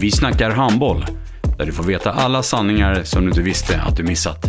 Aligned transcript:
Vi 0.00 0.10
snackar 0.10 0.50
handboll, 0.50 1.04
där 1.58 1.66
du 1.66 1.72
får 1.72 1.84
veta 1.84 2.12
alla 2.12 2.42
sanningar 2.42 3.02
som 3.02 3.22
du 3.22 3.28
inte 3.28 3.42
visste 3.42 3.80
att 3.82 3.96
du 3.96 4.02
missat. 4.02 4.46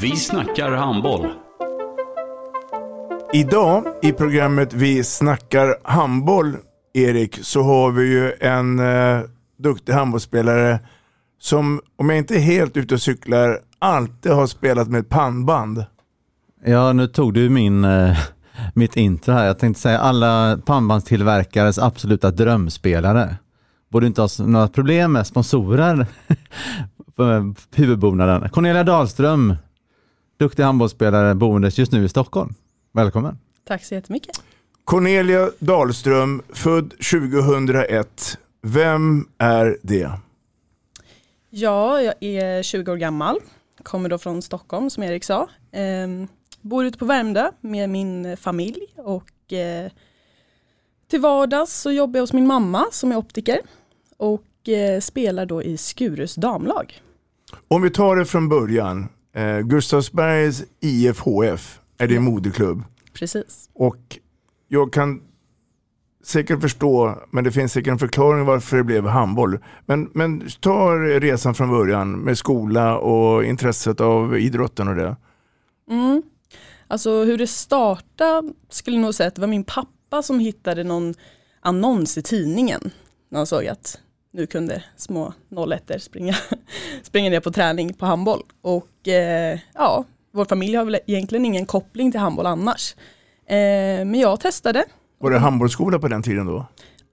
Vi 0.00 0.16
snackar 0.16 0.72
handboll. 0.72 1.26
Idag 3.32 3.84
i 4.02 4.12
programmet 4.12 4.72
Vi 4.74 5.04
snackar 5.04 5.76
handboll, 5.84 6.56
Erik, 6.94 7.38
så 7.42 7.62
har 7.62 7.90
vi 7.90 8.04
ju 8.04 8.32
en 8.40 8.78
eh, 8.78 9.20
duktig 9.58 9.92
handbollsspelare 9.92 10.80
som, 11.40 11.80
om 11.96 12.08
jag 12.08 12.18
inte 12.18 12.34
är 12.34 12.40
helt 12.40 12.76
ute 12.76 12.94
och 12.94 13.00
cyklar, 13.00 13.58
alltid 13.78 14.32
har 14.32 14.46
spelat 14.46 14.88
med 14.88 15.00
ett 15.00 15.08
pannband. 15.08 15.84
Ja, 16.64 16.92
nu 16.92 17.06
tog 17.06 17.34
du 17.34 17.48
min, 17.48 17.84
eh, 17.84 18.18
mitt 18.74 18.96
intro 18.96 19.32
här. 19.32 19.46
Jag 19.46 19.58
tänkte 19.58 19.82
säga 19.82 19.98
alla 19.98 20.58
pannbandstillverkares 20.66 21.78
absoluta 21.78 22.30
drömspelare. 22.30 23.36
Borde 23.92 24.06
inte 24.06 24.20
ha 24.20 24.28
några 24.38 24.68
problem 24.68 25.12
med 25.12 25.26
sponsorer 25.26 26.06
på 27.14 27.54
huvudbonaden. 27.74 28.48
Cornelia 28.48 28.84
Dahlström, 28.84 29.56
duktig 30.38 30.62
handbollsspelare 30.62 31.34
boendes 31.34 31.78
just 31.78 31.92
nu 31.92 32.04
i 32.04 32.08
Stockholm. 32.08 32.54
Välkommen. 32.92 33.38
Tack 33.64 33.84
så 33.84 33.94
jättemycket. 33.94 34.42
Cornelia 34.84 35.50
Dahlström, 35.58 36.42
född 36.48 36.90
2001. 36.90 38.38
Vem 38.62 39.28
är 39.38 39.78
det? 39.82 40.10
Ja, 41.50 42.02
jag 42.02 42.14
är 42.20 42.62
20 42.62 42.92
år 42.92 42.96
gammal. 42.96 43.36
Kommer 43.82 44.08
då 44.08 44.18
från 44.18 44.42
Stockholm 44.42 44.90
som 44.90 45.02
Erik 45.02 45.24
sa. 45.24 45.48
Ehm, 45.72 46.28
bor 46.60 46.84
ute 46.84 46.98
på 46.98 47.04
Värmdö 47.04 47.50
med 47.60 47.90
min 47.90 48.36
familj 48.36 48.86
och 48.96 49.52
eh, 49.52 49.90
till 51.12 51.20
vardags 51.20 51.80
så 51.80 51.90
jobbar 51.90 52.18
jag 52.18 52.22
hos 52.22 52.32
min 52.32 52.46
mamma 52.46 52.86
som 52.92 53.12
är 53.12 53.16
optiker 53.16 53.60
och 54.22 54.68
eh, 54.68 55.00
spelar 55.00 55.46
då 55.46 55.62
i 55.62 55.76
Skurus 55.76 56.34
damlag. 56.34 57.02
Om 57.68 57.82
vi 57.82 57.90
tar 57.90 58.16
det 58.16 58.24
från 58.24 58.48
början. 58.48 59.08
Eh, 59.34 59.58
Gustavsbergs 59.58 60.64
IFHF 60.80 61.80
är 61.98 62.08
din 62.08 62.22
moderklubb. 62.22 62.82
Precis. 63.12 63.70
Och 63.74 64.18
jag 64.68 64.92
kan 64.92 65.22
säkert 66.24 66.60
förstå, 66.60 67.18
men 67.30 67.44
det 67.44 67.52
finns 67.52 67.72
säkert 67.72 67.90
en 67.90 67.98
förklaring 67.98 68.44
varför 68.44 68.76
det 68.76 68.84
blev 68.84 69.06
handboll. 69.06 69.58
Men, 69.86 70.10
men 70.14 70.48
ta 70.60 70.94
resan 70.96 71.54
från 71.54 71.70
början 71.70 72.18
med 72.18 72.38
skola 72.38 72.98
och 72.98 73.44
intresset 73.44 74.00
av 74.00 74.38
idrotten 74.38 74.88
och 74.88 74.94
det. 74.94 75.16
Mm. 75.90 76.22
Alltså 76.88 77.24
hur 77.24 77.38
det 77.38 77.46
startade 77.46 78.52
skulle 78.68 78.96
jag 78.96 79.02
nog 79.02 79.14
säga 79.14 79.28
att 79.28 79.34
det 79.34 79.40
var 79.40 79.48
min 79.48 79.64
pappa 79.64 80.22
som 80.22 80.38
hittade 80.38 80.84
någon 80.84 81.14
annons 81.60 82.18
i 82.18 82.22
tidningen. 82.22 82.90
När 83.28 83.38
han 83.38 83.46
såg 83.46 83.66
att 83.66 83.98
nu 84.32 84.46
kunde 84.46 84.84
små 84.96 85.32
01 85.88 86.02
springa, 86.02 86.34
springa 87.02 87.30
ner 87.30 87.40
på 87.40 87.50
träning 87.50 87.94
på 87.94 88.06
handboll. 88.06 88.42
Och 88.60 89.08
eh, 89.08 89.58
ja, 89.74 90.04
vår 90.32 90.44
familj 90.44 90.76
har 90.76 90.84
väl 90.84 90.98
egentligen 91.06 91.44
ingen 91.44 91.66
koppling 91.66 92.10
till 92.10 92.20
handboll 92.20 92.46
annars. 92.46 92.94
Eh, 93.46 93.56
men 94.04 94.14
jag 94.14 94.40
testade. 94.40 94.84
Var 95.18 95.30
det 95.30 95.38
handbollsskola 95.38 95.98
på 95.98 96.08
den 96.08 96.22
tiden 96.22 96.46
då? 96.46 96.66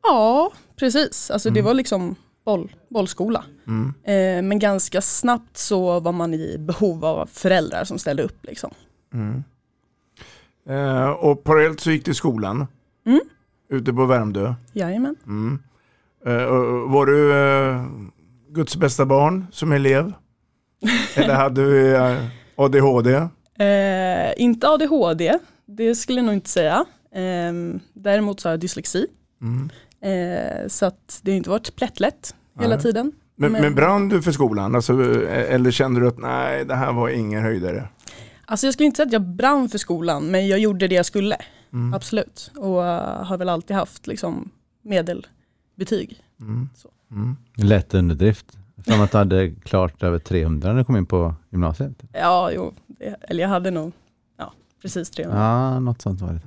Ja, 0.04 0.52
precis. 0.76 1.32
Alltså 1.32 1.50
det 1.50 1.62
var 1.62 1.74
liksom 1.74 2.16
boll, 2.46 2.76
bollskola. 2.90 3.44
Mm. 3.68 3.94
Eh, 4.04 4.48
men 4.48 4.60
ganska 4.60 5.02
snabbt 5.02 5.58
så 5.58 6.00
var 6.00 6.12
man 6.12 6.34
i 6.34 6.58
behov 6.58 7.06
av 7.06 7.26
föräldrar 7.26 7.84
som 7.84 8.00
ställde 8.00 8.24
upp. 8.24 8.46
Liksom. 8.46 8.72
Mm. 9.14 9.44
Eh, 10.70 11.10
och 11.10 11.44
parallellt 11.44 11.80
så 11.80 11.92
gick 11.92 12.06
du 12.06 12.12
i 12.12 12.14
skolan. 12.14 12.68
Mm. 13.06 13.22
Ute 13.70 13.94
på 13.94 14.06
Värmdö. 14.06 14.54
Jajamän. 14.74 15.16
Mm. 15.26 15.60
Eh, 16.26 16.46
var 16.90 17.06
du 17.06 17.34
eh, 17.34 17.86
Guds 18.50 18.76
bästa 18.78 19.06
barn 19.06 19.46
som 19.52 19.72
elev? 19.72 20.14
Eller 21.16 21.34
hade 21.34 21.62
du 21.62 21.96
eh, 21.96 22.18
ADHD? 22.56 23.14
Eh, 23.60 24.34
inte 24.38 24.68
ADHD, 24.70 25.34
det 25.66 25.96
skulle 25.96 26.20
jag 26.20 26.26
nog 26.26 26.34
inte 26.36 26.50
säga. 26.50 26.86
Eh, 27.16 27.54
däremot 27.94 28.40
så 28.40 28.48
har 28.48 28.54
jag 28.54 28.60
dyslexi. 28.60 29.08
Mm. 29.42 29.70
Eh, 30.02 30.68
så 30.68 30.86
att 30.86 31.20
det 31.24 31.32
har 31.32 31.38
inte 31.38 31.50
varit 31.50 31.76
plättlätt 31.76 32.36
hela 32.60 32.76
Nej. 32.76 32.84
tiden. 32.84 33.12
Men, 33.36 33.52
Men- 33.52 33.62
men 33.62 33.76
brann 33.76 34.10
du 34.10 34.22
för 34.22 34.32
skolan? 34.32 34.76
Alltså, 34.76 34.94
eller 35.30 35.72
kände 35.72 36.00
du 36.00 36.08
att 36.08 36.18
nej, 36.18 36.66
det 36.66 36.76
här 36.76 36.94
var 36.94 37.10
ingen 37.10 37.42
höjdare? 37.44 37.88
Alltså 38.46 38.68
jag 38.68 38.74
skulle 38.74 38.86
inte 38.88 38.98
säga 38.98 39.06
att 39.08 39.14
jag 39.14 39.22
brann 39.36 39.70
för 39.70 39.78
skolan, 39.78 40.26
men 40.32 40.48
jag 40.48 40.60
gjorde 40.60 40.88
det 40.88 40.96
jag 40.96 41.06
skulle. 41.06 41.38
Mm. 41.74 41.94
Absolut. 41.94 42.52
Och 42.58 42.82
har 43.26 43.38
väl 43.38 43.50
alltid 43.50 43.76
haft 43.76 44.08
liksom, 44.08 44.50
medelbetyg. 45.80 46.22
Mm. 46.42 46.70
Så. 46.76 46.90
Mm. 47.12 47.36
Lätt 47.56 47.94
underdrift. 47.94 48.46
Som 48.86 49.02
att 49.02 49.12
du 49.12 49.18
hade 49.18 49.52
klart 49.52 50.04
över 50.04 50.20
300 50.20 50.70
när 50.72 50.78
du 50.80 50.86
kom 50.86 50.96
in 50.98 51.06
på 51.06 51.36
gymnasiet. 51.50 52.04
Ja, 52.14 52.52
jo, 52.52 52.74
det, 52.88 53.16
eller 53.22 53.42
jag 53.44 53.50
hade 53.50 53.72
nog 53.72 53.92
ja, 54.38 54.54
precis 54.82 55.10
300. 55.10 55.40
Ja, 55.40 55.80
något 55.80 56.02
sånt 56.02 56.22
var 56.22 56.34
det. 56.34 56.42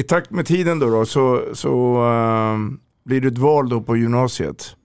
I 0.00 0.02
takt 0.02 0.30
med 0.30 0.46
tiden 0.46 0.78
då, 0.78 0.90
då 0.90 1.06
så, 1.06 1.42
så 1.54 1.96
eh, 1.96 2.58
blir 3.04 3.20
det 3.20 3.28
ett 3.28 3.38
val 3.38 3.68
då 3.68 3.80
på 3.82 3.96
gymnasiet. 3.96 4.76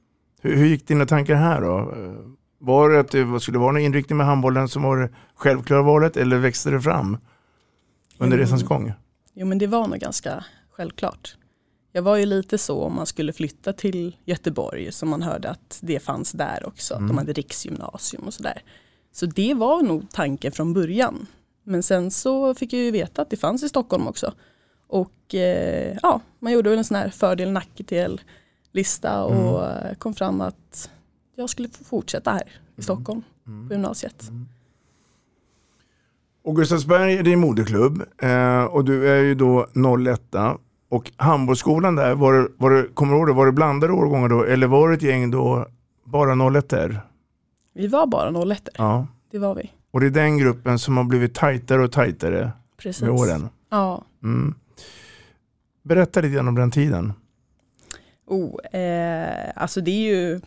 Hur, 0.42 0.56
hur 0.56 0.66
gick 0.66 0.88
dina 0.88 1.06
tankar 1.06 1.36
här 1.36 1.62
då? 1.62 1.78
Eh, 1.80 2.14
Var 2.60 2.90
det 2.90 3.00
att 3.00 3.12
det 3.12 3.40
skulle 3.40 3.58
vara 3.60 3.72
någon 3.72 3.82
inriktning 3.82 4.18
med 4.18 4.26
handbollen 4.28 4.68
som 4.68 4.84
var 4.84 4.98
det 4.98 5.10
självklara 5.36 5.82
valet 5.82 6.18
eller 6.18 6.38
växte 6.38 6.70
det 6.72 6.82
fram 6.82 7.18
under 8.18 8.38
Mm. 8.38 8.40
resans 8.40 8.64
gång? 8.64 8.94
Jo 9.34 9.46
men 9.48 9.58
det 9.58 9.68
var 9.68 9.88
nog 9.88 10.00
ganska 10.00 10.46
självklart. 10.72 11.36
Jag 11.96 12.02
var 12.02 12.18
ju 12.18 12.26
lite 12.26 12.58
så 12.58 12.84
om 12.84 12.96
man 12.96 13.06
skulle 13.06 13.34
flytta 13.34 13.74
till 13.74 14.16
Göteborg 14.26 14.92
som 14.92 15.10
man 15.10 15.22
hörde 15.22 15.50
att 15.50 15.80
det 15.82 16.00
fanns 16.00 16.32
där 16.32 16.64
också. 16.68 16.94
Att 16.94 17.00
Mm. 17.00 17.08
de 17.10 17.18
hade 17.18 17.34
riksgymnasium 17.34 18.24
och 18.24 18.34
sådär. 18.34 18.62
Så 19.12 19.26
det 19.26 19.54
var 19.54 19.82
nog 19.82 20.10
tanken 20.12 20.52
från 20.52 20.74
början. 20.74 21.28
Men 21.64 21.84
sen 21.84 22.12
så 22.12 22.56
fick 22.56 22.74
jag 22.74 22.82
ju 22.82 22.92
veta 22.92 23.22
att 23.22 23.30
det 23.30 23.38
fanns 23.38 23.64
i 23.64 23.70
Stockholm 23.70 24.08
också. 24.08 24.34
Och 24.88 25.36
eh, 25.36 25.98
ja, 26.04 26.22
man 26.40 26.52
gjorde 26.54 26.70
väl 26.70 26.78
en 26.80 26.84
sån 26.86 26.98
här 26.98 27.10
fördel 27.10 27.52
nackdel 27.52 28.22
lista 28.72 29.24
och 29.24 29.66
eh, 29.70 29.96
kom 29.96 30.14
fram 30.14 30.42
att 30.42 30.90
jag 31.36 31.50
skulle 31.50 31.70
få 31.70 31.84
fortsätta 31.84 32.32
här 32.32 32.52
i 32.76 32.82
Stockholm 32.82 33.22
på 33.68 33.74
gymnasiet. 33.74 34.24
Och 36.44 36.56
Gustavsberg 36.56 37.14
är 37.18 37.24
din 37.24 37.40
moderklubb 37.40 38.04
eh, 38.22 38.64
och 38.64 38.86
du 38.86 39.10
är 39.10 39.22
ju 39.24 39.36
då 39.36 39.68
01 40.00 40.22
och 40.94 41.12
handbollsskolan 41.18 41.96
där, 41.96 42.16
var 42.16 42.34
det, 42.34 42.48
var 42.58 42.72
det, 42.72 42.88
kommer 42.94 43.14
du 43.14 43.18
ihåg 43.20 43.28
det, 43.28 43.34
var 43.34 43.46
det 43.46 43.52
blandade 43.52 43.94
årgångar 43.94 44.30
då 44.30 44.44
eller 44.44 44.68
var 44.68 44.90
det 44.90 44.96
ett 44.96 45.02
gäng 45.02 45.32
då 45.32 45.68
bara 46.04 46.58
01 46.58 46.70
där? 46.70 47.02
Vi 47.74 47.88
var 47.88 48.08
bara 48.08 48.54
01 48.54 48.70
Ja. 48.78 49.08
det 49.32 49.40
var 49.40 49.56
vi. 49.56 49.72
Och 49.92 50.00
det 50.00 50.06
är 50.06 50.10
den 50.10 50.38
gruppen 50.38 50.80
som 50.80 50.98
har 50.98 51.04
blivit 51.04 51.36
tajtare 51.36 51.84
och 51.84 51.92
tajtare 51.92 52.52
Precis. 52.78 53.02
med 53.02 53.12
åren. 53.12 53.50
Ja. 53.70 54.04
Mm. 54.24 54.56
Berätta 55.84 56.22
lite 56.22 56.34
grann 56.36 56.48
om 56.48 56.56
den 56.56 56.72
tiden. 56.72 57.14
Oh, 58.28 58.80
eh, 58.80 59.52
alltså 59.56 59.82
det 59.82 59.92
är 59.92 60.16
ju 60.16 60.42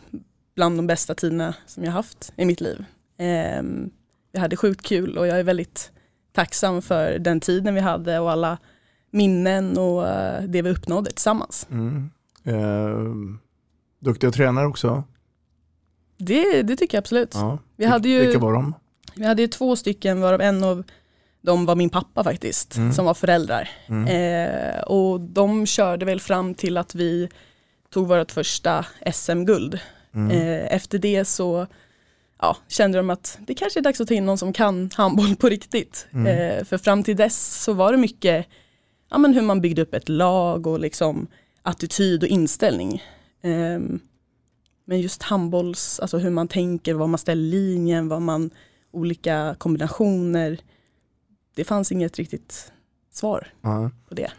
bland 0.55 0.77
de 0.77 0.87
bästa 0.87 1.15
tiderna 1.15 1.55
som 1.65 1.83
jag 1.83 1.91
haft 1.91 2.33
i 2.35 2.45
mitt 2.45 2.61
liv. 2.61 2.85
Eh, 3.17 3.63
vi 4.31 4.39
hade 4.39 4.57
sjukt 4.57 4.81
kul 4.81 5.17
och 5.17 5.27
jag 5.27 5.39
är 5.39 5.43
väldigt 5.43 5.91
tacksam 6.33 6.81
för 6.81 7.19
den 7.19 7.39
tiden 7.39 7.75
vi 7.75 7.81
hade 7.81 8.19
och 8.19 8.31
alla 8.31 8.57
minnen 9.11 9.77
och 9.77 10.07
eh, 10.07 10.43
det 10.43 10.61
vi 10.61 10.69
uppnådde 10.69 11.11
tillsammans. 11.11 11.67
Mm. 11.71 12.09
Eh, 12.43 13.39
Duktiga 13.99 14.31
tränare 14.31 14.67
också? 14.67 15.03
Det, 16.17 16.61
det 16.61 16.75
tycker 16.75 16.97
jag 16.97 17.01
absolut. 17.01 17.31
Ja. 17.33 17.57
Vi 17.75 17.85
hade 17.85 18.09
ju, 18.09 18.19
Vilka 18.19 18.39
var 18.39 18.53
de? 18.53 18.73
Vi 19.15 19.25
hade 19.25 19.41
ju 19.41 19.47
två 19.47 19.75
stycken 19.75 20.21
varav 20.21 20.41
en 20.41 20.63
av 20.63 20.83
dem 21.41 21.65
var 21.65 21.75
min 21.75 21.89
pappa 21.89 22.23
faktiskt, 22.23 22.77
Mm. 22.77 22.93
som 22.93 23.05
var 23.05 23.13
föräldrar. 23.13 23.69
Mm. 23.87 24.07
Eh, 24.07 24.79
och 24.81 25.21
de 25.21 25.65
körde 25.65 26.05
väl 26.05 26.19
fram 26.19 26.53
till 26.53 26.77
att 26.77 26.95
vi 26.95 27.29
tog 27.89 28.07
vårt 28.07 28.31
första 28.31 28.85
SM-guld. 29.13 29.79
Mm. 30.13 30.31
Eh, 30.31 30.73
efter 30.75 30.97
det 30.99 31.25
så 31.25 31.67
ja, 32.41 32.57
kände 32.67 32.97
de 32.97 33.09
att 33.09 33.37
det 33.47 33.53
kanske 33.53 33.79
är 33.79 33.81
dags 33.81 34.01
att 34.01 34.07
ta 34.07 34.13
in 34.13 34.25
någon 34.25 34.37
som 34.37 34.53
kan 34.53 34.89
handboll 34.95 35.35
på 35.35 35.49
riktigt. 35.49 36.07
Mm. 36.13 36.27
Eh, 36.27 36.63
för 36.63 36.77
fram 36.77 37.03
till 37.03 37.15
dess 37.15 37.63
så 37.63 37.73
var 37.73 37.91
det 37.91 37.97
mycket 37.97 38.45
ja, 39.09 39.17
men 39.17 39.33
hur 39.33 39.41
man 39.41 39.61
byggde 39.61 39.81
upp 39.81 39.93
ett 39.93 40.09
lag 40.09 40.67
och 40.67 40.79
liksom 40.79 41.27
attityd 41.61 42.23
och 42.23 42.29
inställning. 42.29 43.03
Ehm, 43.41 43.99
men 44.85 45.01
just 45.01 45.23
handbolls, 45.23 45.99
alltså 45.99 46.17
hur 46.17 46.29
man 46.29 46.47
tänker, 46.47 46.93
vad 46.93 47.09
man 47.09 47.17
ställer 47.17 47.43
linjen, 47.43 48.07
vad 48.07 48.21
man, 48.21 48.49
olika 48.91 49.55
kombinationer. 49.57 50.59
Det 51.55 51.63
fanns 51.63 51.91
inget 51.91 52.17
riktigt 52.17 52.71
svar 53.11 53.47
Ja. 53.61 53.91
på 54.09 54.15
det. 54.15 54.31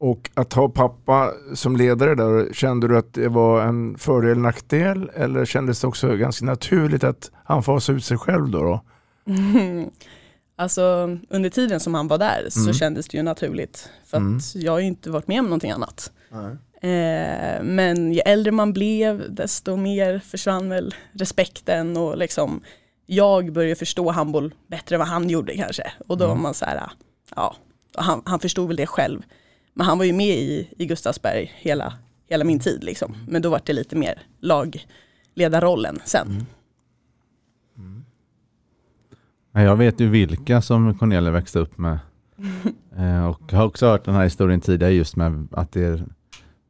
Och 0.00 0.30
att 0.34 0.52
ha 0.52 0.68
pappa 0.68 1.32
som 1.54 1.76
ledare 1.76 2.14
där, 2.14 2.52
kände 2.52 2.88
du 2.88 2.98
att 2.98 3.14
det 3.14 3.28
var 3.28 3.62
en 3.62 3.98
fördel 3.98 4.38
nackdel 4.38 5.10
eller 5.14 5.44
kändes 5.44 5.80
det 5.80 5.86
också 5.86 6.16
ganska 6.16 6.44
naturligt 6.44 7.04
att 7.04 7.30
han 7.44 7.62
fasade 7.62 7.98
ut 7.98 8.04
sig 8.04 8.18
själv 8.18 8.50
då? 8.50 8.62
då? 8.62 8.80
alltså 10.58 11.16
under 11.28 11.50
tiden 11.50 11.80
som 11.80 11.94
han 11.94 12.08
var 12.08 12.18
där 12.18 12.46
så 12.50 12.60
Mm. 12.60 12.74
kändes 12.74 13.08
det 13.08 13.16
ju 13.16 13.22
naturligt. 13.22 13.90
För 14.06 14.16
att 14.16 14.20
Mm. 14.22 14.40
jag 14.54 14.72
har 14.72 14.78
ju 14.78 14.86
inte 14.86 15.10
varit 15.10 15.28
med 15.28 15.40
om 15.40 15.44
någonting 15.46 15.70
annat. 15.70 16.12
Eh, 16.82 17.62
men 17.62 18.12
ju 18.12 18.20
äldre 18.20 18.52
man 18.52 18.72
blev 18.72 19.34
desto 19.34 19.76
mer 19.76 20.18
försvann 20.18 20.68
väl 20.68 20.94
respekten 21.12 21.96
och 21.96 22.18
liksom 22.18 22.60
jag 23.06 23.52
började 23.52 23.74
förstå 23.74 24.10
handboll 24.10 24.54
bättre 24.66 24.94
än 24.96 24.98
vad 24.98 25.08
han 25.08 25.28
gjorde 25.30 25.56
kanske. 25.56 25.92
Och 26.06 26.18
då 26.18 26.24
Mm. 26.24 26.36
var 26.36 26.42
man 26.42 26.54
så 26.54 26.64
här, 26.64 26.82
ja, 27.36 27.56
han, 27.94 28.22
han 28.24 28.40
förstod 28.40 28.66
väl 28.68 28.76
det 28.76 28.86
själv. 28.86 29.22
Men 29.74 29.86
han 29.86 29.98
var 29.98 30.04
ju 30.04 30.12
med 30.12 30.36
i, 30.38 30.68
i 30.78 30.86
Gustavsberg 30.86 31.52
hela, 31.56 31.92
hela 32.28 32.44
min 32.44 32.58
tid 32.58 32.84
liksom. 32.84 33.16
Men 33.28 33.42
då 33.42 33.50
var 33.50 33.60
det 33.64 33.72
lite 33.72 33.96
mer 33.96 34.22
lagledarrollen 35.34 36.00
sen. 36.04 36.28
Ja, 36.38 36.44
Jag 39.52 39.76
vet 39.76 40.00
ju 40.00 40.08
vilka 40.08 40.62
som 40.62 40.98
Cornelia 40.98 41.30
växte 41.32 41.58
upp 41.58 41.78
med. 41.78 41.98
Eh, 42.98 43.26
och 43.26 43.52
har 43.52 43.64
också 43.66 43.86
hört 43.86 44.04
den 44.04 44.14
här 44.14 44.24
historien 44.24 44.60
tidigare 44.60 44.92
just 44.92 45.16
med 45.16 45.48
att 45.52 45.72
det 45.72 46.02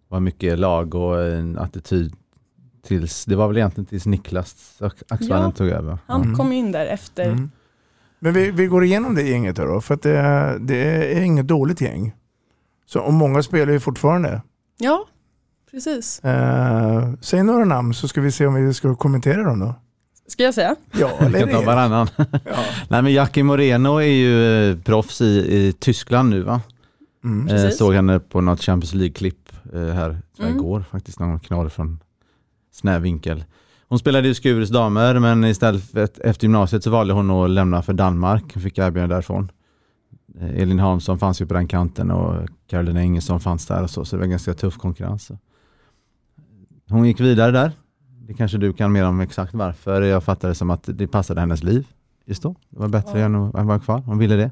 var 0.09 0.21
mycket 0.21 0.59
lag 0.59 0.95
och 0.95 1.23
en 1.27 1.59
attityd 1.59 2.13
tills, 2.87 3.25
det 3.25 3.37
var 3.37 3.49
väl 3.49 3.57
egentligen 3.57 3.87
tills 3.87 4.07
Niklas 4.07 4.79
Axvallen 5.09 5.45
Ja. 5.45 5.51
tog 5.51 5.69
över. 5.69 5.99
Han 6.07 6.23
Mm. 6.23 6.37
kom 6.37 6.53
in 6.53 6.73
där 6.73 6.87
efter. 6.87 7.25
Mm. 7.31 7.51
Men 8.19 8.33
vi, 8.33 8.51
vi 8.51 8.67
går 8.67 8.85
igenom 8.85 9.15
det 9.15 9.23
gänget 9.23 9.57
då, 9.57 9.81
för 9.81 9.95
att 9.95 10.03
det, 10.03 10.17
är- 10.19 10.59
det 10.59 10.77
är 11.17 11.21
inget 11.23 11.47
dåligt 11.47 11.81
gäng. 11.81 12.13
Så, 12.87 13.01
och 13.01 13.13
många 13.13 13.43
spelar 13.43 13.73
ju 13.73 13.81
fortfarande. 13.81 14.43
Ja, 14.79 15.05
precis. 15.71 16.21
Eh, 16.25 17.13
säg 17.21 17.43
några 17.43 17.65
namn 17.65 17.95
så 17.95 18.09
ska 18.09 18.21
vi 18.21 18.33
se 18.33 18.47
om 18.47 18.55
vi 18.55 18.75
ska 18.75 18.95
kommentera 18.95 19.43
dem 19.43 19.59
då. 19.61 19.75
Ska 20.29 20.43
jag 20.43 20.55
säga? 20.55 20.77
Ja, 20.93 21.11
eller 21.21 21.39
kan 21.41 21.49
ta 21.49 21.63
varannan. 21.63 22.09
Nej 22.89 23.03
men 23.03 23.13
Jackie 23.13 23.43
Moreno 23.45 23.97
är 23.97 24.03
ju 24.07 24.71
eh, 24.71 24.79
proffs 24.79 25.21
i, 25.21 25.25
i 25.27 25.73
Tyskland 25.73 26.31
nu 26.31 26.43
va? 26.43 26.61
Mm. 27.25 27.49
Eh, 27.49 27.71
såg 27.71 27.95
henne 27.95 28.21
på 28.21 28.41
något 28.41 28.61
Champions 28.63 28.95
League-klipp 28.95 29.53
eh, 29.75 29.81
här 29.81 30.19
Mm. 30.41 30.55
igår 30.57 30.85
faktiskt, 30.91 31.21
någon 31.21 31.41
knorr 31.41 31.69
från 31.69 32.01
snäv 32.73 33.03
vinkel. 33.03 33.45
Hon 33.89 33.99
spelade 33.99 34.29
ju 34.29 34.35
Skures 34.35 34.71
damer 34.71 35.19
men 35.19 35.45
istället 35.45 35.91
för 35.91 36.01
ett, 36.01 36.19
efter 36.19 36.45
gymnasiet 36.45 36.85
så 36.85 36.91
valde 36.91 37.15
hon 37.15 37.31
att 37.31 37.51
lämna 37.51 37.83
för 37.83 37.93
Danmark. 37.93 38.45
Hon 38.55 38.63
fick 38.63 38.79
erbjudande 38.79 39.15
därifrån. 39.15 39.51
Eh, 40.41 40.63
Elin 40.63 40.79
Hansson 40.79 41.19
fanns 41.19 41.41
ju 41.41 41.47
på 41.47 41.55
den 41.55 41.69
kanten 41.69 42.11
och 42.11 42.49
Carolina 42.67 43.03
Ingesson 43.03 43.41
fanns 43.41 43.67
där 43.67 43.83
och 43.83 43.91
så, 43.91 44.05
så 44.05 44.17
det 44.17 44.21
var 44.21 44.27
ganska 44.27 44.55
tuff 44.55 44.77
konkurrens. 44.77 45.31
Hon 46.89 47.05
gick 47.07 47.21
vidare 47.21 47.51
där. 47.53 47.73
Det 48.29 48.35
kanske 48.35 48.59
du 48.59 48.73
kan 48.73 48.93
mer 48.93 49.05
om 49.05 49.21
exakt 49.21 49.55
varför. 49.55 50.03
Jag 50.03 50.25
fattade 50.25 50.51
det 50.51 50.55
som 50.55 50.71
att 50.71 50.83
det 50.87 51.07
passade 51.07 51.41
hennes 51.41 51.63
liv 51.63 51.87
just 52.27 52.43
då. 52.43 52.55
Det 52.71 52.79
var 52.81 52.89
bättre 52.89 53.19
Ja. 53.19 53.25
än 53.25 53.35
att 53.35 53.67
vara 53.67 53.79
kvar. 53.79 53.99
Hon 54.07 54.19
ville 54.19 54.37
det. 54.37 54.51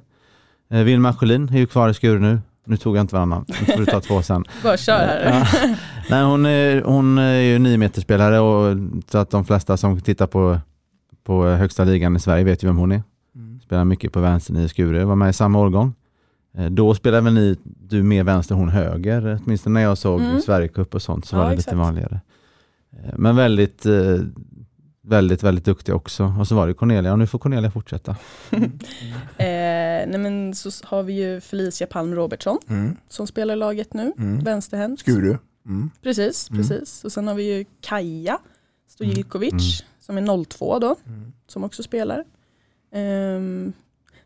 Eh, 0.70 0.82
Vilma 0.84 1.14
Sjölin 1.14 1.48
är 1.48 1.58
ju 1.58 1.66
kvar 1.66 1.88
i 1.88 1.94
Skure 1.94 2.18
nu. 2.18 2.40
Nu 2.64 2.76
tog 2.76 2.96
jag 2.96 3.00
inte 3.00 3.14
varannan. 3.14 3.44
Nu 3.48 3.54
får 3.54 3.78
du 3.80 3.86
ta 3.86 4.00
två 4.00 4.22
sen. 4.22 4.44
Bara 4.62 4.76
kör 4.76 4.92
här. 4.98 5.46
Ja. 5.62 5.76
Nej, 6.10 6.24
hon, 6.24 6.46
är, 6.46 6.82
hon 6.82 7.18
är 7.18 7.40
ju 7.40 7.58
nio 7.58 7.78
meter 7.78 8.00
spelare 8.00 8.38
och 8.40 8.76
så 9.08 9.18
att 9.18 9.30
de 9.30 9.44
flesta 9.44 9.76
som 9.76 10.00
tittar 10.00 10.26
på, 10.26 10.58
på 11.24 11.44
högsta 11.46 11.84
ligan 11.84 12.16
i 12.16 12.20
Sverige 12.20 12.44
vet 12.44 12.62
ju 12.62 12.66
vem 12.68 12.76
hon 12.76 12.92
är. 12.92 13.02
Mm. 13.34 13.60
Spelar 13.60 13.84
mycket 13.84 14.12
på 14.12 14.20
vänstern 14.20 14.56
i 14.56 14.68
Skure, 14.68 15.04
var 15.04 15.16
med 15.16 15.30
i 15.30 15.32
samma 15.32 15.58
årgång. 15.58 15.94
Eh, 16.58 16.66
Då 16.66 16.94
spelade 16.94 17.22
väl 17.22 17.34
ni, 17.34 17.56
du 17.64 18.02
mer 18.02 18.24
vänster, 18.24 18.54
hon 18.54 18.68
höger, 18.68 19.38
åtminstone 19.44 19.74
när 19.74 19.80
jag 19.80 19.98
såg 19.98 20.20
Mm. 20.20 20.40
Sverigecup 20.40 20.94
och 20.94 21.02
sånt 21.02 21.26
så 21.26 21.36
Ja, 21.36 21.40
var 21.40 21.46
det 21.48 21.52
exakt. 21.54 21.66
lite 21.68 21.76
vanligare. 21.76 22.20
Eh, 23.04 23.14
Men 23.16 23.36
väldigt, 23.36 23.86
eh, 23.86 24.18
väldigt, 25.02 25.42
väldigt 25.42 25.64
duktig 25.64 25.94
också. 25.94 26.34
Och 26.40 26.48
så 26.48 26.54
var 26.54 26.66
det 26.66 26.74
Cornelia 26.74 27.12
och 27.12 27.18
nu 27.18 27.26
får 27.26 27.38
Cornelia 27.38 27.70
fortsätta. 27.70 28.16
Eh, 29.38 30.06
nej 30.08 30.18
men 30.18 30.54
så 30.54 30.70
har 30.84 31.02
vi 31.02 31.12
ju 31.12 31.40
Felicia 31.40 31.86
Palm 31.86 32.14
Robertsson 32.14 32.58
Mm. 32.68 32.96
som 33.08 33.26
spelar 33.26 33.54
i 33.54 33.56
laget 33.56 33.94
nu, 33.94 34.12
Mm. 34.18 34.44
vänsterhänt. 34.44 35.00
Skuru. 35.00 35.38
Mm. 35.66 35.90
Precis, 36.02 36.50
Mm. 36.50 36.62
precis. 36.62 37.04
Och 37.04 37.12
sen 37.12 37.28
har 37.28 37.34
vi 37.34 37.56
ju 37.56 37.64
Kaja 37.80 38.38
Stojikovic 38.88 39.52
Mm. 39.52 39.62
som 40.00 40.18
är 40.18 40.44
02 40.44 40.78
då, 40.78 40.96
Mm. 41.06 41.32
som 41.46 41.64
också 41.64 41.82
spelar. 41.82 42.24
Ehm, 42.92 43.72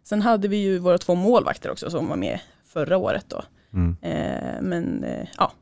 sen 0.02 0.22
hade 0.22 0.48
vi 0.48 0.56
ju 0.56 0.78
våra 0.78 0.98
två 0.98 1.14
målvakter 1.14 1.70
också 1.70 1.90
som 1.90 2.08
var 2.08 2.16
med 2.16 2.40
förra 2.66 2.96
året 2.96 3.24
då. 3.28 3.42
Mm. 3.72 3.96
Eh, 4.02 4.62
men 4.62 5.04
eh, 5.04 5.26
ja, 5.38 5.52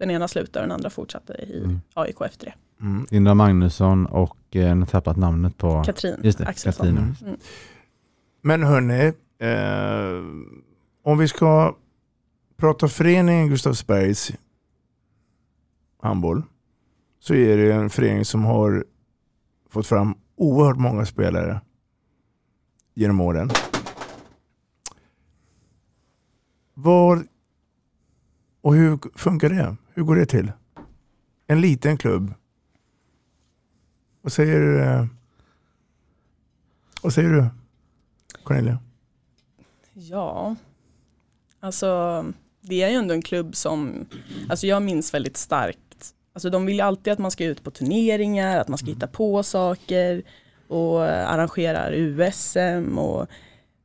den 0.00 0.10
ena 0.10 0.28
slutade 0.28 0.62
och 0.62 0.68
den 0.68 0.74
andra 0.74 0.90
fortsatte 0.90 1.32
i 1.32 1.58
Mm. 1.64 1.80
AIK 1.94 2.20
efter 2.20 2.46
det. 2.46 2.84
Mm. 2.84 3.06
Linda 3.10 3.34
Magnusson 3.34 4.06
och 4.06 4.56
eh, 4.56 4.78
har 4.78 4.86
tappat 4.86 5.16
namnet 5.16 5.56
på 5.58 5.84
Katrin 5.84 6.16
Just 6.22 6.38
det, 6.38 6.46
Axelsson. 6.46 6.86
Katrin. 6.86 7.16
Mm. 7.22 7.40
Men 8.42 8.62
hörni, 8.62 9.12
eh, 9.38 10.24
om 11.02 11.18
vi 11.18 11.28
ska 11.28 11.76
prata 12.56 12.88
föreningen 12.88 13.48
Gustavsbergs 13.48 14.32
handboll 16.02 16.42
så 17.18 17.34
är 17.34 17.56
det 17.56 17.72
en 17.72 17.90
förening 17.90 18.24
som 18.24 18.44
har 18.44 18.84
fått 19.70 19.86
fram 19.86 20.14
oerhört 20.36 20.76
många 20.78 21.06
spelare 21.06 21.60
genom 22.94 23.20
åren. 23.20 23.50
Var 26.74 27.24
och 28.60 28.74
hur 28.74 28.98
funkar 29.18 29.48
det? 29.50 29.76
Hur 30.00 30.04
går 30.04 30.16
det 30.16 30.26
till? 30.26 30.52
En 31.46 31.60
liten 31.60 31.96
klubb. 31.96 32.34
Vad 34.22 34.32
säger, 34.32 34.82
eh, 34.82 35.06
vad 37.02 37.12
säger 37.12 37.28
du 37.28 37.46
Cornelia? 38.44 38.78
Ja, 39.92 40.56
alltså 41.60 42.24
det 42.60 42.82
är 42.82 42.88
ju 42.90 42.96
ändå 42.96 43.14
en 43.14 43.22
klubb 43.22 43.56
som, 43.56 44.06
alltså 44.48 44.66
jag 44.66 44.82
minns 44.82 45.14
väldigt 45.14 45.36
starkt, 45.36 46.14
alltså 46.32 46.50
de 46.50 46.66
vill 46.66 46.76
ju 46.76 46.80
alltid 46.80 47.12
att 47.12 47.18
man 47.18 47.30
ska 47.30 47.44
ut 47.44 47.64
på 47.64 47.70
turneringar, 47.70 48.58
att 48.58 48.68
man 48.68 48.78
ska 48.78 48.86
hitta 48.86 49.06
på 49.06 49.42
saker 49.42 50.22
och 50.68 51.02
arrangerar 51.04 51.92
USM 51.92 52.98
och 52.98 53.26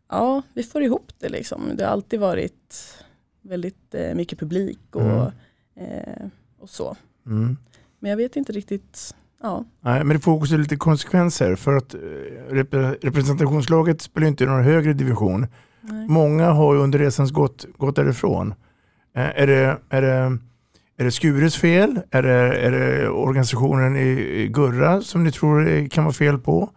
ja, 0.10 0.42
vi 0.54 0.64
får 0.64 0.84
ihop 0.84 1.12
det 1.20 1.30
liksom. 1.30 1.72
Det 1.76 1.84
har 1.84 1.92
alltid 1.92 2.20
varit 2.20 2.98
väldigt 3.42 3.96
eh, 3.96 4.16
mycket 4.16 4.40
publik 4.40 4.96
och, 4.96 5.02
Mm. 5.02 5.32
Eh, 5.78 6.28
och 6.60 6.70
så. 6.70 6.96
Mm. 7.26 7.58
Men 8.00 8.10
jag 8.10 8.18
vet 8.18 8.36
inte 8.36 8.52
riktigt, 8.52 9.16
ja. 9.42 9.64
Nej, 9.82 10.04
men 10.04 10.18
det 10.18 10.24
får 10.24 10.34
också 10.34 10.58
lite 10.58 10.76
konsekvenser 10.76 11.56
för 11.56 11.76
att 11.76 11.94
eh, 11.94 12.00
rep- 12.50 12.98
representationslaget 13.02 14.02
spelar 14.02 14.28
inte 14.28 14.44
i 14.44 14.48
någon 14.48 14.64
högre 14.64 14.94
division. 14.94 15.48
Nej. 15.82 16.08
Många 16.08 16.52
har 16.52 16.74
ju 16.74 16.80
under 16.80 17.00
resans 17.00 17.32
gått, 17.32 17.66
gått 17.78 17.96
därifrån. 17.96 18.54
Eh, 19.16 19.42
är, 19.42 19.48
det, 19.48 19.78
är, 19.90 20.02
det, 20.02 20.38
är 20.98 21.04
det 21.04 21.12
Skures 21.12 21.58
fel? 21.58 22.02
Är 22.12 22.24
det, 22.24 22.58
är 22.58 22.72
det 22.72 23.10
organisationen 23.10 23.98
i, 23.98 24.10
i 24.10 24.48
Gurra 24.48 25.02
som 25.02 25.24
ni 25.24 25.32
tror 25.32 25.88
kan 25.90 26.04
vara 26.04 26.14
fel 26.14 26.38
på? 26.38 26.70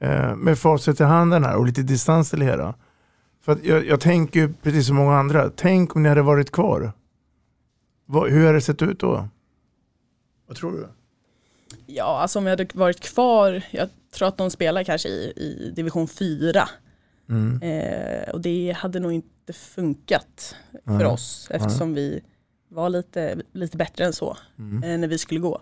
Eh, 0.00 0.36
med 0.36 0.58
facit 0.58 1.00
i 1.00 1.04
handen 1.04 1.44
här 1.44 1.56
och 1.56 1.66
lite 1.66 1.82
distans 1.82 2.30
till 2.30 2.38
det 2.38 2.44
hela. 2.44 2.74
För 3.44 3.58
jag, 3.62 3.86
jag 3.86 4.00
tänker 4.00 4.54
precis 4.62 4.86
som 4.86 4.96
många 4.96 5.16
andra, 5.16 5.50
tänk 5.56 5.96
om 5.96 6.02
ni 6.02 6.08
hade 6.08 6.22
varit 6.22 6.50
kvar. 6.52 6.92
Vad, 8.06 8.30
hur 8.30 8.40
hade 8.46 8.56
det 8.56 8.60
sett 8.60 8.82
ut 8.82 9.00
då? 9.00 9.28
Vad 10.46 10.56
tror 10.56 10.72
du? 10.72 10.88
Ja, 11.86 12.18
alltså 12.20 12.38
om 12.38 12.46
jag 12.46 12.52
hade 12.52 12.66
varit 12.78 13.00
kvar, 13.00 13.62
jag 13.70 13.88
tror 14.14 14.28
att 14.28 14.36
de 14.38 14.50
spelar 14.50 14.84
kanske 14.84 15.08
i, 15.08 15.32
i 15.36 15.72
division 15.76 16.08
4. 16.08 16.68
Mm. 17.28 17.62
Eh, 17.62 18.28
och 18.30 18.40
det 18.40 18.76
hade 18.78 19.00
nog 19.00 19.12
inte 19.12 19.52
funkat 19.52 20.56
för 20.84 20.92
Nej. 20.92 21.06
oss 21.06 21.48
eftersom 21.50 21.94
vi 21.94 22.20
var 22.68 22.88
lite, 22.90 23.36
lite 23.52 23.76
bättre 23.76 24.04
än 24.04 24.12
så 24.12 24.36
Mm. 24.58 24.82
eh, 24.82 24.98
när 24.98 25.08
vi 25.08 25.18
skulle 25.18 25.40
gå. 25.40 25.60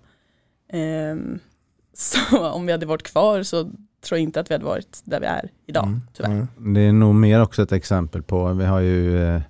Ehm, 0.68 1.38
så 1.92 2.50
om 2.50 2.66
vi 2.66 2.72
hade 2.72 2.86
varit 2.86 3.02
kvar 3.02 3.42
så 3.42 3.62
tror 3.64 4.18
jag 4.18 4.20
inte 4.20 4.40
att 4.40 4.50
vi 4.50 4.54
hade 4.54 4.64
varit 4.64 5.00
där 5.04 5.20
vi 5.20 5.26
är 5.26 5.50
idag, 5.66 5.84
Mm. 5.86 6.00
tyvärr. 6.12 6.46
Det 6.74 6.80
är 6.80 6.92
nog 6.92 7.14
mer 7.14 7.42
också 7.42 7.62
ett 7.62 7.72
exempel 7.72 8.22
på, 8.22 8.52
vi 8.52 8.64
har 8.64 8.80
ju 8.80 9.22
eh, 9.24 9.42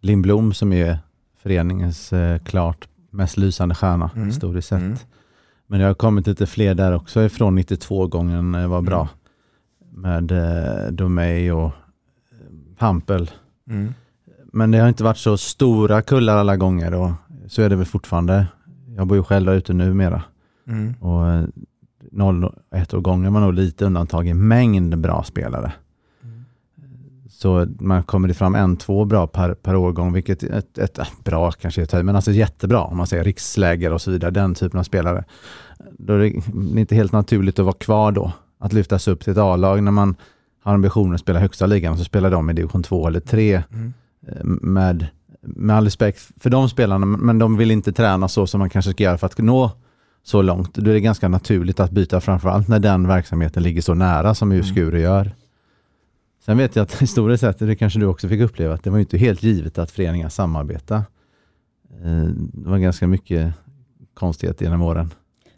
Lindblom 0.00 0.54
som 0.54 0.72
är 0.72 0.98
föreningens 1.48 2.12
eh, 2.12 2.38
klart 2.38 2.88
mest 3.10 3.36
lysande 3.36 3.74
stjärna 3.74 4.10
Mm. 4.14 4.26
historiskt 4.28 4.68
sett. 4.68 4.80
Mm. 4.80 4.96
Men 5.66 5.80
det 5.80 5.86
har 5.86 5.94
kommit 5.94 6.26
lite 6.26 6.46
fler 6.46 6.74
där 6.74 6.94
också 6.94 7.22
ifrån 7.22 7.58
92-gången 7.58 8.54
eh, 8.54 8.66
var 8.68 8.82
bra. 8.82 9.08
Med 9.92 10.32
eh, 10.32 10.92
Domey 10.92 11.50
och 11.50 11.64
eh, 11.64 11.72
Hampel. 12.78 13.30
Mm. 13.70 13.94
Men 14.52 14.70
det 14.70 14.78
har 14.78 14.88
inte 14.88 15.04
varit 15.04 15.16
så 15.18 15.36
stora 15.36 16.02
kullar 16.02 16.36
alla 16.36 16.56
gånger 16.56 16.94
och 16.94 17.10
så 17.46 17.62
är 17.62 17.68
det 17.68 17.76
väl 17.76 17.86
fortfarande. 17.86 18.46
Jag 18.96 19.06
bor 19.06 19.16
ju 19.16 19.22
själv 19.22 19.46
där 19.46 19.54
ute 19.54 19.72
numera. 19.72 20.22
Mm. 20.66 20.94
Och 21.00 21.28
eh, 21.28 21.44
01-årgången 22.12 23.32
var 23.32 23.40
nog 23.40 23.54
lite 23.54 23.84
undantag 23.84 24.28
i 24.28 24.34
mängd 24.34 24.98
bra 24.98 25.22
spelare. 25.22 25.72
Så 27.40 27.66
man 27.80 28.02
kommer 28.02 28.28
det 28.28 28.34
fram 28.34 28.54
en, 28.54 28.76
två 28.76 29.04
bra 29.04 29.26
per, 29.26 29.54
per 29.54 29.76
årgång, 29.76 30.12
vilket 30.12 30.42
är 30.42 30.58
ett, 30.58 30.78
ett, 30.78 30.98
ett 30.98 31.24
bra 31.24 31.50
kanske 31.52 31.82
är 31.82 32.02
men 32.02 32.16
alltså 32.16 32.32
jättebra 32.32 32.80
om 32.80 32.96
man 32.96 33.06
säger 33.06 33.24
riksläger 33.24 33.92
och 33.92 34.00
så 34.00 34.10
vidare, 34.10 34.30
den 34.30 34.54
typen 34.54 34.80
av 34.80 34.84
spelare. 34.84 35.24
Då 35.98 36.12
är 36.12 36.18
det 36.18 36.80
inte 36.80 36.94
helt 36.94 37.12
naturligt 37.12 37.58
att 37.58 37.64
vara 37.64 37.74
kvar 37.74 38.12
då, 38.12 38.32
att 38.60 38.72
lyftas 38.72 39.08
upp 39.08 39.24
till 39.24 39.32
ett 39.32 39.38
A-lag 39.38 39.82
när 39.82 39.90
man 39.90 40.16
har 40.62 40.74
ambitionen 40.74 41.14
att 41.14 41.20
spela 41.20 41.40
högsta 41.40 41.66
ligan 41.66 41.92
och 41.92 41.98
så 41.98 42.04
spelar 42.04 42.30
de 42.30 42.50
i 42.50 42.52
division 42.52 42.82
2 42.82 43.06
eller 43.06 43.20
3 43.20 43.62
Mm. 43.72 43.92
eh, 44.28 44.44
med, 44.44 45.06
med 45.40 45.76
all 45.76 45.84
respekt 45.84 46.30
för 46.40 46.50
de 46.50 46.68
spelarna, 46.68 47.06
men 47.06 47.38
de 47.38 47.56
vill 47.56 47.70
inte 47.70 47.92
träna 47.92 48.28
så 48.28 48.46
som 48.46 48.58
man 48.58 48.70
kanske 48.70 48.90
ska 48.92 49.04
göra 49.04 49.18
för 49.18 49.26
att 49.26 49.38
nå 49.38 49.70
så 50.24 50.42
långt. 50.42 50.74
Då 50.74 50.90
är 50.90 50.94
det 50.94 51.00
ganska 51.00 51.28
naturligt 51.28 51.80
att 51.80 51.90
byta 51.90 52.20
framförallt 52.20 52.68
när 52.68 52.78
den 52.78 53.08
verksamheten 53.08 53.62
ligger 53.62 53.82
så 53.82 53.94
nära 53.94 54.34
som 54.34 54.52
ju 54.52 54.62
Skure 54.62 55.00
gör. 55.00 55.30
Sen 56.48 56.58
vet 56.58 56.76
jag 56.76 56.82
att 56.82 56.94
historiskt 57.02 57.40
sett, 57.40 57.58
det 57.58 57.76
kanske 57.76 57.98
du 57.98 58.06
också 58.06 58.28
fick 58.28 58.40
uppleva, 58.40 58.74
att 58.74 58.84
det 58.84 58.90
var 58.90 58.98
ju 58.98 59.02
inte 59.02 59.18
helt 59.18 59.42
givet 59.42 59.78
att 59.78 59.90
föreningar 59.90 60.28
samarbetar. 60.28 60.96
Eh, 62.04 62.24
Det 62.52 62.68
var 62.70 62.78
ganska 62.78 63.06
mycket 63.06 63.52
konstigheter 64.14 64.64
genom 64.64 64.82
åren. 64.82 65.14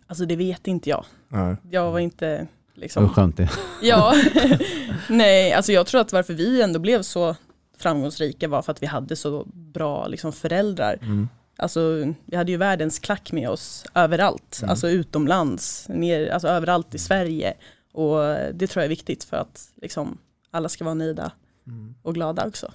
Alltså 0.06 0.24
det 0.26 0.36
vet 0.36 0.66
inte 0.66 0.90
jag. 0.90 1.04
Nej. 1.28 1.56
Jag 1.70 1.92
var 1.92 1.98
inte 1.98 2.26
Det 2.26 2.46
liksom... 2.80 3.02
var 3.04 3.10
skönt 3.12 3.36
det. 3.36 3.50
Ja, 3.82 4.14
nej, 5.08 5.52
alltså 5.52 5.72
jag 5.72 5.86
tror 5.86 6.00
att 6.00 6.12
varför 6.12 6.34
vi 6.34 6.62
ändå 6.62 6.78
blev 6.78 7.02
så 7.02 7.36
framgångsrika 7.78 8.48
var 8.48 8.62
för 8.62 8.72
att 8.72 8.82
vi 8.82 8.86
hade 8.86 9.16
så 9.16 9.44
bra 9.52 10.06
liksom, 10.06 10.32
föräldrar. 10.32 10.98
Mm. 11.02 11.28
Alltså 11.56 11.80
vi 12.26 12.36
hade 12.36 12.50
ju 12.52 12.56
världens 12.58 12.98
klack 12.98 13.32
med 13.32 13.48
oss 13.48 13.84
överallt, 13.94 14.58
Mm. 14.62 14.70
alltså 14.70 14.88
utomlands, 14.88 15.86
ner, 15.88 16.28
alltså 16.30 16.48
överallt 16.48 16.94
i 16.94 16.98
Sverige. 16.98 17.54
Och 17.92 18.18
det 18.54 18.66
tror 18.66 18.80
jag 18.80 18.84
är 18.84 18.88
viktigt 18.88 19.24
för 19.24 19.36
att 19.36 19.64
liksom, 19.82 20.18
alla 20.50 20.68
ska 20.68 20.84
vara 20.84 20.94
nöjda 20.94 21.32
Mm. 21.66 21.94
och 22.02 22.14
glada 22.14 22.46
också. 22.46 22.72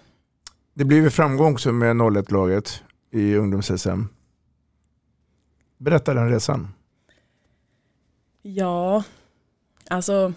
Det 0.74 0.86
blev 0.86 1.04
ju 1.04 1.10
framgång 1.10 1.54
också 1.54 1.72
med 1.72 1.96
01-laget 1.96 2.84
i 3.12 3.36
ungdoms-SM. 3.36 4.04
Berätta 5.78 6.14
den 6.14 6.30
resan. 6.30 6.68
Ja, 8.42 9.04
alltså 9.90 10.34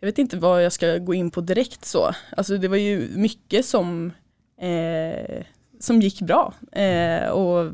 jag 0.00 0.06
vet 0.08 0.18
inte 0.18 0.36
vad 0.38 0.64
jag 0.64 0.72
ska 0.72 0.98
gå 0.98 1.14
in 1.14 1.30
på 1.30 1.40
direkt 1.40 1.84
så. 1.84 2.14
Alltså 2.36 2.58
det 2.58 2.68
var 2.68 2.76
ju 2.76 3.08
mycket 3.16 3.66
som, 3.66 4.12
eh, 4.60 5.44
som 5.80 6.00
gick 6.00 6.20
bra. 6.22 6.54
Eh, 6.72 7.28
och 7.28 7.72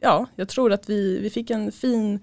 ja, 0.00 0.26
jag 0.36 0.48
tror 0.48 0.72
att 0.72 0.90
vi, 0.90 1.18
vi 1.18 1.30
fick 1.30 1.50
en 1.50 1.72
fin 1.72 2.20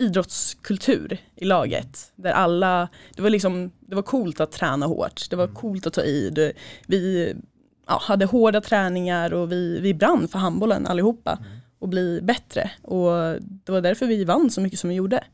idrottskultur 0.00 1.18
i 1.36 1.44
laget. 1.44 2.12
Där 2.16 2.32
alla, 2.32 2.88
det 3.16 3.22
var 3.22 3.30
liksom, 3.30 3.70
det 3.80 3.94
var 3.94 4.02
coolt 4.02 4.40
att 4.40 4.52
träna 4.52 4.86
hårt. 4.86 5.30
Det 5.30 5.36
var 5.36 5.46
coolt 5.46 5.86
att 5.86 5.92
ta 5.92 6.02
i. 6.02 6.30
Det, 6.30 6.52
vi 6.86 7.34
ja, 7.86 7.98
hade 8.02 8.24
hårda 8.24 8.60
träningar 8.60 9.32
och 9.32 9.52
vi, 9.52 9.80
vi 9.80 9.94
brann 9.94 10.28
för 10.28 10.38
handbollen 10.38 10.86
allihopa. 10.86 11.38
Och 11.78 11.88
bli 11.88 12.20
bättre. 12.22 12.70
Och 12.82 13.10
det 13.40 13.72
var 13.72 13.80
därför 13.80 14.06
vi 14.06 14.24
vann 14.24 14.50
så 14.50 14.60
mycket 14.60 14.78
som 14.78 14.90
vi 14.90 14.96
gjorde. 14.96 15.24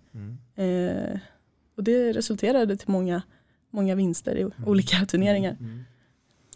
Eh, 0.56 1.18
och 1.76 1.84
det 1.84 2.12
resulterade 2.12 2.76
till 2.76 2.90
många, 2.90 3.22
många 3.70 3.94
vinster 3.94 4.36
i 4.36 4.46
olika 4.66 5.06
turneringar. 5.06 5.56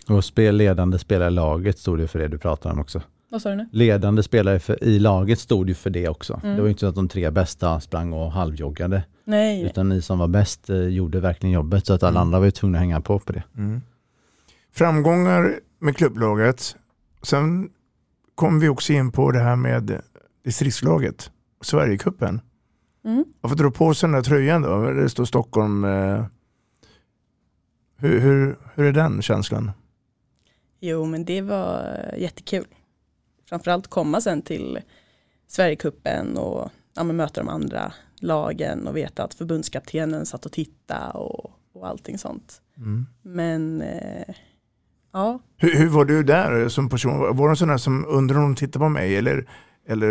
Och 0.09 0.25
spel, 0.25 0.57
ledande 0.57 0.99
spelare 0.99 1.31
laget 1.31 1.79
stod 1.79 1.99
det 1.99 2.09
för 2.09 2.19
det 2.19 2.29
du 2.29 2.39
pratade 2.39 2.73
om 2.73 2.81
också. 2.81 3.03
Vad 3.31 3.43
sa 3.43 3.51
du 3.51 3.57
nu? 3.57 3.69
Ledande 3.73 4.23
spelare 4.23 4.59
för, 4.59 4.85
i 4.85 4.99
laget 4.99 5.39
stod 5.39 5.69
ju 5.69 5.75
för 5.75 5.91
det 5.91 6.09
också. 6.09 6.41
Mm. 6.43 6.57
Det 6.57 6.63
var 6.63 6.67
ju 6.67 6.71
inte 6.71 6.81
så 6.81 6.87
att 6.87 6.95
de 6.95 7.09
tre 7.09 7.31
bästa 7.31 7.81
sprang 7.81 8.13
och 8.13 8.33
halvjoggade. 8.33 9.03
Nej, 9.25 9.63
Utan 9.63 9.89
ni 9.89 10.03
som 10.03 10.19
var 10.19 10.29
bäst 10.29 10.71
eh, 10.71 10.77
gjorde 10.77 11.21
verkligen 11.21 11.53
jobbet 11.53 11.87
så 11.87 11.93
att 11.93 12.03
alla 12.03 12.21
andra 12.21 12.39
var 12.39 12.47
ju 12.47 12.51
tvungna 12.51 12.79
att 12.79 12.83
hänga 12.83 13.01
på 13.01 13.19
på 13.19 13.33
det. 13.33 13.43
Mm. 13.57 13.81
Framgångar 14.73 15.61
med 15.79 15.97
klubblaget. 15.97 16.77
Sen 17.23 17.71
kom 18.35 18.61
vi 18.61 18.69
också 18.69 18.93
in 18.93 19.13
på 19.13 19.31
det 19.31 19.41
här 19.41 19.57
med 19.57 20.01
distriktslaget, 20.45 21.31
Sverigecupen. 21.61 22.41
Mm. 23.05 23.25
Varför 23.41 23.57
dra 23.57 23.71
på 23.71 23.95
sig 23.95 24.07
den 24.07 24.15
där 24.15 24.23
tröjan 24.23 24.63
då? 24.63 24.91
Det 24.91 25.09
står 25.09 25.25
Stockholm. 25.25 25.85
Eh, 25.85 26.25
hur, 27.97 28.21
hur, 28.21 28.59
hur 28.75 28.85
är 28.85 28.93
den 28.93 29.23
känslan? 29.23 29.71
Jo 30.81 31.05
men 31.05 31.25
det 31.25 31.43
var 31.43 31.81
jättekul. 32.19 32.67
Framförallt 33.51 33.87
komma 33.87 34.21
sen 34.21 34.43
till 34.43 34.79
Sverigecupen 35.47 36.37
och 36.37 36.71
ja, 36.97 37.05
möta 37.05 37.41
de 37.41 37.49
andra 37.49 37.93
lagen 38.21 38.87
och 38.87 38.97
veta 38.97 39.25
att 39.25 39.35
förbundskaptenen 39.35 40.27
satt 40.27 40.47
och 40.47 40.53
tittade 40.53 41.11
och, 41.19 41.51
och 41.73 41.89
allting 41.89 42.19
sånt. 42.19 42.63
Mm. 42.77 43.07
Men 43.23 43.83
eh, 43.83 44.35
ja, 45.13 45.41
Hur, 45.57 45.75
hur 45.75 45.89
var 45.89 46.05
du 46.05 46.23
där 46.23 46.69
som 46.69 46.89
person? 46.89 47.37
Var 47.37 47.47
du 47.47 47.51
en 47.51 47.57
sån 47.57 47.69
där 47.69 47.77
som 47.77 48.07
undrar 48.09 48.37
om 48.37 48.43
de 48.43 48.55
tittar 48.55 48.81
på 48.81 48.89
mig? 48.89 49.17
Eller, 49.17 49.49
eller 49.89 50.11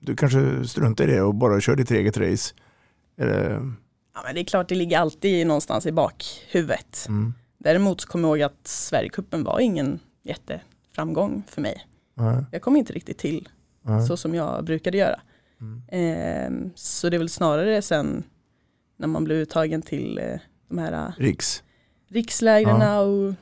du 0.00 0.16
kanske 0.16 0.68
struntar 0.68 1.04
i 1.04 1.06
det 1.06 1.22
och 1.22 1.34
bara 1.34 1.60
kör 1.60 1.76
ditt 1.76 1.90
eget 1.90 2.16
race? 2.16 2.54
Eller, 3.18 3.50
ja 4.14 4.22
men 4.24 4.34
det 4.34 4.40
är 4.40 4.44
klart 4.44 4.68
det 4.68 4.74
ligger 4.74 4.98
alltid 4.98 5.46
någonstans 5.46 5.86
i 5.86 5.92
bakhuvudet. 5.92 7.06
mm. 7.08 7.34
Däremot 7.58 8.00
så 8.00 8.08
kommer 8.08 8.28
jag 8.28 8.38
ihåg 8.38 8.42
att 8.42 8.66
Sverigecupen 8.66 9.44
var 9.44 9.60
ingen 9.60 9.98
jätteframgång 10.22 11.42
för 11.48 11.62
mig. 11.62 11.86
Nej, 12.14 12.44
Jag 12.50 12.62
kom 12.62 12.76
inte 12.76 12.92
riktigt 12.92 13.18
till 13.18 13.48
nej. 13.82 14.06
så 14.06 14.16
som 14.16 14.34
jag 14.34 14.64
brukade 14.64 14.98
göra. 14.98 15.20
Mm. 15.60 15.82
Ehm, 15.88 16.70
så 16.74 17.10
det 17.10 17.16
är 17.16 17.18
väl 17.18 17.28
snarare 17.28 17.82
sen 17.82 18.22
när 18.96 19.06
man 19.08 19.24
blev 19.24 19.38
uttagen 19.38 19.82
till 19.82 20.18
eh, 20.18 20.38
de 20.68 20.78
här 20.78 20.92
eh, 20.92 21.12
Riks. 21.18 21.62
rikslägren 22.08 22.80
Ja. 22.80 23.00
och 23.00 23.34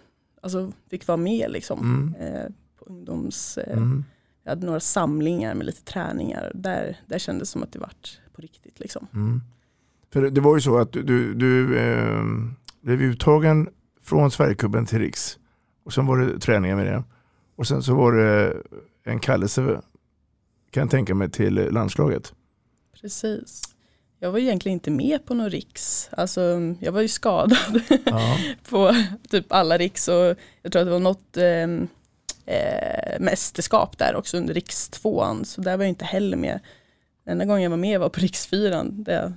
alltså, 0.43 0.73
fick 0.91 1.07
vara 1.07 1.17
med 1.17 1.51
liksom. 1.51 1.79
Mm. 1.81 2.35
Eh, 2.35 2.47
på 2.79 2.85
ungdoms, 2.85 3.59
eh, 3.59 3.77
Mm. 3.77 4.05
Jag 4.45 4.51
hade 4.51 4.67
några 4.67 4.81
samlingar 4.81 5.55
med 5.55 5.67
lite 5.67 5.83
träningar. 5.85 6.53
Där, 6.55 6.97
där 7.07 7.19
kändes 7.19 7.49
det 7.49 7.53
som 7.53 7.63
att 7.63 7.73
det 7.73 7.79
vart 7.79 8.21
på 8.33 8.43
riktigt 8.43 8.81
liksom. 8.81 9.07
Mm. 9.15 9.41
För 10.13 10.31
det 10.31 10.41
var 10.41 10.55
ju 10.57 10.61
så 10.61 10.79
att 10.79 10.93
du, 10.93 11.03
du, 11.03 11.35
du 11.35 11.79
eh, 11.79 12.23
blev 12.81 13.03
uttagen 13.03 13.69
från 14.03 14.31
Sverigecupen 14.31 14.87
till 14.87 14.99
Riks. 14.99 15.39
Och 15.85 15.93
sen 15.93 16.07
var 16.07 16.19
det 16.19 16.39
träningar 16.39 16.77
med 16.77 16.87
det. 16.87 17.05
Och 17.63 17.69
sen 17.69 17.83
så 17.83 17.95
var 17.95 18.13
det 18.13 18.63
en 19.05 19.21
kallelse, 19.21 19.81
kan 20.71 20.81
jag 20.81 20.91
tänka 20.91 21.15
mig, 21.15 21.31
till 21.31 21.55
landslaget. 21.55 22.33
Precis. 23.01 23.63
Jag 24.19 24.33
var 24.33 24.39
egentligen 24.39 24.75
inte 24.75 24.91
med 24.91 25.27
på 25.27 25.35
någon 25.35 25.51
riks. 25.51 26.09
Alltså, 26.13 26.41
jag 26.81 26.93
var 26.93 27.01
ju 27.01 27.09
skadad 27.09 27.81
Ja. 28.05 28.37
på 28.71 28.95
typ 29.29 29.53
alla 29.53 29.79
riks 29.79 30.09
och 30.09 30.37
jag 30.63 30.73
tror 30.73 30.81
att 30.81 30.87
det 30.87 30.91
var 30.91 30.99
något 30.99 31.37
eh, 31.37 32.57
eh, 32.57 33.21
mästerskap 33.21 33.99
där 33.99 34.17
också 34.17 34.37
under 34.37 34.55
rikstvåan. 34.55 35.45
Så 35.45 35.61
där 35.61 35.77
var 35.77 35.85
jag 35.85 35.89
inte 35.89 36.05
heller 36.05 36.37
med. 36.37 36.61
Den 37.25 37.33
enda 37.33 37.45
gången 37.45 37.63
jag 37.63 37.71
var 37.71 37.77
med 37.77 38.01
var 38.01 38.09
på 38.09 38.21
riksfyran 38.21 39.03
där 39.03 39.23
jag 39.23 39.33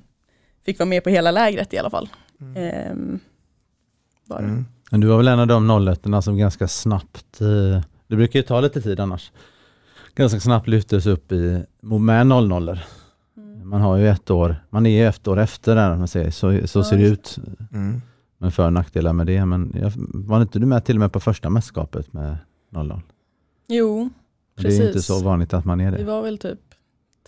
fick 0.66 0.80
vara 0.80 0.90
med 0.90 1.04
på 1.04 1.10
hela 1.10 1.32
lägret 1.32 1.74
i 1.74 1.78
alla 1.78 1.90
fall. 1.90 2.10
Ehm, 2.56 3.20
var 4.26 4.42
det. 4.42 4.48
Mm. 4.48 4.66
Men 4.92 5.02
du 5.02 5.08
var 5.08 5.18
väl 5.18 5.28
en 5.28 5.40
av 5.40 5.48
de 5.48 5.88
01 5.88 6.24
som 6.24 6.38
ganska 6.38 6.68
snabbt, 6.68 7.42
eh, 7.42 7.82
det 8.08 8.16
brukar 8.16 8.40
ju 8.40 8.44
ta 8.44 8.62
lite 8.62 8.82
tid 8.82 9.00
annars, 9.00 9.32
ganska 10.16 10.40
snabbt 10.40 10.68
lyftes 10.68 11.06
upp 11.06 11.32
i, 11.32 11.64
med 11.82 12.28
00 12.28 12.80
Mm. 13.38 13.70
Man 13.70 13.82
har 13.82 13.98
ju 13.98 14.08
ett 14.10 14.30
år, 14.32 14.56
man 14.70 14.86
är 14.86 14.90
ju 14.90 15.06
ett 15.08 15.28
år 15.28 15.40
efter 15.40 15.76
där, 15.76 15.96
man 15.98 16.08
säger. 16.08 16.32
så, 16.32 16.68
så 16.68 16.80
Ja, 16.80 16.84
ser 16.84 16.98
det 16.98 17.08
ut. 17.08 17.38
Mm. 17.74 18.02
med 18.38 18.54
för 18.54 18.66
och 18.66 18.74
nackdelar 18.74 19.14
med 19.14 19.28
det. 19.28 19.46
Men 19.46 19.72
jag, 19.82 19.92
var 20.14 20.42
inte 20.42 20.60
du 20.60 20.66
med 20.66 20.86
till 20.86 20.96
och 20.96 21.00
med 21.00 21.12
på 21.14 21.20
första 21.20 21.50
mästerskapet 21.50 22.14
med 22.14 22.38
00? 22.72 23.02
Jo, 23.68 24.10
Det 24.58 24.68
är 24.68 24.72
ju 24.72 24.76
inte 24.78 24.86
Precis. 24.88 25.06
så 25.06 25.24
vanligt 25.24 25.54
att 25.54 25.66
man 25.66 25.82
är 25.82 25.92
vi 25.92 25.98
det. 25.98 26.04
var 26.04 26.22
väl 26.22 26.38
typ 26.38 26.60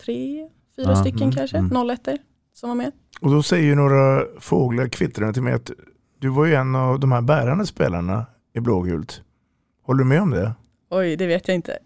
tre, 0.04 0.48
fyra 0.76 0.90
Ja, 0.90 0.96
stycken 0.96 1.22
mm, 1.22 1.32
kanske, 1.32 1.58
mm. 1.58 1.90
01 1.90 2.08
som 2.54 2.68
var 2.68 2.76
med. 2.76 2.92
Och 3.20 3.30
då 3.30 3.42
säger 3.42 3.64
ju 3.66 3.74
några 3.74 4.22
fåglar 4.40 4.88
kvittrande 4.88 5.34
till 5.34 5.42
mig 5.42 5.52
att 5.52 5.70
du 6.18 6.28
var 6.28 6.44
ju 6.46 6.54
en 6.54 6.74
av 6.74 7.00
de 7.00 7.12
här 7.12 7.20
bärande 7.22 7.66
spelarna 7.66 8.26
i 8.54 8.60
blågult. 8.60 9.22
Håller 9.82 9.98
du 9.98 10.04
med 10.08 10.22
om 10.22 10.30
det? 10.30 10.52
Oj, 10.90 11.16
det 11.16 11.26
vet 11.26 11.48
jag 11.48 11.54
inte. 11.54 11.78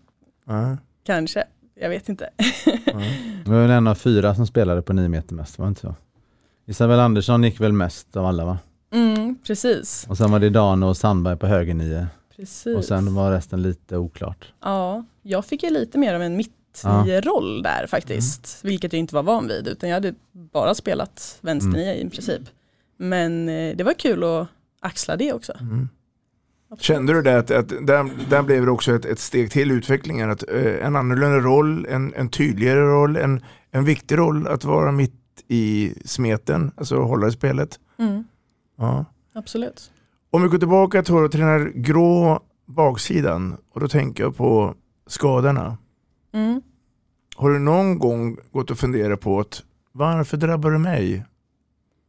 Ja. 0.44 0.76
Kanske. 1.04 1.44
jag 1.74 1.88
vet 1.88 2.08
inte. 2.08 2.30
Det 3.44 3.50
var 3.50 3.60
väl 3.62 3.70
en 3.70 3.86
av 3.86 3.94
fyra 3.94 4.34
som 4.34 4.46
spelade 4.46 4.82
på 4.82 4.92
9 4.92 5.08
meter 5.08 5.34
mest, 5.34 5.58
var 5.58 5.66
det 5.66 5.68
inte 5.68 5.80
så? 5.80 5.94
Isabel 6.66 7.00
Andersson 7.00 7.44
gick 7.44 7.60
väl 7.60 7.72
mest 7.72 8.16
av 8.16 8.26
alla 8.26 8.44
va? 8.44 8.58
Mm, 8.92 9.36
precis. 9.46 10.06
Och 10.08 10.16
sen 10.16 10.30
var 10.30 10.40
det 10.40 10.50
Dano 10.50 10.86
och 10.86 10.96
Sandberg 10.96 11.36
på 11.36 11.46
höger 11.46 11.74
nio. 11.74 12.06
precis. 12.36 12.76
Och 12.76 12.84
sen 12.84 13.14
var 13.14 13.30
resten 13.32 13.62
lite 13.62 13.96
oklart. 13.96 14.52
Ja, 14.60 15.04
jag 15.22 15.44
fick 15.44 15.62
ju 15.62 15.70
lite 15.70 15.98
mer 15.98 16.14
av 16.14 16.22
en 16.22 16.36
mittnio-roll 16.36 17.62
där 17.62 17.86
faktiskt, 17.86 18.60
vilket 18.64 18.92
jag 18.92 19.00
inte 19.00 19.14
var 19.14 19.22
van 19.22 19.48
vid, 19.48 19.68
utan 19.68 19.88
jag 19.88 19.96
hade 19.96 20.14
bara 20.32 20.74
spelat 20.74 21.38
vänsternia 21.40 21.94
i 21.94 22.10
princip. 22.10 22.42
Men 22.96 23.48
eh, 23.48 23.76
det 23.76 23.84
var 23.84 23.92
kul 23.92 24.24
att 24.24 24.48
axla 24.80 25.16
det 25.16 25.32
också. 25.32 25.52
Kände 26.78 27.12
du 27.12 27.22
det 27.22 27.38
att, 27.38 27.50
att 27.50 27.68
där, 27.68 28.28
där 28.30 28.42
blev 28.42 28.64
det 28.64 28.70
också 28.70 28.94
ett, 28.94 29.04
ett 29.04 29.18
steg 29.18 29.50
till 29.50 29.70
utvecklingen? 29.70 30.30
Att, 30.30 30.48
eh, 30.48 30.86
en 30.86 30.96
annorlunda 30.96 31.38
roll, 31.38 31.86
en, 31.86 32.14
en 32.14 32.28
tydligare 32.28 32.80
roll, 32.80 33.16
en, 33.16 33.40
en 33.70 33.84
viktig 33.84 34.18
roll 34.18 34.46
att 34.46 34.64
vara 34.64 34.92
mitt 34.92 35.14
i 35.48 35.94
smeten, 36.04 36.72
alltså 36.76 36.96
hålla 37.02 37.28
i 37.28 37.32
spelet. 37.32 37.80
Mm, 37.98 38.24
Ja. 38.78 39.04
absolut. 39.34 39.92
Om 40.30 40.42
vi 40.42 40.48
går 40.48 40.58
tillbaka 40.58 41.02
till, 41.02 41.28
till 41.30 41.40
den 41.40 41.48
här 41.48 41.72
grå 41.74 42.40
baksidan 42.66 43.56
och 43.72 43.80
då 43.80 43.88
tänker 43.88 44.22
jag 44.24 44.36
på 44.36 44.74
skadorna. 45.06 45.76
Mm. 46.32 46.62
Har 47.36 47.50
du 47.50 47.58
någon 47.58 47.98
gång 47.98 48.36
gått 48.52 48.70
och 48.70 48.78
funderat 48.78 49.20
på 49.20 49.40
att 49.40 49.62
varför 49.92 50.36
drabbar 50.36 50.70
du 50.70 50.78
mig? 50.78 51.24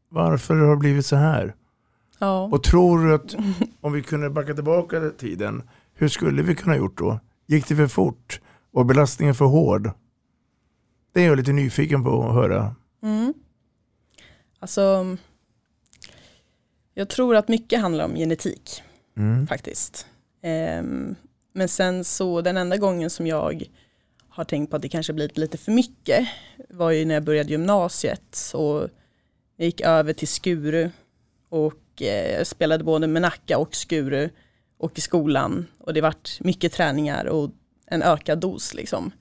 Varför 0.09 0.55
har 0.55 0.69
det 0.69 0.77
blivit 0.77 1.05
så 1.05 1.15
här? 1.15 1.55
Ja. 2.23 2.43
Och 2.51 2.63
tror 2.63 3.05
du 3.05 3.13
att 3.13 3.35
om 3.81 3.93
vi 3.93 4.01
kunde 4.01 4.29
backa 4.29 4.53
tillbaka 4.53 5.09
tiden, 5.09 5.63
hur 5.93 6.07
skulle 6.07 6.41
vi 6.43 6.55
kunna 6.55 6.77
gjort 6.77 6.97
då? 6.97 7.19
Gick 7.47 7.67
det 7.67 7.75
för 7.75 7.87
fort? 7.87 8.41
Var 8.71 8.83
belastningen 8.83 9.35
för 9.35 9.45
hård? 9.45 9.91
Det 11.13 11.21
är 11.21 11.25
jag 11.27 11.37
lite 11.37 11.51
nyfiken 11.51 12.03
på 12.03 12.23
att 12.27 12.33
höra. 12.33 12.75
Mm. 13.03 13.33
Alltså, 14.59 15.17
jag 16.93 17.09
tror 17.09 17.35
att 17.35 17.47
mycket 17.47 17.81
handlar 17.81 18.05
om 18.05 18.15
genetik 18.15 18.83
Mm. 19.17 19.47
faktiskt. 19.47 20.07
Ehm, 20.41 21.15
men 21.53 21.67
sen 21.67 22.03
så 22.03 22.41
den 22.41 22.57
enda 22.57 22.77
gången 22.77 23.09
som 23.09 23.27
jag 23.27 23.63
har 24.29 24.43
tänkt 24.43 24.69
på 24.69 24.75
att 24.75 24.81
det 24.81 24.89
kanske 24.89 25.13
blivit 25.13 25.37
lite 25.37 25.57
för 25.57 25.71
mycket 25.71 26.27
var 26.69 26.91
ju 26.91 27.05
när 27.05 27.13
jag 27.13 27.23
började 27.23 27.49
gymnasiet 27.49 28.51
och 28.53 28.89
jag 29.57 29.65
gick 29.65 29.81
över 29.81 30.13
till 30.13 30.27
Skuru 30.27 30.89
och 31.53 32.01
eh, 32.01 32.43
spelade 32.43 32.83
både 32.83 33.07
med 33.07 33.21
Nacka 33.21 33.57
och 33.57 33.75
Skuru 33.75 34.29
och 34.77 34.97
i 34.97 35.01
skolan 35.01 35.65
och 35.79 35.93
det 35.93 36.01
vart 36.01 36.39
mycket 36.39 36.71
träningar 36.71 37.25
och 37.25 37.49
en 37.87 38.01
ökad 38.03 38.39
dos 38.39 38.73
liksom. 38.73 39.11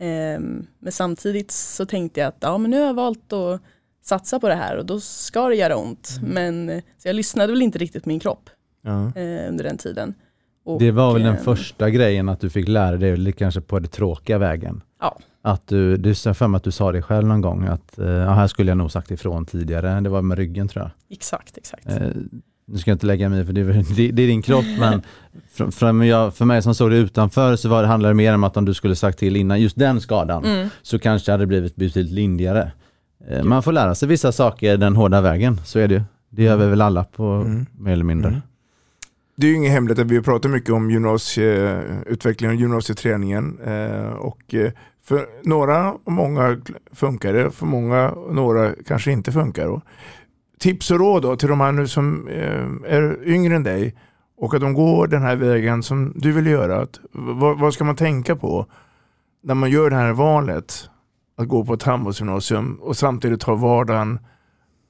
Ehm, 0.00 0.66
men 0.78 0.92
samtidigt 0.92 1.50
så 1.50 1.86
tänkte 1.86 2.20
jag 2.20 2.28
att 2.28 2.36
ja, 2.40 2.58
men 2.58 2.70
nu 2.70 2.78
har 2.78 2.86
jag 2.86 2.94
valt 2.94 3.32
att 3.32 3.60
satsa 4.02 4.40
på 4.40 4.48
det 4.48 4.54
här 4.54 4.76
och 4.76 4.86
då 4.86 5.00
ska 5.00 5.48
det 5.48 5.54
göra 5.54 5.76
ont. 5.76 6.10
Men 6.22 6.68
eh, 6.68 6.82
så 6.98 7.08
jag 7.08 7.16
lyssnade 7.16 7.52
väl 7.52 7.62
inte 7.62 7.78
riktigt 7.78 8.02
på 8.02 8.08
min 8.08 8.20
kropp 8.20 8.50
Ja. 8.82 9.06
eh, 9.06 9.48
under 9.48 9.64
den 9.64 9.78
tiden. 9.78 10.14
Och, 10.64 10.80
Det 10.80 10.90
var 10.90 11.12
väl 11.12 11.22
den 11.22 11.36
ehm, 11.36 11.44
första 11.44 11.90
grejen 11.90 12.28
att 12.28 12.40
du 12.40 12.50
fick 12.50 12.68
lära 12.68 12.96
dig, 12.96 13.32
kanske 13.32 13.60
på 13.60 13.78
den 13.78 13.88
tråkiga 13.88 14.38
vägen. 14.38 14.82
Ja. 15.00 15.18
Att 15.52 15.66
du, 15.66 15.96
du 15.96 16.14
för 16.14 16.46
mig 16.46 16.56
att 16.56 16.64
du 16.64 16.70
sa 16.70 16.92
det 16.92 17.02
själv 17.02 17.26
någon 17.26 17.40
gång, 17.40 17.64
att 17.66 17.98
eh, 17.98 18.06
här 18.06 18.46
skulle 18.46 18.70
jag 18.70 18.78
nog 18.78 18.90
sagt 18.92 19.10
ifrån 19.10 19.46
tidigare. 19.46 20.00
Det 20.00 20.08
var 20.08 20.22
med 20.22 20.38
ryggen 20.38 20.68
tror 20.68 20.82
jag. 20.84 20.90
Exakt, 21.16 21.56
exakt. 21.58 21.86
Eh, 21.86 22.08
nu 22.66 22.78
ska 22.78 22.90
jag 22.90 22.94
inte 22.94 23.06
lägga 23.06 23.28
mig 23.28 23.40
i, 23.40 23.44
för 23.44 23.52
det, 23.52 23.62
det, 23.64 24.10
det 24.10 24.22
är 24.22 24.26
din 24.26 24.42
kropp, 24.42 24.64
men 24.78 25.02
för, 25.52 25.70
för, 25.70 26.02
jag, 26.04 26.34
för 26.34 26.44
mig 26.44 26.62
som 26.62 26.74
såg 26.74 26.90
det 26.90 26.96
utanför 26.96 27.56
så 27.56 27.68
var 27.68 27.82
det, 27.82 27.88
handlade 27.88 28.10
det 28.10 28.16
mer 28.16 28.34
om 28.34 28.44
att 28.44 28.56
om 28.56 28.64
du 28.64 28.74
skulle 28.74 28.96
sagt 28.96 29.18
till 29.18 29.36
innan 29.36 29.60
just 29.60 29.76
den 29.78 30.00
skadan, 30.00 30.44
Mm. 30.44 30.68
så 30.82 30.98
kanske 30.98 31.28
det 31.28 31.32
hade 31.32 31.46
blivit 31.46 31.76
betydligt 31.76 32.12
lindrigare. 32.12 32.72
Eh, 33.28 33.42
man 33.44 33.62
får 33.62 33.72
lära 33.72 33.94
sig 33.94 34.08
vissa 34.08 34.32
saker 34.32 34.76
den 34.76 34.96
hårda 34.96 35.20
vägen, 35.20 35.60
så 35.64 35.78
är 35.78 35.88
det 35.88 35.94
ju. 35.94 36.02
Det 36.30 36.42
gör 36.42 36.56
vi 36.56 36.66
väl 36.66 36.80
alla 36.80 37.04
på 37.04 37.24
Mm. 37.24 37.66
mer 37.78 37.92
eller 37.92 38.04
mindre. 38.04 38.28
Mm. 38.28 38.40
Det 39.36 39.46
är 39.46 39.50
ju 39.50 39.56
ingen 39.56 39.72
hemlighet 39.72 39.98
att 40.04 40.10
vi 40.10 40.22
pratar 40.22 40.48
mycket 40.48 40.70
om 40.70 40.90
gymnasieutvecklingen 40.90 42.56
och 42.56 42.60
gymnasieträningen. 42.60 43.58
Eh, 43.66 44.08
och 44.12 44.54
eh, 44.54 44.72
för 45.08 45.28
några 45.42 45.92
och 45.92 46.12
många 46.12 46.60
funkar 46.92 47.32
det, 47.32 47.50
för 47.50 47.66
många 47.66 48.10
och 48.10 48.34
några 48.34 48.74
kanske 48.86 49.12
inte 49.12 49.32
funkar. 49.32 49.66
Och 49.66 49.82
tips 50.58 50.90
och 50.90 50.98
råd 50.98 51.22
då 51.22 51.36
till 51.36 51.48
de 51.48 51.60
här 51.60 51.72
nu 51.72 51.88
som 51.88 52.28
eh, 52.28 52.94
är 52.94 53.28
yngre 53.28 53.56
än 53.56 53.62
dig 53.62 53.96
och 54.36 54.54
att 54.54 54.60
de 54.60 54.74
går 54.74 55.06
den 55.06 55.22
här 55.22 55.36
vägen 55.36 55.82
som 55.82 56.12
du 56.16 56.32
vill 56.32 56.46
göra. 56.46 56.80
Att, 56.80 57.00
vad, 57.12 57.58
vad 57.58 57.74
ska 57.74 57.84
man 57.84 57.96
tänka 57.96 58.36
på 58.36 58.66
när 59.42 59.54
man 59.54 59.70
gör 59.70 59.90
det 59.90 59.96
här 59.96 60.12
valet? 60.12 60.90
Att 61.36 61.48
gå 61.48 61.64
på 61.64 61.74
ett 61.74 61.82
handbollsgymnasium 61.82 62.78
och 62.82 62.96
samtidigt 62.96 63.42
ha 63.42 63.54
vardagen 63.54 64.18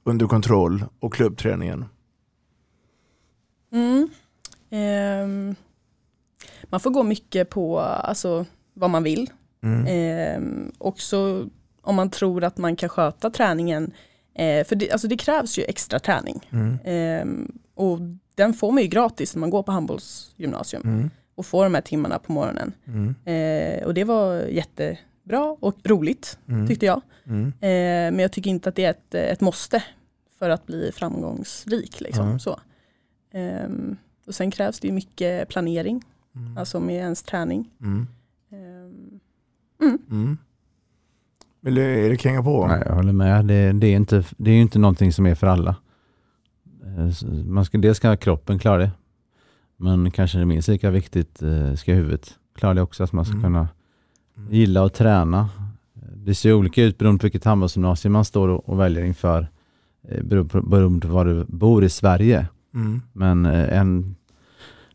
under 0.04 0.26
kontroll 0.26 0.84
och 1.00 1.14
klubbträningen. 1.14 1.84
Mm. 3.72 4.08
Um, 4.70 5.54
man 6.70 6.80
får 6.80 6.90
gå 6.90 7.02
mycket 7.02 7.50
på 7.50 7.80
alltså, 7.80 8.46
vad 8.74 8.90
man 8.90 9.02
vill. 9.02 9.30
Mm. 9.62 9.86
Ehm, 9.88 10.72
också 10.78 11.48
om 11.82 11.94
man 11.94 12.10
tror 12.10 12.44
att 12.44 12.58
man 12.58 12.76
kan 12.76 12.88
sköta 12.88 13.30
träningen. 13.30 13.92
Eh, 14.34 14.64
för 14.66 14.76
det, 14.76 14.90
alltså 14.90 15.08
det 15.08 15.16
krävs 15.16 15.58
ju 15.58 15.62
extra 15.62 15.98
träning. 15.98 16.48
Mm. 16.50 16.78
Ehm, 16.84 17.58
och 17.74 17.98
den 18.34 18.54
får 18.54 18.72
man 18.72 18.82
ju 18.82 18.88
gratis 18.88 19.34
när 19.34 19.40
man 19.40 19.50
går 19.50 19.62
på 19.62 19.72
handbollsgymnasium. 19.72 20.82
Mm. 20.84 21.10
Och 21.34 21.46
får 21.46 21.64
de 21.64 21.74
här 21.74 21.80
timmarna 21.82 22.18
på 22.18 22.32
morgonen. 22.32 22.72
Mm. 22.86 23.14
Eh, 23.24 23.84
och 23.86 23.94
det 23.94 24.04
var 24.04 24.34
jättebra 24.42 25.56
och 25.60 25.76
roligt 25.84 26.38
Mm. 26.48 26.68
tyckte 26.68 26.86
jag. 26.86 27.00
Mm. 27.26 27.46
Eh, 27.60 28.12
men 28.14 28.18
jag 28.18 28.32
tycker 28.32 28.50
inte 28.50 28.68
att 28.68 28.74
det 28.74 28.84
är 28.84 28.90
ett, 28.90 29.14
ett 29.14 29.40
måste 29.40 29.82
för 30.38 30.50
att 30.50 30.66
bli 30.66 30.90
framgångsrik. 30.94 32.00
Liksom, 32.00 32.40
så. 32.40 32.60
Ehm, 33.32 33.96
och 34.26 34.34
sen 34.34 34.50
krävs 34.50 34.80
det 34.80 34.88
ju 34.88 34.92
mycket 34.94 35.48
planering, 35.48 36.02
alltså 36.58 36.80
med 36.80 36.96
ens 36.96 37.22
träning. 37.22 37.70
Mm. 39.82 39.98
Mm. 40.10 40.38
Vill 41.60 41.74
du 41.74 41.82
Erik 41.82 42.24
hänga 42.24 42.42
på? 42.42 42.66
Nej, 42.66 42.82
jag 42.86 42.94
håller 42.94 43.12
med. 43.12 43.44
Det, 43.46 43.72
det, 43.72 43.86
är 43.86 43.96
inte, 43.96 44.24
det 44.36 44.50
är 44.50 44.54
ju 44.54 44.60
inte 44.60 44.78
någonting 44.78 45.12
som 45.12 45.26
är 45.26 45.34
för 45.34 45.46
alla. 45.46 45.76
Eh, 46.84 47.28
Man 47.46 47.64
ska, 47.64 47.78
dels 47.78 47.96
ska 47.96 48.16
kroppen 48.16 48.58
klara 48.58 48.78
det, 48.78 48.90
men 49.76 50.10
kanske 50.10 50.38
det 50.38 50.44
minst 50.46 50.68
lika 50.68 50.90
viktigt 50.90 51.42
eh, 51.42 51.74
ska 51.74 51.92
huvudet 51.94 52.34
klara 52.54 52.74
det 52.74 52.82
också, 52.82 53.04
att 53.04 53.12
man 53.12 53.24
ska 53.24 53.32
Mm. 53.34 53.44
kunna 53.44 53.68
gilla 54.50 54.84
att 54.84 54.94
träna. 54.94 55.48
Det 56.16 56.34
ser 56.34 56.52
olika 56.52 56.82
ut 56.84 56.98
beroende 56.98 57.18
på 57.20 57.24
vilket 57.24 57.44
handbollsgymnasium 57.44 58.12
man 58.12 58.24
står 58.24 58.48
och, 58.48 58.68
och 58.68 58.80
väljer 58.80 59.04
inför, 59.04 59.48
eh, 60.08 60.22
beroende 60.24 60.50
på, 60.52 60.62
beroende 60.62 61.06
på 61.06 61.12
var 61.12 61.24
du 61.24 61.44
bor 61.48 61.84
i 61.84 61.88
Sverige. 61.88 62.46
Mm. 62.74 63.02
Men 63.12 63.46
en, 63.46 64.14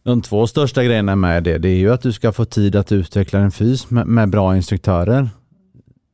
de 0.04 0.22
två 0.22 0.48
största 0.48 0.84
grejerna 0.84 1.16
med 1.16 1.44
det, 1.44 1.58
det 1.58 1.70
är 1.70 1.78
ju 1.78 1.94
att 1.94 2.02
du 2.02 2.12
ska 2.12 2.32
få 2.32 2.46
tid 2.46 2.76
att 2.76 2.92
utveckla 2.92 3.40
din 3.40 3.52
fys 3.52 3.90
med, 3.90 4.08
med 4.08 4.30
bra 4.30 4.56
instruktörer 4.56 5.30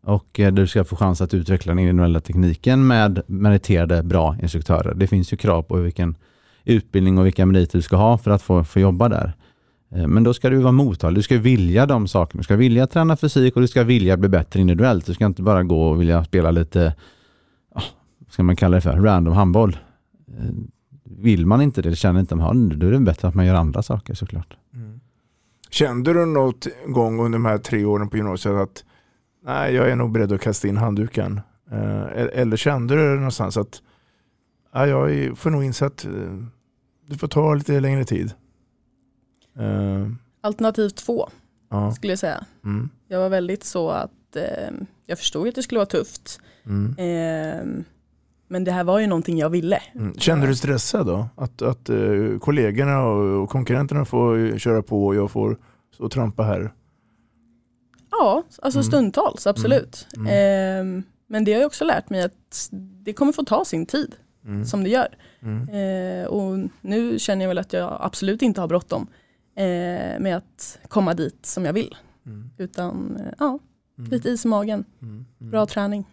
och 0.04 0.40
eh, 0.40 0.54
du 0.54 0.68
ska 0.68 0.84
få 0.84 0.96
chans 0.96 1.22
att 1.22 1.34
utveckla 1.34 1.72
den 1.72 1.80
individuella 1.80 2.20
tekniken 2.20 2.88
med 2.88 3.22
meriterade 3.28 4.04
bra 4.04 4.36
instruktörer. 4.42 4.94
Det 4.94 5.08
finns 5.08 5.34
ju 5.34 5.38
krav 5.38 5.62
på 5.62 5.76
vilken 5.76 6.16
utbildning 6.64 7.18
och 7.18 7.26
vilka 7.26 7.46
meriter 7.46 7.78
du 7.78 7.82
ska 7.82 7.96
ha 7.96 8.18
för 8.18 8.32
att 8.32 8.42
få, 8.42 8.64
få 8.64 8.80
jobba 8.80 9.10
där. 9.10 9.34
Eh, 9.96 10.08
Men 10.08 10.24
då 10.24 10.34
ska 10.34 10.50
du 10.50 10.58
vara 10.58 10.72
mottaglig. 10.72 11.18
Du 11.18 11.24
ska 11.24 11.38
vilja 11.38 11.86
de 11.86 12.08
sakerna. 12.08 12.40
Du 12.40 12.44
ska 12.44 12.56
vilja 12.56 12.88
träna 12.88 13.18
fysik 13.18 13.56
och 13.56 13.62
du 13.62 13.68
ska 13.68 13.84
vilja 13.84 14.18
bli 14.18 14.30
bättre 14.30 14.60
individuellt. 14.60 15.06
Du 15.06 15.14
ska 15.14 15.26
inte 15.26 15.42
bara 15.42 15.64
gå 15.64 15.90
och 15.90 16.02
vilja 16.02 16.24
spela 16.24 16.52
lite, 16.52 16.96
vad 17.74 18.34
ska 18.34 18.44
man 18.44 18.56
kalla 18.56 18.76
det 18.76 18.82
för, 18.82 18.98
random 18.98 19.34
handboll. 19.34 19.78
Eh, 20.38 20.46
vill 21.18 21.46
man 21.46 21.62
inte 21.62 21.82
det, 21.82 21.96
känner 21.96 22.20
inte 22.20 22.36
man, 22.36 22.80
då 22.80 22.88
är 22.88 22.92
det 22.92 23.00
bättre 23.00 23.28
att 23.28 23.36
man 23.36 23.46
gör 23.46 23.56
andra 23.56 23.84
saker 23.84 24.14
såklart. 24.14 24.58
Kände 25.70 26.14
du 26.14 26.26
något 26.26 26.68
gång 26.88 27.20
under 27.20 27.40
de 27.40 27.46
här 27.46 27.58
tre 27.58 27.86
åren 27.86 28.10
på 28.10 28.18
gymnasiet 28.18 28.56
att 28.56 28.84
nej, 29.46 29.74
jag 29.74 29.90
är 29.90 29.96
nog 29.96 30.12
beredd 30.12 30.32
att 30.32 30.42
kasta 30.42 30.68
in 30.68 30.78
handduken? 30.78 31.42
Eh, 31.72 32.04
eller 32.34 32.58
kände 32.58 32.96
du 32.96 33.16
någonstans 33.16 33.58
att 33.58 33.82
ja, 34.74 34.88
jag 34.88 35.38
får 35.38 35.50
nog 35.50 35.64
inse 35.64 35.86
att 35.86 36.06
eh, 36.06 36.12
det 37.08 37.18
får 37.18 37.28
ta 37.28 37.54
lite 37.54 37.80
längre 37.80 38.06
tid? 38.06 38.34
Eh, 39.60 40.08
alternativ 40.42 40.90
två 40.90 41.30
ja. 41.70 41.92
skulle 41.92 42.12
jag 42.12 42.20
säga. 42.20 42.46
Mm. 42.64 42.90
Jag 43.08 43.20
var 43.20 43.30
väldigt 43.30 43.64
så 43.64 43.90
att 43.90 44.36
eh, 44.36 44.76
jag 45.06 45.18
förstod 45.18 45.48
att 45.48 45.56
det 45.56 45.64
skulle 45.64 45.80
vara 45.80 45.86
tufft. 45.86 46.40
Mm. 46.66 46.96
Ehm, 46.98 47.84
men 48.50 48.64
det 48.64 48.72
här 48.72 48.84
var 48.84 49.00
ju 49.00 49.08
någonting 49.08 49.38
jag 49.38 49.50
ville. 49.50 49.82
Mm. 49.96 50.14
Kände 50.14 50.48
du 50.48 50.56
stressad 50.56 51.08
då? 51.08 51.28
Att, 51.36 51.62
att 51.62 51.90
eh, 51.90 51.98
kollegorna 52.42 53.04
och, 53.06 53.50
konkurrenterna 53.50 54.06
får 54.06 54.58
köra 54.58 54.82
på 54.82 55.06
och 55.06 55.16
jag 55.16 55.32
får 55.32 55.58
och 56.00 56.12
trampa 56.12 56.44
här? 56.44 56.74
Ja, 58.12 58.44
alltså 58.62 58.80
Mm. 58.80 58.84
stundtals, 58.84 59.48
absolut. 59.48 60.08
Mm. 60.18 60.28
Ehm, 60.32 61.04
men 61.28 61.44
det 61.44 61.54
har 61.54 61.60
jag 61.60 61.68
också 61.68 61.86
lärt 61.86 62.10
mig 62.10 62.22
att 62.24 62.70
det 63.04 63.14
kommer 63.14 63.32
få 63.32 63.44
ta 63.44 63.66
sin 63.66 63.86
tid, 63.86 64.16
Mm. 64.46 64.66
som 64.66 64.84
det 64.84 64.90
gör. 64.90 65.08
Mm. 65.42 65.70
Eh, 65.70 66.28
och 66.28 66.70
nu 66.82 67.20
känner 67.20 67.42
jag 67.46 67.48
väl 67.50 67.58
att 67.58 67.74
jag 67.74 67.98
absolut 68.02 68.42
inte 68.42 68.62
har 68.62 68.68
bråttom 68.68 69.08
eh, 69.56 69.64
med 70.20 70.38
att 70.38 70.80
komma 70.88 71.14
dit 71.14 71.46
som 71.46 71.66
jag 71.66 71.74
vill. 71.74 71.96
Utan 72.58 73.18
eh, 73.20 73.34
ja, 73.40 73.60
lite 73.96 74.30
is 74.30 74.46
i 74.46 74.48
magen. 74.48 74.86
Bra 75.38 75.66
träning. 75.66 76.06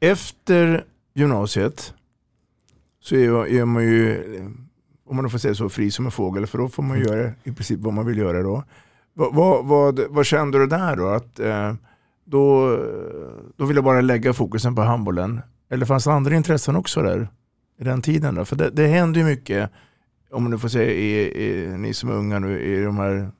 Efter 0.00 0.84
gymnasiet 1.16 1.94
så 3.00 3.16
är, 3.16 3.64
man 3.64 3.82
ju, 3.82 4.22
om 5.06 5.16
man 5.16 5.30
får 5.30 5.38
säga 5.38 5.54
så, 5.54 5.68
fri 5.68 5.90
som 5.90 6.04
en 6.04 6.10
fågel. 6.10 6.46
För 6.46 6.58
då 6.58 6.68
får 6.68 6.82
man 6.82 7.00
göra 7.00 7.32
i 7.44 7.52
princip 7.52 7.80
vad 7.80 7.94
man 7.94 8.06
vill 8.06 8.18
göra 8.18 8.42
då. 8.42 8.64
Vad, 9.14 9.34
vad, 9.34 9.66
vad, 9.66 10.00
vad 10.10 10.26
kände 10.26 10.58
du 10.58 10.66
där 10.66 10.96
då? 10.96 11.08
Att, 11.08 11.38
eh, 11.38 11.74
då? 12.24 12.76
Då 13.56 13.64
vill 13.64 13.76
jag 13.76 13.84
bara 13.84 14.00
lägga 14.00 14.32
fokusen 14.32 14.74
på 14.74 14.82
handbollen. 14.82 15.40
Eller 15.70 15.86
fanns 15.86 16.04
det 16.04 16.12
andra 16.12 16.36
intressen 16.36 16.76
också 16.76 17.02
där? 17.02 17.28
I 17.78 17.84
den 17.84 18.02
tiden 18.02 18.34
då? 18.34 18.44
För 18.44 18.56
det, 18.56 18.70
det 18.70 18.86
händer 18.86 19.20
ju 19.20 19.26
mycket, 19.26 19.70
om 20.30 20.42
man 20.42 20.50
nu 20.50 20.58
får 20.58 20.68
säga, 20.68 20.92
i, 20.92 21.44
i, 21.44 21.76
ni 21.78 21.94
som 21.94 22.10
är 22.10 22.14
unga 22.14 22.38
nu, 22.38 22.60
i 22.60 22.84
de 22.84 22.96
här 22.96 23.30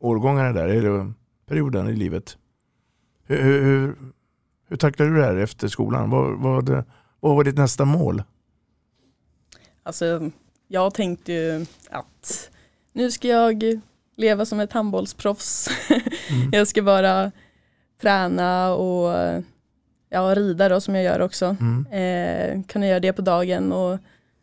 årgångarna 0.00 0.52
där, 0.52 0.68
eller 0.68 1.12
perioden 1.48 1.88
i 1.88 1.96
livet. 1.96 2.36
Hur, 3.26 3.42
hur, 3.42 3.62
hur, 3.62 3.94
hur 4.68 4.76
tacklade 4.76 5.10
du 5.10 5.16
det 5.16 5.24
här 5.24 5.36
efter 5.36 5.68
skolan? 5.68 6.10
Vad, 6.10 6.38
vad, 6.38 6.84
vad 7.20 7.36
var 7.36 7.44
ditt 7.44 7.56
nästa 7.56 7.84
mål? 7.84 8.22
Alltså, 9.82 10.30
jag 10.68 10.94
tänkte 10.94 11.32
ju 11.32 11.66
att 11.90 12.50
nu 12.92 13.10
ska 13.10 13.28
jag 13.28 13.80
leva 14.16 14.44
som 14.44 14.60
ett 14.60 14.72
handbollsproffs. 14.72 15.68
Mm. 16.30 16.50
jag 16.52 16.68
ska 16.68 16.82
bara 16.82 17.32
träna 18.00 18.74
och 18.74 19.16
ja, 20.08 20.34
rida 20.34 20.68
då 20.68 20.80
som 20.80 20.94
jag 20.94 21.04
gör 21.04 21.20
också. 21.20 21.56
Mm. 21.60 21.86
Eh, 21.86 22.62
kunna 22.62 22.86
göra 22.86 23.00
det 23.00 23.12
på 23.12 23.22
dagen 23.22 23.72
och 23.72 23.98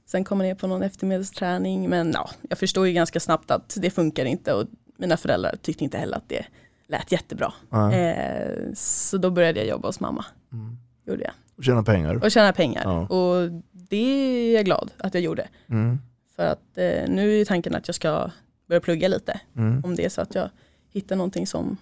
sen 0.06 0.24
komma 0.24 0.44
ner 0.44 0.56
på 0.56 0.68
någon 0.68 0.84
eftermiddagsträning. 0.84 1.90
Men 1.90 2.12
ja, 2.12 2.30
jag 2.50 2.58
förstår 2.58 2.88
ju 2.88 2.94
ganska 2.94 3.20
snabbt 3.20 3.52
att 3.52 3.78
det 3.82 3.90
funkar 3.90 4.26
inte 4.26 4.54
och 4.54 4.68
mina 4.98 5.18
föräldrar 5.18 5.56
tyckte 5.62 5.84
inte 5.84 5.98
heller 5.98 6.18
att 6.18 6.30
det 6.30 6.46
lät 6.88 7.12
jättebra. 7.12 7.54
Mm. 7.74 7.92
Eh, 7.92 8.74
så 8.74 9.18
då 9.18 9.30
började 9.30 9.60
jag 9.60 9.70
jobba 9.70 9.88
hos 9.88 10.00
mamma. 10.00 10.26
Mm. 10.52 10.78
Gjorde 11.06 11.24
jag. 11.24 11.34
Och 11.58 11.63
tjäna 11.63 11.84
pengar. 11.84 12.24
Och 12.24 12.32
tjäna 12.32 12.54
pengar. 12.54 12.82
Ja. 12.86 13.08
Och 13.08 13.50
det 13.72 13.98
är 13.98 14.56
jag 14.56 14.65
glad 14.65 14.91
att 14.98 15.13
jag 15.13 15.24
gjorde. 15.24 15.48
Mm. 15.67 16.00
För 16.36 16.46
att 16.46 16.78
eh, 16.78 17.10
nu 17.10 17.41
är 17.41 17.46
tanken 17.46 17.76
att 17.76 17.88
jag 17.88 17.96
ska 17.96 18.32
börja 18.67 18.82
plugga 18.82 19.08
lite. 19.08 19.39
Mm. 19.56 19.82
Om 19.84 19.96
det 19.96 20.06
är 20.06 20.10
så 20.10 20.22
att 20.22 20.36
jag 20.36 20.50
hittar 20.89 21.15
någonting 21.15 21.48
som 21.48 21.78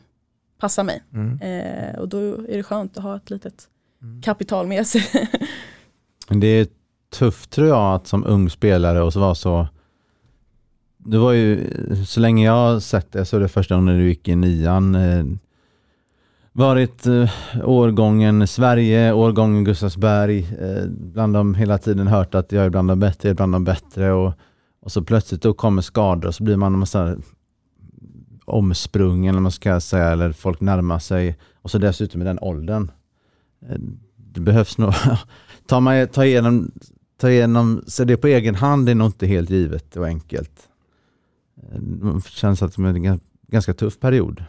passar 0.60 0.84
mig. 0.84 1.04
Mm. 1.14 1.42
Eh, 1.42 2.00
och 2.00 2.10
då 2.10 2.18
är 2.34 2.58
det 2.58 2.64
skönt 2.64 2.98
att 2.98 3.04
ha 3.04 3.16
ett 3.16 3.30
litet 3.30 3.68
mm. 4.02 4.22
kapital 4.22 4.68
med 4.68 4.88
sig. 4.88 5.30
det 6.28 6.48
är 6.48 6.68
tufft 7.10 7.50
tror 7.50 7.68
jag 7.68 7.96
att 7.96 8.08
som 8.08 8.24
ung 8.24 8.50
spelare 8.50 9.02
och 9.02 9.14
så 9.14 9.20
var 9.20 9.34
så 9.34 9.68
det 10.98 11.18
var 11.18 11.32
ju, 11.32 11.70
så 12.06 12.20
länge 12.20 12.46
jag 12.46 12.52
har 12.52 12.80
sett 12.80 13.12
det 13.12 13.26
så 13.26 13.36
är 13.36 13.40
det 13.40 13.48
första 13.48 13.76
gången 13.76 13.98
du 13.98 14.08
gick 14.08 14.28
i 14.28 14.36
nian. 14.36 14.96
Varit 16.58 17.06
eh, 17.06 17.30
årgången 17.63 18.48
Sverige, 18.48 19.13
årgången 19.13 19.63
Gustavsberg. 19.63 20.39
Eh, 20.60 20.86
bland 20.89 21.34
dem 21.34 21.56
hela 21.56 21.78
tiden 21.78 22.08
hört 22.08 22.36
att 22.36 22.52
jag 22.52 22.65
är 22.65 22.70
bland 22.70 22.88
de 22.88 23.00
bättre, 23.00 23.34
bland 23.34 23.54
de 23.54 23.63
bättre. 23.63 24.12
Och, 24.12 24.34
och 24.82 24.91
så 24.91 25.04
plötsligt 25.04 25.41
då 25.41 25.54
kommer 25.54 25.82
skador 25.82 26.28
och 26.28 26.36
så 26.36 26.44
blir 26.44 26.58
man 26.58 26.74
en 26.74 26.80
massa 26.80 27.18
omsprungen, 28.46 29.30
eller 29.30 29.41
man 29.41 29.52
ska 29.52 29.80
säga, 29.80 30.12
eller 30.12 30.32
folk 30.32 30.62
närmar 30.62 31.00
sig. 31.00 31.38
Och 31.62 31.72
så 31.72 31.78
dessutom 31.78 32.22
i 32.22 32.26
den 32.26 32.39
åldern. 32.39 32.91
Eh, 33.70 33.78
det 34.15 34.39
behövs 34.39 34.78
nog, 34.78 34.94
ta, 35.68 35.80
man, 35.80 36.08
ta 36.08 36.26
igenom, 36.26 36.72
ta 37.18 37.30
igenom, 37.30 37.84
så 37.88 38.04
det 38.04 38.18
på 38.18 38.28
egen 38.28 38.56
hand 38.56 38.89
är 38.89 38.96
nog 38.96 39.08
inte 39.08 39.28
helt 39.28 39.50
givet 39.50 39.98
och 39.98 40.06
enkelt. 40.06 40.70
Eh, 41.63 41.80
det 41.80 42.30
känns 42.30 42.62
att 42.62 42.76
det 42.76 42.82
är 42.82 43.08
en 43.08 43.20
ganska 43.48 43.74
tuff 43.74 44.00
period. 44.00 44.44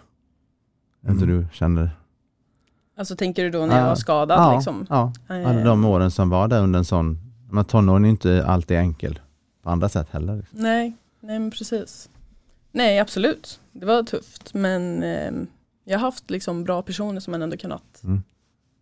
Mm. 1.07 1.15
Inte 1.15 1.27
du 1.27 1.47
känner? 1.53 1.91
Alltså 2.97 3.17
tänker 3.17 3.45
du 3.45 3.51
då 3.51 3.67
när 3.67 3.79
jag 3.79 3.87
var 3.87 3.95
skadad? 3.95 4.39
Ja, 4.39 4.55
liksom? 4.55 4.87
ja. 4.89 5.13
Alla 5.29 5.65
de 5.65 5.85
åren 5.85 6.11
som 6.11 6.31
var 6.31 6.49
där 6.49 6.63
under 6.63 6.79
en 6.79 6.85
sån, 6.85 7.19
men 7.51 7.65
tonåren 7.65 8.05
är 8.05 8.09
inte 8.09 8.45
alltid 8.47 8.77
enkel 8.77 9.21
på 9.63 9.71
andra 9.71 9.89
sätt 9.89 10.09
heller. 10.11 10.37
Liksom. 10.37 10.59
Nej, 10.59 10.97
nej 11.21 11.39
men 11.39 11.51
precis. 11.51 12.09
Nej 12.73 12.99
absolut, 12.99 13.61
det 13.73 13.87
var 13.87 14.03
tufft 14.03 14.55
men 14.55 15.03
eh, 15.03 15.33
jag 15.85 15.99
har 15.99 16.07
haft 16.07 16.31
liksom 16.31 16.65
bra 16.65 16.83
personer 16.83 17.21
som 17.21 17.31
man 17.31 17.43
ändå 17.43 17.57
kunnat 17.57 18.03
mm. 18.05 18.23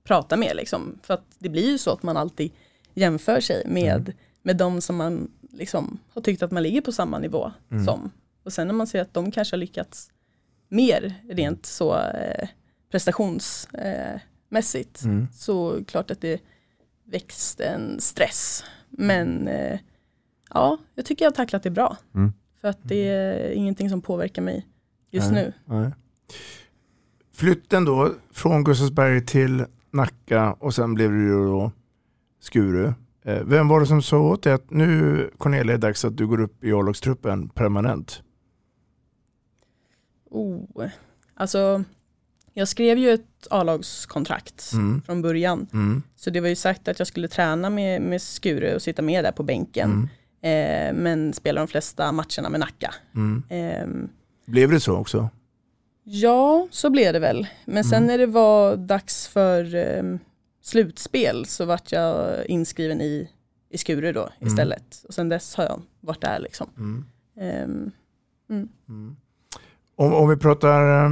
prata 0.04 0.36
med. 0.36 0.56
Liksom. 0.56 0.98
För 1.02 1.14
att 1.14 1.24
det 1.38 1.48
blir 1.48 1.70
ju 1.70 1.78
så 1.78 1.90
att 1.90 2.02
man 2.02 2.16
alltid 2.16 2.50
jämför 2.94 3.40
sig 3.40 3.62
med, 3.66 4.00
mm. 4.00 4.12
med 4.42 4.56
de 4.56 4.80
som 4.80 4.96
man 4.96 5.30
liksom 5.50 5.98
har 6.14 6.22
tyckt 6.22 6.42
att 6.42 6.50
man 6.50 6.62
ligger 6.62 6.80
på 6.80 6.92
samma 6.92 7.18
nivå 7.18 7.52
mm. 7.70 7.84
som. 7.84 8.10
Och 8.44 8.52
sen 8.52 8.66
när 8.66 8.74
man 8.74 8.86
ser 8.86 9.02
att 9.02 9.14
de 9.14 9.30
kanske 9.30 9.54
har 9.56 9.58
lyckats 9.58 10.10
mer 10.74 11.14
rent 11.28 11.66
så 11.66 11.98
eh, 11.98 12.48
prestationsmässigt 12.90 15.04
mm. 15.04 15.28
så 15.32 15.84
klart 15.84 16.10
att 16.10 16.20
det 16.20 16.40
växte 17.04 17.64
en 17.64 18.00
stress. 18.00 18.64
Men 18.88 19.48
eh, 19.48 19.78
ja, 20.50 20.78
jag 20.94 21.04
tycker 21.04 21.24
jag 21.24 21.30
har 21.30 21.36
tacklat 21.36 21.62
det 21.62 21.70
bra. 21.70 21.96
Mm. 22.14 22.32
För 22.60 22.68
att 22.68 22.78
det 22.82 23.08
är 23.08 23.50
ingenting 23.50 23.90
som 23.90 24.02
påverkar 24.02 24.42
mig 24.42 24.66
just 25.10 25.32
nej, 25.32 25.44
nu. 25.44 25.52
Nej. 25.74 25.90
Flytten 27.32 27.84
då 27.84 28.14
från 28.32 28.64
Gustavsberg 28.64 29.26
till 29.26 29.64
Nacka 29.90 30.52
och 30.52 30.74
sen 30.74 30.94
blev 30.94 31.12
det 31.12 31.28
då 31.28 31.72
Skuru. 32.40 32.92
Eh, 33.24 33.42
vem 33.44 33.68
var 33.68 33.80
det 33.80 33.86
som 33.86 34.02
sa 34.02 34.18
åt 34.18 34.42
dig 34.42 34.52
att 34.52 34.70
nu 34.70 35.30
Cornelia 35.38 35.74
är 35.74 35.78
det 35.78 35.86
dags 35.86 36.04
att 36.04 36.16
du 36.16 36.26
går 36.26 36.40
upp 36.40 36.64
i 36.64 36.72
A-lagstruppen 36.72 37.48
permanent? 37.48 38.22
Oh, 40.34 40.88
alltså 41.34 41.84
jag 42.54 42.68
skrev 42.68 42.98
ju 42.98 43.10
ett 43.10 43.46
A-lagskontrakt 43.50 44.72
mm. 44.72 45.02
från 45.02 45.22
början. 45.22 45.66
Mm. 45.72 46.02
Så 46.16 46.30
det 46.30 46.40
var 46.40 46.48
ju 46.48 46.56
sagt 46.56 46.88
att 46.88 46.98
jag 46.98 47.08
skulle 47.08 47.28
träna 47.28 47.70
med, 47.70 48.02
med 48.02 48.22
Skure 48.22 48.74
och 48.74 48.82
sitta 48.82 49.02
med 49.02 49.24
där 49.24 49.32
på 49.32 49.42
bänken. 49.42 50.08
Mm. 50.42 50.88
Eh, 50.94 51.02
men 51.02 51.32
spela 51.32 51.60
de 51.60 51.68
flesta 51.68 52.12
matcherna 52.12 52.48
med 52.50 52.60
Nacka. 52.60 52.94
Eh, 53.48 53.86
blev 54.46 54.70
det 54.70 54.80
så 54.80 54.96
också? 54.96 55.28
Ja, 56.04 56.68
så 56.70 56.90
blev 56.90 57.12
det 57.12 57.18
väl. 57.18 57.46
Men 57.64 57.84
sen 57.84 57.96
mm. 57.96 58.06
när 58.06 58.18
det 58.18 58.26
var 58.26 58.76
dags 58.76 59.28
för 59.28 59.74
eh, 59.74 60.18
slutspel 60.62 61.46
så 61.46 61.64
vart 61.64 61.92
jag 61.92 62.46
inskriven 62.46 63.00
i, 63.00 63.28
i 63.70 63.78
Skure 63.78 64.12
då 64.12 64.28
mm. 64.40 64.52
istället. 64.52 65.04
Och 65.08 65.14
sen 65.14 65.28
dess 65.28 65.54
har 65.54 65.64
jag 65.64 65.82
varit 66.00 66.20
där 66.20 66.38
liksom. 66.38 66.68
Um, 67.36 67.92
om, 69.96 70.14
om, 70.14 70.28
vi 70.28 70.36
pratar 70.36 71.04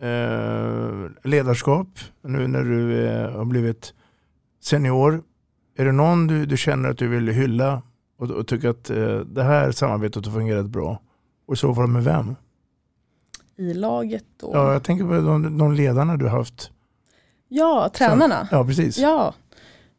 eh, 0.00 1.10
ledarskap, 1.24 1.88
nu 2.22 2.46
när 2.46 2.62
du 2.62 3.06
eh, 3.06 3.30
har 3.30 3.44
blivit 3.44 3.94
senior. 4.62 5.22
Är 5.76 5.84
det 5.84 5.92
någon 5.92 6.26
du, 6.26 6.46
du 6.46 6.56
känner 6.56 6.88
att 6.88 6.98
du 6.98 7.08
vill 7.08 7.28
hylla 7.28 7.82
och, 8.18 8.30
och 8.30 8.46
tycker 8.46 8.68
att 8.68 8.90
eh, 8.90 9.18
det 9.18 9.42
här 9.42 9.72
samarbetet 9.72 10.26
har 10.26 10.32
fungerat 10.32 10.66
bra? 10.66 11.02
Och 11.46 11.54
i 11.54 11.56
så 11.56 11.74
fall 11.74 11.86
med 11.86 12.04
vem? 12.04 12.36
I 13.56 13.74
laget 13.74 14.24
då? 14.36 14.50
Ja, 14.54 14.72
jag 14.72 14.82
tänker 14.82 15.04
på 15.04 15.12
de, 15.12 15.58
de 15.58 15.72
ledarna 15.72 16.16
du 16.16 16.24
har 16.24 16.38
haft. 16.38 16.70
Ja, 17.48 17.90
tränarna. 17.94 18.46
Så, 18.46 18.54
ja, 18.54 18.64
precis. 18.64 18.98
Ja. 18.98 19.34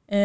Eh, 0.07 0.19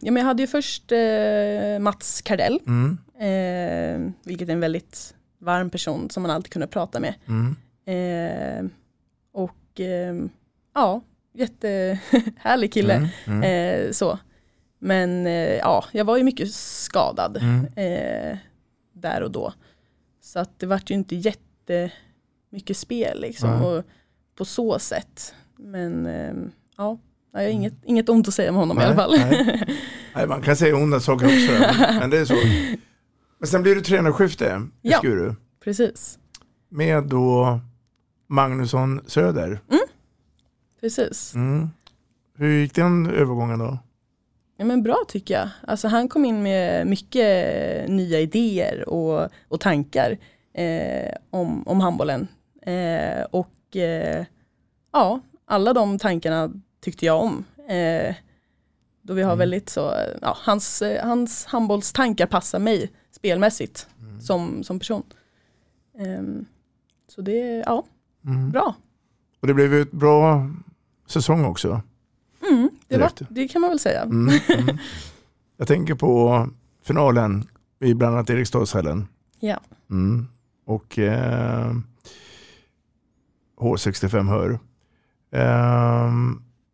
ja, 0.00 0.12
men 0.12 0.16
jag 0.16 0.24
hade 0.24 0.42
ju 0.42 0.46
först 0.46 0.92
eh, 0.92 1.78
Mats 1.80 2.22
Kardell, 2.22 2.60
mm. 2.66 2.98
eh, 3.18 4.12
vilket 4.24 4.48
är 4.48 4.52
en 4.52 4.60
väldigt 4.60 5.14
varm 5.44 5.70
person 5.70 6.10
som 6.10 6.22
man 6.22 6.30
alltid 6.30 6.52
kunde 6.52 6.66
prata 6.66 7.00
med. 7.00 7.14
Mm. 7.26 7.56
Eh, 7.84 8.70
och 9.32 9.80
eh, 9.80 10.14
ja, 10.74 11.00
jättehärlig 11.34 12.72
kille. 12.72 12.94
Mm, 12.94 13.08
mm. 13.26 13.42
Eh, 13.42 13.92
så. 13.92 14.18
Men 14.78 15.26
eh, 15.26 15.56
ja, 15.56 15.84
jag 15.92 16.04
var 16.04 16.16
ju 16.16 16.24
mycket 16.24 16.54
skadad 16.54 17.36
mm. 17.36 17.66
eh, 17.76 18.38
där 18.92 19.22
och 19.22 19.30
då. 19.30 19.52
Så 20.20 20.38
att 20.38 20.58
det 20.58 20.66
vart 20.66 20.90
ju 20.90 20.94
inte 20.94 21.16
jättemycket 21.16 22.76
spel 22.76 23.20
liksom. 23.20 23.62
Och 23.62 23.84
på 24.34 24.44
så 24.44 24.78
sätt. 24.78 25.34
Men 25.56 26.06
eh, 26.06 26.34
ja, 26.76 26.98
jag 27.32 27.40
har 27.40 27.48
inget, 27.48 27.74
inget 27.84 28.08
ont 28.08 28.28
att 28.28 28.34
säga 28.34 28.50
om 28.50 28.56
honom 28.56 28.76
nej, 28.76 28.86
i 28.86 28.88
alla 28.88 28.96
fall. 28.96 29.16
Nej. 29.18 29.64
nej. 30.14 30.26
man 30.26 30.42
kan 30.42 30.56
säga 30.56 30.76
onda 30.76 31.00
saker 31.00 31.26
också. 31.26 31.52
men 31.98 32.10
det 32.10 32.18
är 32.18 32.24
så. 32.24 32.34
Men 33.44 33.48
sen 33.48 33.62
blir 33.62 33.74
det 33.74 33.80
tränarskifte 33.80 34.62
i 34.82 34.90
ja, 34.90 34.98
Skuru. 34.98 35.34
precis. 35.64 36.18
Med 36.68 37.04
då 37.04 37.60
Magnusson 38.26 39.00
Söder. 39.06 39.46
Mm. 39.46 39.82
Precis. 40.80 41.34
Mm. 41.34 41.68
Hur 42.36 42.60
gick 42.60 42.74
den 42.74 43.06
övergången 43.10 43.58
då? 43.58 43.78
Ja, 44.56 44.64
men 44.64 44.82
bra 44.82 44.96
tycker 45.08 45.34
jag. 45.34 45.48
Alltså, 45.66 45.88
han 45.88 46.08
kom 46.08 46.24
in 46.24 46.42
med 46.42 46.86
mycket 46.86 47.88
nya 47.88 48.20
idéer 48.20 48.88
och, 48.88 49.28
och 49.48 49.60
tankar 49.60 50.18
eh, 50.54 51.14
om, 51.30 51.68
om 51.68 51.80
handbollen. 51.80 52.28
Eh, 52.62 53.24
och 53.30 53.76
eh, 53.76 54.24
ja, 54.92 55.20
alla 55.44 55.72
de 55.72 55.98
tankarna 55.98 56.50
tyckte 56.80 57.06
jag 57.06 57.22
om. 57.22 57.44
Eh, 57.68 58.14
då 59.04 59.14
vi 59.14 59.22
har 59.22 59.32
mm. 59.32 59.38
väldigt 59.38 59.68
så, 59.68 59.94
ja, 60.22 60.36
hans, 60.40 60.82
hans 61.02 61.44
handbollstankar 61.44 62.26
passar 62.26 62.58
mig 62.58 62.92
spelmässigt 63.10 63.86
mm. 64.00 64.20
som, 64.20 64.64
som 64.64 64.78
person. 64.78 65.02
Um, 65.98 66.46
så 67.08 67.20
det, 67.20 67.62
ja, 67.66 67.84
Mm. 68.26 68.50
Bra. 68.50 68.74
Och 69.40 69.46
det 69.46 69.54
blev 69.54 69.74
ju 69.74 69.82
ett 69.82 69.92
bra 69.92 70.50
säsong 71.06 71.44
också. 71.44 71.82
Mm, 72.50 72.70
det, 72.88 72.98
var, 72.98 73.10
det 73.28 73.48
kan 73.48 73.60
man 73.60 73.70
väl 73.70 73.78
säga. 73.78 74.02
Mm, 74.02 74.40
mm. 74.48 74.78
Jag 75.56 75.68
tänker 75.68 75.94
på 75.94 76.48
finalen 76.82 77.48
i 77.80 77.94
bland 77.94 78.14
annat 78.14 78.30
Eriksdalshallen. 78.30 79.08
Ja. 79.40 79.60
Mm. 79.90 80.28
Och 80.64 80.98
eh, 80.98 81.72
H65 83.56 84.28
hör. 84.28 84.58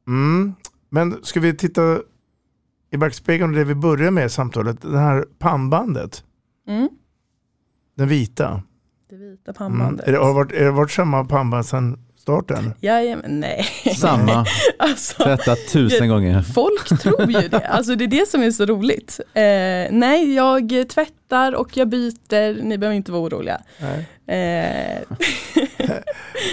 Mm. 0.06 0.54
Men 0.88 1.24
ska 1.24 1.40
vi 1.40 1.56
titta 1.56 2.00
i 2.92 2.96
backspegeln 2.96 3.50
och 3.50 3.56
det 3.56 3.64
vi 3.64 3.74
börjar 3.74 4.10
med 4.10 4.32
samtalet, 4.32 4.82
det 4.82 4.98
här 4.98 5.24
pannbandet, 5.38 6.24
Mm. 6.68 6.88
den 7.96 8.08
vita. 8.08 8.62
Det 9.10 9.16
vita 9.16 9.50
Mm. 9.50 9.54
pannbandet. 9.58 10.08
Är 10.08 10.12
det, 10.12 10.18
har, 10.18 10.26
det 10.28 10.32
varit, 10.34 10.50
det 10.58 10.70
varit 10.70 10.90
samma 10.90 11.24
pannband 11.24 11.66
sedan 11.66 11.98
starten? 12.18 12.72
Jajamän, 12.80 13.40
nej. 13.40 13.64
Samma. 13.96 14.46
alltså, 14.78 15.22
Tvättat 15.24 15.58
tusen 15.72 16.08
gånger. 16.08 16.42
Folk 16.42 17.00
tror 17.00 17.30
ju 17.30 17.48
det, 17.48 17.60
alltså 17.68 17.94
det 17.94 18.04
är 18.04 18.08
det 18.08 18.28
som 18.28 18.42
är 18.42 18.50
så 18.50 18.66
roligt. 18.66 19.20
Eh, 19.34 19.42
nej, 19.90 20.34
jag 20.34 20.88
tvättar 20.88 21.52
och 21.54 21.76
jag 21.76 21.88
byter, 21.88 22.62
ni 22.62 22.78
behöver 22.78 22.96
inte 22.96 23.12
vara 23.12 23.22
oroliga. 23.22 23.60
Nej. 23.80 24.06
Eh, 24.26 25.16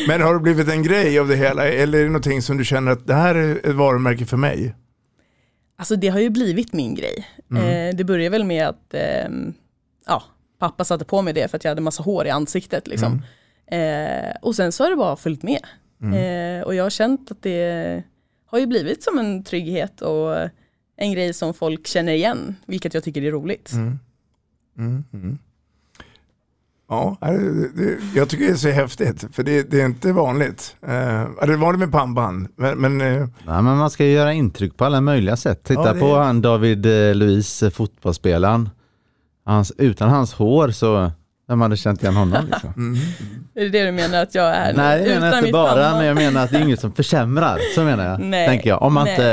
Men 0.07 0.21
har 0.21 0.33
det 0.33 0.39
blivit 0.39 0.69
en 0.69 0.83
grej 0.83 1.19
av 1.19 1.27
det 1.27 1.35
hela 1.35 1.67
eller 1.67 1.99
är 1.99 2.03
det 2.03 2.09
någonting 2.09 2.41
som 2.41 2.57
du 2.57 2.65
känner 2.65 2.91
att 2.91 3.07
det 3.07 3.13
här 3.13 3.35
är 3.35 3.69
ett 3.69 3.75
varumärke 3.75 4.25
för 4.25 4.37
mig? 4.37 4.75
Alltså 5.77 5.95
det 5.95 6.07
har 6.07 6.19
ju 6.19 6.29
blivit 6.29 6.73
min 6.73 6.95
grej. 6.95 7.27
Mm. 7.51 7.63
Eh, 7.63 7.95
det 7.95 8.03
började 8.03 8.29
väl 8.29 8.43
med 8.43 8.67
att 8.67 8.93
ehm, 8.93 9.53
ja, 10.05 10.23
pappa 10.59 10.85
satte 10.85 11.05
på 11.05 11.21
mig 11.21 11.33
det 11.33 11.47
för 11.47 11.57
att 11.57 11.63
jag 11.63 11.71
hade 11.71 11.81
massa 11.81 12.03
hår 12.03 12.27
i 12.27 12.29
ansiktet. 12.29 12.87
Liksom. 12.87 13.21
Eh, 13.67 14.35
och 14.41 14.55
sen 14.55 14.71
så 14.71 14.83
har 14.83 14.89
det 14.89 14.95
bara 14.95 15.15
följt 15.15 15.43
med. 15.43 15.61
Eh, 16.13 16.63
och 16.63 16.75
jag 16.75 16.83
har 16.83 16.89
känt 16.89 17.31
att 17.31 17.41
det 17.41 18.03
har 18.45 18.59
ju 18.59 18.65
blivit 18.65 19.03
som 19.03 19.19
en 19.19 19.43
trygghet 19.43 20.01
och 20.01 20.49
en 20.97 21.11
grej 21.11 21.33
som 21.33 21.53
folk 21.53 21.87
känner 21.87 22.13
igen, 22.13 22.55
vilket 22.65 22.93
jag 22.93 23.03
tycker 23.03 23.21
är 23.21 23.31
roligt. 23.31 23.71
Mm. 23.71 23.99
Mm. 26.91 27.01
Mm. 27.01 27.15
Ja, 27.21 27.27
det, 27.31 27.83
det, 27.83 27.97
jag 28.15 28.29
tycker 28.29 28.45
det 28.45 28.51
är 28.51 28.55
så 28.55 28.69
häftigt, 28.69 29.25
för 29.31 29.43
det, 29.43 29.71
det 29.71 29.81
är 29.81 29.85
inte 29.85 30.11
vanligt. 30.13 30.75
Eh, 30.81 30.89
det 30.89 31.53
är 31.53 31.57
vanligt 31.57 31.79
med 31.79 31.91
pannband, 31.91 32.47
men, 32.55 32.77
men 32.77 33.01
eh, 33.01 33.27
Ja, 33.45 33.61
men 33.61 33.77
man 33.77 33.89
ska 33.89 34.05
ju 34.05 34.11
göra 34.11 34.33
intryck 34.33 34.77
på 34.77 34.85
alla 34.85 35.01
möjliga 35.01 35.35
sätt. 35.37 35.63
Titta 35.63 35.81
Ja, 35.85 35.93
det- 35.93 35.99
på 35.99 36.15
han 36.15 36.41
David 36.41 36.85
eh, 36.85 37.15
Luiz, 37.15 37.63
eh, 37.63 37.69
fotbollsspelaren. 37.69 38.69
Hans, 39.45 39.71
utan 39.77 40.09
hans 40.09 40.33
hår 40.33 40.69
så, 40.71 41.11
vem 41.47 41.61
hade 41.61 41.77
känt 41.77 42.01
igen 42.03 42.15
honom? 42.15 42.45
Liksom? 42.51 42.73
mm. 42.77 42.97
Är 43.55 43.61
det 43.63 43.69
det 43.69 43.85
du 43.85 43.91
menar 43.91 44.23
att 44.23 44.35
jag 44.35 44.55
är? 44.55 44.73
Nej, 44.73 45.09
jag 45.09 45.21
menar 45.21 45.37
inte 45.39 45.51
bara, 45.51 45.69
pannband? 45.69 45.97
men 45.97 46.05
jag 46.07 46.15
menar 46.15 46.43
att 46.43 46.51
det 46.51 46.57
är 46.57 46.61
inget 46.61 46.79
som 46.79 46.91
försämrar. 46.91 47.59
Så 47.75 47.83
menar 47.83 48.05
jag, 48.09 48.19
Nej, 48.19 48.47
tänker 48.47 48.69
jag. 48.69 48.81
Om 48.81 48.93
man 48.93 49.03
nej. 49.03 49.13
inte 49.13 49.31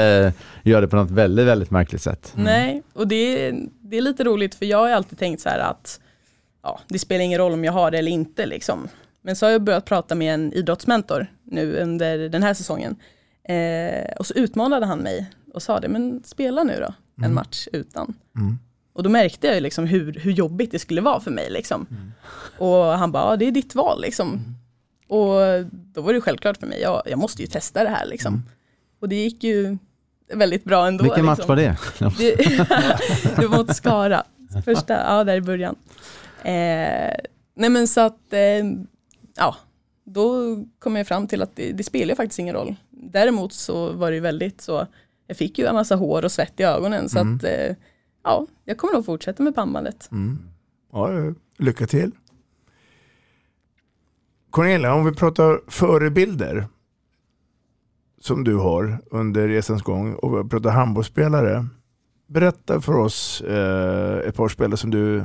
eh, 0.63 0.71
gör 0.71 0.81
det 0.81 0.89
på 0.89 0.97
något 0.97 1.11
väldigt, 1.11 1.47
väldigt 1.47 1.71
märkligt 1.71 2.03
sätt. 2.03 2.33
Nej, 2.37 2.83
och 2.95 3.09
det 3.09 3.47
är, 3.49 3.55
det 3.83 3.97
är 3.97 4.01
lite 4.01 4.25
roligt 4.25 4.55
för 4.55 4.67
jag 4.67 4.79
har 4.79 4.91
alltid 4.91 5.19
tänkt 5.19 5.43
så 5.43 5.49
här 5.49 5.59
att 5.59 6.01
ja, 6.65 6.81
det 6.89 6.99
spelar 6.99 7.25
ingen 7.25 7.39
roll 7.39 7.53
om 7.53 7.65
jag 7.65 7.73
har 7.73 7.91
det 7.91 7.99
eller 7.99 8.11
inte 8.11 8.47
liksom. 8.47 8.89
Men 9.23 9.37
så 9.37 9.47
har 9.47 9.51
jag 9.51 9.63
börjat 9.63 9.85
prata 9.85 10.15
med 10.15 10.35
en 10.35 10.53
idrottsmentor 10.53 11.27
nu 11.45 11.77
under 11.77 12.29
den 12.29 12.43
här 12.43 12.55
säsongen. 12.55 12.97
Eh, 13.49 14.15
och 14.19 14.27
så 14.27 14.35
utmanade 14.35 14.87
han 14.87 14.99
mig 14.99 15.31
och 15.55 15.63
sa 15.63 15.81
det, 15.81 15.89
men 15.89 16.23
spela 16.25 16.63
nu 16.63 16.77
då 16.81 16.95
en 17.25 17.35
match 17.35 17.69
utan. 17.73 18.15
Mm. 18.37 18.59
Och 18.93 19.03
då 19.03 19.11
märkte 19.11 19.47
jag 19.47 19.63
liksom 19.63 19.87
hur, 19.87 20.13
hur 20.13 20.33
jobbigt 20.33 20.71
det 20.71 20.79
skulle 20.79 21.01
vara 21.01 21.21
för 21.21 21.31
mig. 21.31 21.51
Liksom. 21.51 21.87
Och 22.59 22.85
han 22.85 23.13
bara, 23.13 23.31
ja, 23.31 23.37
det 23.37 23.45
är 23.45 23.53
ditt 23.53 23.75
val. 23.75 24.01
Liksom. 24.01 24.57
Och 25.09 25.41
då 25.71 26.01
var 26.01 26.13
det 26.13 26.21
självklart 26.21 26.57
för 26.57 26.67
mig, 26.67 26.81
jag, 26.81 27.03
jag 27.07 27.19
måste 27.19 27.43
ju 27.43 27.49
testa 27.49 27.85
det 27.85 27.91
här. 27.91 28.07
Liksom. 28.07 28.43
Och 29.01 29.09
det 29.09 29.17
gick 29.17 29.45
ju 29.45 29.79
väldigt 30.33 30.65
bra 30.65 30.87
ändå. 30.87 31.05
Vilken 31.05 31.25
match 31.25 31.39
liksom. 31.39 31.49
var 31.49 31.57
det? 31.57 31.77
Det, 32.19 32.37
det 33.37 33.47
var 33.47 33.59
mot 33.59 33.77
Skara. 33.77 34.25
Första, 34.65 34.95
ja 34.95 35.25
där 35.25 35.37
i 35.37 35.41
början. 35.41 35.77
Eh, 36.45 37.15
nej 37.55 37.71
men 37.71 37.89
så 37.89 38.01
att, 38.01 38.33
eh, 38.33 38.65
ja, 39.37 39.57
då 40.05 40.57
kom 40.79 40.97
jag 40.97 41.07
fram 41.07 41.27
till 41.27 41.43
att 41.43 41.57
det, 41.57 41.73
det 41.73 41.85
spelar 41.85 42.15
faktiskt 42.15 42.39
ingen 42.39 42.55
roll. 42.55 42.75
Däremot 42.91 43.53
så 43.53 43.93
var 43.93 44.11
det 44.11 44.15
ju 44.15 44.21
väldigt 44.21 44.61
så, 44.61 44.87
jag 45.27 45.37
fick 45.37 45.59
ju 45.59 45.67
en 45.67 45.75
massa 45.75 45.97
hår 45.97 46.25
och 46.25 46.33
svett 46.33 46.61
i 46.61 46.63
ögonen 46.63 47.09
så 47.09 47.19
Mm. 47.19 47.37
att, 47.37 47.45
eh, 47.45 47.77
ja, 48.25 48.47
jag 48.65 48.79
kommer 48.79 48.95
nog 48.95 49.05
fortsätta 49.07 49.43
med 49.43 49.55
pannbandet. 49.55 50.09
Mm. 50.13 50.39
Ja, 50.93 51.13
eh, 51.13 51.33
lycka 51.59 51.87
till. 51.87 52.11
Cornelia, 54.51 54.95
om 54.95 55.05
vi 55.05 55.13
pratar 55.15 55.61
förebilder 55.69 56.67
som 58.21 58.45
du 58.45 58.55
har 58.57 58.99
under 59.11 59.49
resans 59.49 59.83
gång 59.83 60.15
och 60.15 60.45
vi 60.47 60.49
pratar 60.49 60.71
handbollsspelare. 60.71 61.67
Berätta 62.27 62.81
för 62.81 62.97
oss 62.97 63.41
eh, 63.41 64.19
ett 64.29 64.35
par 64.37 64.49
spelare 64.49 64.77
som 64.77 64.91
du 64.91 65.25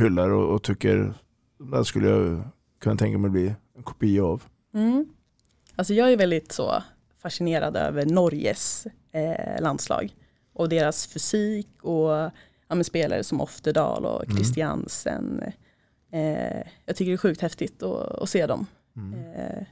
hyllar 0.00 0.30
och, 0.30 0.54
och 0.54 0.62
tycker 0.62 1.14
där 1.58 1.82
skulle 1.84 2.08
jag 2.08 2.42
kunna 2.80 2.96
tänka 2.96 3.18
mig 3.18 3.30
bli 3.30 3.54
en 3.76 3.82
kopia 3.82 4.24
av. 4.24 4.42
Mm. 4.74 5.06
Alltså 5.76 5.94
jag 5.94 6.12
är 6.12 6.16
väldigt 6.16 6.52
så 6.52 6.82
fascinerad 7.22 7.76
över 7.76 8.06
Norges 8.06 8.86
eh, 9.12 9.62
landslag 9.62 10.14
och 10.52 10.68
deras 10.68 11.06
fysik 11.06 11.68
och 11.82 12.10
ja, 12.68 12.84
spelare 12.84 13.24
som 13.24 13.40
Oftedal 13.40 14.04
och 14.04 14.24
Mm. 14.24 14.36
Christiansen. 14.36 15.42
Eh, 16.12 16.62
jag 16.86 16.96
tycker 16.96 17.10
det 17.10 17.12
är 17.12 17.16
sjukt 17.16 17.40
häftigt 17.40 17.82
att, 17.82 18.06
att 18.22 18.28
se 18.28 18.46
dem. 18.46 18.66
Mm. 18.96 19.14
Eh, 19.34 19.64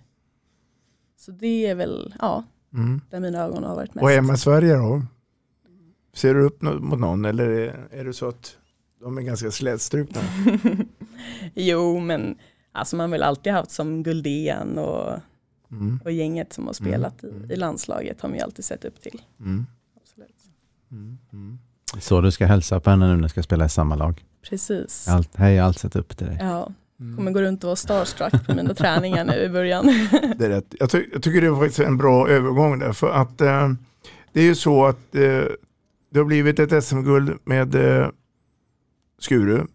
så 1.16 1.30
det 1.30 1.66
är 1.66 1.74
väl, 1.74 2.14
ja, 2.20 2.44
Mm. 2.74 3.00
där 3.10 3.20
mina 3.20 3.38
ögon 3.44 3.64
har 3.64 3.74
varit 3.76 3.94
mest. 3.94 4.02
Och 4.02 4.10
hemma 4.10 4.34
i 4.34 4.38
Sverige 4.38 4.74
då? 4.76 5.02
Ser 6.14 6.34
du 6.34 6.42
upp 6.42 6.62
mot 6.62 6.98
någon 6.98 7.24
eller 7.24 7.48
är, 7.50 7.88
är 7.90 8.04
det 8.04 8.12
så 8.12 8.28
att 8.28 8.57
de 9.00 9.18
är 9.18 9.22
ganska 9.22 9.50
slätstrukna? 9.50 10.20
jo, 11.54 12.00
men 12.00 12.38
alltså 12.72 12.96
man 12.96 13.04
har 13.04 13.10
väl 13.10 13.22
alltid 13.22 13.52
haft 13.52 13.70
som 13.70 14.02
Guldén 14.02 14.78
och, 14.78 15.18
Mm. 15.72 16.00
och 16.04 16.12
gänget 16.12 16.52
som 16.52 16.66
har 16.66 16.72
spelat 16.72 17.24
i, 17.24 17.52
i 17.52 17.56
landslaget 17.56 18.20
har 18.20 18.28
man 18.28 18.38
ju 18.38 18.44
alltid 18.44 18.64
sett 18.64 18.84
upp 18.84 19.00
till. 19.02 19.22
Mm. 19.40 19.66
Absolut. 20.02 20.36
Mm. 20.90 21.18
Mm. 21.32 21.58
Så 22.00 22.20
du 22.20 22.30
ska 22.30 22.46
hälsa 22.46 22.80
på 22.80 22.90
henne 22.90 23.06
nu 23.08 23.14
när 23.14 23.22
ni 23.22 23.28
ska 23.28 23.42
spela 23.42 23.64
i 23.64 23.68
samma 23.68 23.94
lag. 23.94 24.24
Precis. 24.48 25.08
Allt, 25.08 25.36
hej, 25.36 25.58
allt 25.58 25.78
sett 25.78 25.96
upp 25.96 26.16
till 26.16 26.26
dig. 26.26 26.36
Ja, 26.40 26.68
Mm. 27.00 27.16
kommer 27.16 27.30
gå 27.30 27.40
runt 27.42 27.64
och 27.64 27.68
vara 27.68 27.76
starstruck 27.76 28.46
på 28.46 28.54
mina 28.54 28.74
träningar 28.74 29.24
nu 29.24 29.34
i 29.42 29.48
början. 29.48 29.86
Det 30.38 30.44
är 30.44 30.48
rätt. 30.48 30.74
Jag, 30.78 30.90
ty- 30.90 31.06
jag 31.12 31.22
tycker 31.22 31.40
det 31.40 31.50
var 31.50 31.58
faktiskt 31.60 31.80
en 31.80 31.96
bra 31.96 32.28
övergång 32.28 32.78
där. 32.78 32.92
För 32.92 33.10
att 33.10 33.40
eh, 33.40 33.72
det 34.32 34.40
är 34.40 34.44
ju 34.44 34.54
så 34.54 34.86
att 34.86 35.14
eh, 35.14 35.42
det 36.10 36.18
har 36.18 36.24
blivit 36.24 36.58
ett 36.58 36.84
SM-guld 36.84 37.38
med 37.44 37.74
eh, 37.74 38.08
Skuru 39.18 39.66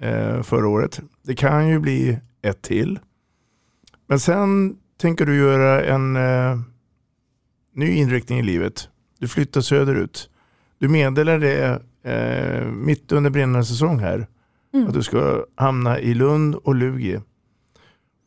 eh, 0.00 0.42
förra 0.42 0.68
året. 0.68 1.00
Det 1.22 1.34
kan 1.34 1.68
ju 1.68 1.78
bli 1.78 2.18
ett 2.42 2.62
till. 2.62 2.98
Men 4.06 4.20
sen 4.20 4.76
tänker 4.96 5.26
du 5.26 5.36
göra 5.36 5.84
en 5.84 6.16
eh, 6.16 6.60
ny 7.74 7.90
inriktning 7.90 8.38
i 8.38 8.42
livet. 8.42 8.88
Du 9.18 9.28
flyttar 9.28 9.60
söderut. 9.60 10.30
Du 10.78 10.88
meddelar 10.88 11.38
det 11.38 11.82
eh, 12.02 12.66
mitt 12.66 13.12
under 13.12 13.30
brinnande 13.30 13.64
säsong 13.64 13.98
här. 13.98 14.26
Mm. 14.74 14.88
Att 14.88 14.94
du 14.94 15.02
ska 15.02 15.44
hamna 15.54 16.00
i 16.00 16.14
Lund 16.14 16.54
och 16.54 16.74
Lugi. 16.74 17.20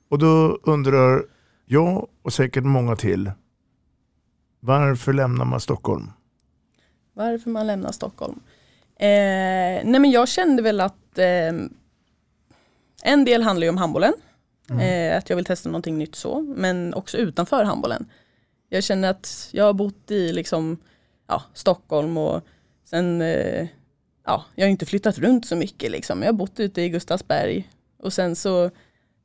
Och 0.09 0.19
då 0.19 0.59
undrar 0.63 1.23
jag 1.65 2.07
och 2.21 2.33
säkert 2.33 2.63
många 2.63 2.95
till. 2.95 3.31
Varför 4.59 5.13
lämnar 5.13 5.45
man 5.45 5.59
Stockholm? 5.59 6.11
Varför 7.13 7.49
man 7.49 7.67
lämnar 7.67 7.91
Stockholm? 7.91 8.39
Eh, 8.99 9.86
nej 9.86 9.99
men 9.99 10.12
jag 10.12 10.27
kände 10.27 10.62
väl 10.62 10.81
att 10.81 11.17
eh, 11.17 11.53
en 13.03 13.25
del 13.25 13.43
handlar 13.43 13.65
ju 13.65 13.69
om 13.69 13.77
handbollen. 13.77 14.13
Eh, 14.81 15.17
att 15.17 15.29
jag 15.29 15.36
vill 15.36 15.45
testa 15.45 15.69
någonting 15.69 15.97
nytt 15.97 16.15
så. 16.15 16.41
Men 16.41 16.93
också 16.93 17.17
utanför 17.17 17.63
handbollen. 17.63 18.05
Jag 18.69 18.84
känner 18.84 19.10
att 19.10 19.49
jag 19.51 19.63
har 19.63 19.73
bott 19.73 20.12
i 20.12 20.34
liksom, 20.34 20.77
ja, 21.27 21.43
Stockholm 21.53 22.17
och 22.17 22.41
sen, 22.86 23.21
eh, 23.21 23.67
ja, 24.25 24.45
jag 24.55 24.65
har 24.65 24.69
inte 24.69 24.86
flyttat 24.86 25.17
runt 25.17 25.45
så 25.45 25.55
mycket 25.55 25.91
liksom. 25.91 26.21
Jag 26.21 26.27
har 26.27 26.34
bott 26.34 26.60
ute 26.60 26.81
i 26.81 26.89
Gustavsberg 26.89 27.69
och 27.97 28.13
sen 28.13 28.36
så 28.36 28.71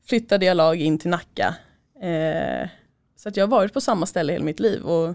flyttade 0.07 0.47
jag 0.47 0.57
lag 0.57 0.81
in 0.81 0.99
till 0.99 1.11
Nacka. 1.11 1.55
Eh, 2.03 2.69
så 3.17 3.29
att 3.29 3.37
jag 3.37 3.45
har 3.45 3.51
varit 3.51 3.73
på 3.73 3.81
samma 3.81 4.07
ställe 4.07 4.33
hela 4.33 4.45
mitt 4.45 4.61
liv 4.61 4.83
och 4.83 5.15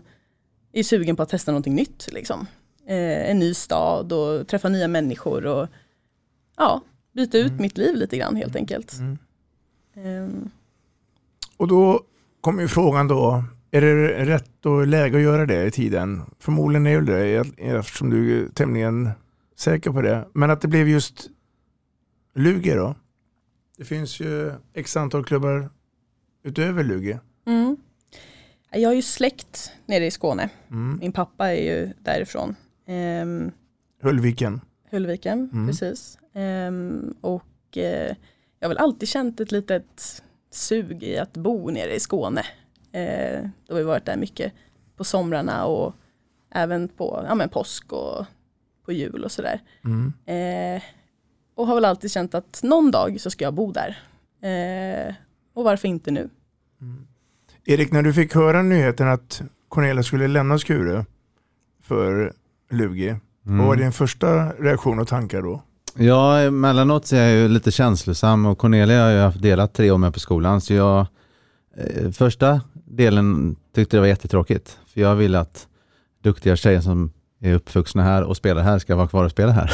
är 0.72 0.84
sugen 0.84 1.16
på 1.16 1.24
att 1.24 1.30
testa 1.30 1.52
någonting 1.52 1.76
nytt. 1.76 2.08
Liksom. 2.12 2.48
Eh, 2.88 3.30
en 3.30 3.40
ny 3.40 3.54
stad 3.54 4.14
och 4.14 4.48
träffa 4.48 4.70
nya 4.70 4.88
människor 4.88 5.46
och 5.46 5.68
ja, 6.58 6.82
byta 7.14 7.38
ut 7.38 7.60
mitt 7.60 7.78
liv 7.78 7.96
lite 7.96 8.18
grann 8.18 8.36
helt 8.36 8.56
enkelt. 8.56 8.94
Mm. 9.00 9.18
Ehm, 9.96 10.50
Och 11.58 11.68
då 11.68 12.02
kommer 12.42 12.62
ju 12.62 12.68
frågan 12.68 13.08
då. 13.08 13.44
Är 13.72 13.82
det 13.82 14.26
rätt 14.26 14.66
och 14.66 14.88
läge 14.88 15.18
att 15.18 15.24
göra 15.24 15.46
det 15.46 15.66
i 15.66 15.72
tiden? 15.72 16.22
Förmodligen 16.40 16.88
är 16.88 17.02
det 17.02 17.44
det 17.44 17.64
eftersom 17.64 18.10
du 18.10 18.44
är 18.46 18.50
tämligen 18.50 19.10
säker 19.56 19.92
på 19.92 20.02
det. 20.02 20.28
Men 20.34 20.50
att 20.52 20.62
det 20.62 20.68
blev 20.68 20.90
just 20.90 21.30
Lugi 22.36 22.72
då? 22.72 22.96
Det 23.78 23.86
finns 23.86 24.20
ju 24.20 24.52
x 24.74 24.98
antal 24.98 25.26
klubbar 25.26 25.70
utöver 26.44 26.84
Lugi. 26.84 27.18
Mm. 27.46 27.78
Jag 28.72 28.90
har 28.90 28.94
ju 28.96 29.02
släkt 29.02 29.72
nere 29.86 30.06
i 30.06 30.12
Skåne. 30.12 30.50
Mm. 30.72 30.98
Min 31.02 31.12
pappa 31.12 31.48
är 31.48 31.64
ju 31.76 31.94
därifrån. 32.00 32.56
Ehm, 32.86 33.52
Höllviken. 34.02 34.62
Höllviken, 34.92 35.50
Mm. 35.54 35.68
precis. 35.68 36.20
Ehm, 36.34 37.16
och 37.22 37.78
eh, 37.78 38.16
jag 38.60 38.68
har 38.68 38.70
väl 38.70 38.78
alltid 38.78 39.10
känt 39.10 39.40
ett 39.40 39.52
litet 39.52 40.24
sug 40.52 41.04
i 41.04 41.18
att 41.18 41.34
bo 41.34 41.70
nere 41.70 41.96
i 41.96 42.00
Skåne. 42.00 42.44
Eh, 42.92 43.42
då 43.68 43.74
har 43.74 43.78
vi 43.80 43.84
varit 43.84 44.06
där 44.06 44.18
mycket 44.18 44.54
på 44.96 45.04
somrarna 45.04 45.66
och 45.66 45.94
även 46.52 46.88
på 46.88 47.26
ja, 47.28 47.36
men 47.36 47.50
påsk 47.50 47.94
och 47.94 48.26
på 48.86 48.92
jul 48.92 49.24
och 49.24 49.32
sådär. 49.32 49.62
Mm. 49.86 50.14
Eh, 50.26 50.82
och 51.56 51.68
har 51.68 51.76
väl 51.76 51.86
alltid 51.86 52.12
känt 52.12 52.36
att 52.36 52.60
någon 52.64 52.92
dag 52.92 53.22
så 53.22 53.30
ska 53.32 53.44
jag 53.46 53.54
bo 53.54 53.72
där. 53.72 53.98
Och 55.54 55.64
varför 55.64 55.88
inte 55.88 56.12
nu? 56.12 56.30
Erik, 57.66 57.92
när 57.92 58.02
du 58.04 58.14
fick 58.14 58.36
höra 58.36 58.62
nyheten 58.62 59.08
att 59.08 59.42
Cornelia 59.70 60.04
skulle 60.04 60.28
lämna 60.28 60.58
Skure 60.60 61.06
för 61.82 62.34
Lugi, 62.72 63.16
Mm. 63.48 63.58
vad 63.58 63.68
var 63.68 63.76
din 63.76 63.92
första 63.92 64.50
reaktion 64.52 65.00
och 65.00 65.08
tankar 65.08 65.42
då? 65.42 65.62
Ja, 65.98 66.40
emellanåt 66.40 67.06
så 67.06 67.16
är 67.16 67.20
jag 67.30 67.32
ju 67.32 67.48
lite 67.48 67.72
känslosam 67.72 68.46
och 68.46 68.58
Cornelia 68.58 69.04
har 69.04 69.10
jag 69.10 69.24
haft 69.24 69.42
delat 69.42 69.74
tre 69.74 69.92
år 69.92 69.98
med 69.98 70.14
på 70.14 70.20
skolan. 70.20 70.62
Så 70.62 70.74
jag, 70.74 71.06
eh, 71.78 72.12
första 72.12 72.62
delen 72.86 73.56
tyckte 73.76 73.98
det 73.98 74.02
var 74.02 74.08
jättetråkigt. 74.08 74.80
För 74.94 75.02
jag 75.02 75.16
vill 75.16 75.36
att 75.36 75.68
duktiga 76.24 76.56
tjejer 76.56 76.82
som 76.82 77.12
är 77.42 77.54
uppvuxna 77.54 78.04
här 78.04 78.24
och 78.24 78.38
spelar 78.38 78.62
här 78.62 78.80
ska 78.80 78.96
vara 78.96 79.08
kvar 79.08 79.24
och 79.26 79.32
spela 79.32 79.52
här. 79.52 79.72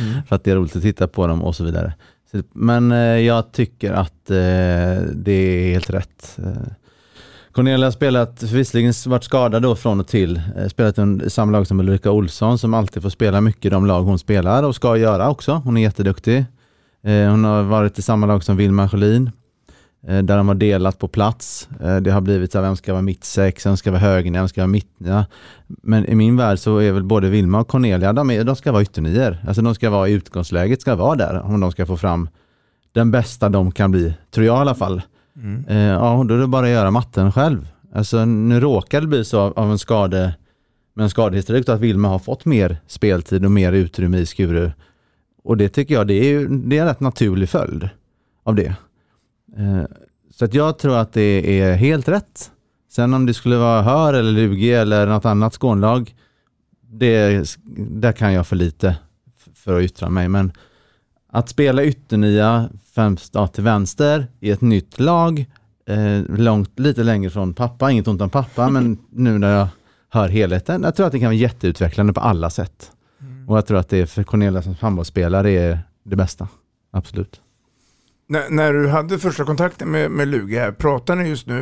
Mm. 0.00 0.22
för 0.28 0.36
att 0.36 0.44
det 0.44 0.50
är 0.50 0.56
roligt 0.56 0.76
att 0.76 0.82
titta 0.82 1.08
på 1.08 1.26
dem 1.26 1.42
och 1.42 1.56
så 1.56 1.64
vidare. 1.64 1.94
Så, 2.30 2.42
men 2.52 2.92
eh, 2.92 2.98
jag 2.98 3.52
tycker 3.52 3.92
att 3.92 4.30
eh, 4.30 5.02
det 5.14 5.32
är 5.32 5.72
helt 5.72 5.90
rätt. 5.90 6.36
Cornelia 7.54 7.86
har 7.86 7.90
spelat, 7.90 8.42
visserligen 8.42 8.92
varit 9.06 9.24
skadad 9.24 9.62
då 9.62 9.76
från 9.76 10.00
och 10.00 10.06
till, 10.06 10.40
eh, 10.56 10.68
spelat 10.68 10.98
i 10.98 11.30
samma 11.30 11.52
lag 11.52 11.66
som 11.66 11.80
Ulrika 11.80 12.10
Olsson 12.10 12.58
som 12.58 12.74
alltid 12.74 13.02
får 13.02 13.10
spela 13.10 13.40
mycket 13.40 13.64
i 13.64 13.68
de 13.68 13.86
lag 13.86 14.02
hon 14.02 14.18
spelar 14.18 14.62
och 14.62 14.74
ska 14.74 14.96
göra 14.96 15.30
också. 15.30 15.62
Hon 15.64 15.76
är 15.76 15.82
jätteduktig. 15.82 16.44
Eh, 17.04 17.30
hon 17.30 17.44
har 17.44 17.62
varit 17.62 17.98
i 17.98 18.02
samma 18.02 18.26
lag 18.26 18.44
som 18.44 18.56
Vilma 18.56 18.88
Sjölin 18.88 19.30
eh, 20.06 20.18
där 20.18 20.36
de 20.36 20.48
har 20.48 20.54
delat 20.54 20.98
på 20.98 21.08
plats. 21.08 21.68
Det 22.00 22.10
har 22.10 22.20
blivit 22.20 22.52
så 22.52 22.58
här, 22.58 22.62
vem 22.62 22.76
ska 22.76 22.92
vara 22.92 23.02
mittsex, 23.02 23.66
vem 23.66 23.76
ska 23.76 23.90
vara 23.90 24.00
högernia, 24.00 24.40
vem 24.40 24.48
ska 24.48 24.60
vara 24.60 24.68
mittnia. 24.68 25.26
Men 25.66 26.06
i 26.06 26.14
min 26.14 26.36
värld 26.36 26.58
så 26.58 26.78
är 26.78 26.92
väl 26.92 27.04
både 27.04 27.28
Vilma 27.28 27.60
och 27.60 27.68
Cornelia, 27.68 28.12
de, 28.12 28.30
är, 28.30 28.44
de 28.44 28.56
ska 28.56 28.72
vara 28.72 28.82
ytternior. 28.82 29.38
Alltså 29.46 29.62
de 29.62 29.74
ska 29.74 29.90
vara 29.90 30.08
i 30.08 30.12
utgångsläget, 30.12 30.80
ska 30.80 30.94
vara 30.94 31.14
där 31.14 31.42
om 31.42 31.60
de 31.60 31.72
ska 31.72 31.86
få 31.86 31.96
fram 31.96 32.28
den 32.92 33.10
bästa 33.10 33.48
de 33.48 33.72
kan 33.72 33.90
bli, 33.90 34.14
tror 34.30 34.46
jag 34.46 34.56
i 34.56 34.60
alla 34.60 34.74
fall. 34.74 35.02
Mm. 35.36 35.64
Eh, 35.68 35.76
ja, 35.78 36.24
då 36.28 36.34
är 36.34 36.38
det 36.38 36.46
bara 36.46 36.66
att 36.66 36.72
göra 36.72 36.90
matten 36.90 37.32
själv. 37.32 37.68
Alltså 37.94 38.24
nu 38.24 38.60
råkar 38.60 39.00
det 39.00 39.06
bli 39.06 39.24
så 39.24 39.40
av, 39.40 39.52
av 39.58 39.70
en 39.70 39.78
skade, 39.78 40.34
med 40.94 41.04
en 41.04 41.10
skadehistorik 41.10 41.68
att 41.68 41.80
Vilma 41.80 42.08
har 42.08 42.18
fått 42.18 42.44
mer 42.44 42.76
speltid 42.86 43.44
och 43.44 43.50
mer 43.50 43.72
utrymme 43.72 44.18
i 44.18 44.26
Skuru. 44.26 44.70
Och 45.44 45.56
det 45.56 45.68
tycker 45.68 45.94
jag 45.94 46.06
det 46.06 46.14
är, 46.14 46.24
ju- 46.24 46.48
det 46.48 46.78
är 46.78 46.80
en 46.82 46.86
rätt 46.88 47.00
naturlig 47.00 47.48
följd 47.48 47.88
av 48.42 48.54
det. 48.54 48.74
Eh, 49.56 49.84
så 50.30 50.44
att 50.44 50.54
jag 50.54 50.78
tror 50.78 50.96
att 50.96 51.12
det 51.12 51.60
är 51.60 51.74
helt 51.74 52.08
rätt. 52.08 52.50
Sen 52.92 53.14
om 53.14 53.26
det 53.26 53.34
skulle 53.34 53.56
vara 53.56 53.82
Hör 53.82 54.14
eller 54.14 54.32
Lugi 54.32 54.72
eller 54.72 55.06
något 55.06 55.24
annat 55.24 55.54
Skånlag, 55.54 56.14
det, 56.90 57.56
där 57.76 58.12
kan 58.12 58.32
jag 58.32 58.46
för 58.46 58.56
lite 58.56 58.96
för 59.54 59.76
att 59.78 59.82
yttra 59.82 60.08
mig. 60.10 60.28
Men 60.28 60.52
att 61.30 61.48
spela 61.48 61.84
ytternia 61.84 62.68
främst 62.94 63.34
ja, 63.34 63.46
till 63.46 63.64
vänster 63.64 64.26
i 64.40 64.50
ett 64.50 64.60
nytt 64.60 65.00
lag, 65.00 65.46
eh, 65.88 66.22
långt, 66.28 66.78
lite 66.78 67.02
längre 67.02 67.30
från 67.30 67.54
pappa, 67.54 67.90
inget 67.90 68.08
ont 68.08 68.20
om 68.20 68.30
pappa, 68.30 68.68
men 68.70 68.98
nu 69.10 69.38
när 69.38 69.56
jag 69.56 69.68
hör 70.08 70.28
helheten, 70.28 70.82
jag 70.82 70.96
tror 70.96 71.06
att 71.06 71.12
det 71.12 71.18
kan 71.18 71.26
vara 71.26 71.34
jätteutvecklande 71.34 72.12
på 72.12 72.20
alla 72.20 72.50
sätt. 72.50 72.90
Och 73.46 73.56
jag 73.56 73.66
tror 73.66 73.78
att 73.78 73.88
det 73.88 74.06
för 74.06 74.22
Cornelia 74.22 74.62
som 74.62 74.74
handbollsspelare 74.80 75.50
är 75.50 75.78
det 76.04 76.16
bästa. 76.16 76.48
Absolut. 76.92 77.40
När, 78.26 78.50
när 78.50 78.72
du 78.72 78.88
hade 78.88 79.18
första 79.18 79.44
kontakten 79.44 79.90
med, 79.90 80.10
med 80.10 80.28
Lugi 80.28 80.58
här, 80.58 80.72
pratar 80.72 81.16
ni 81.16 81.28
just 81.28 81.46
nu 81.46 81.56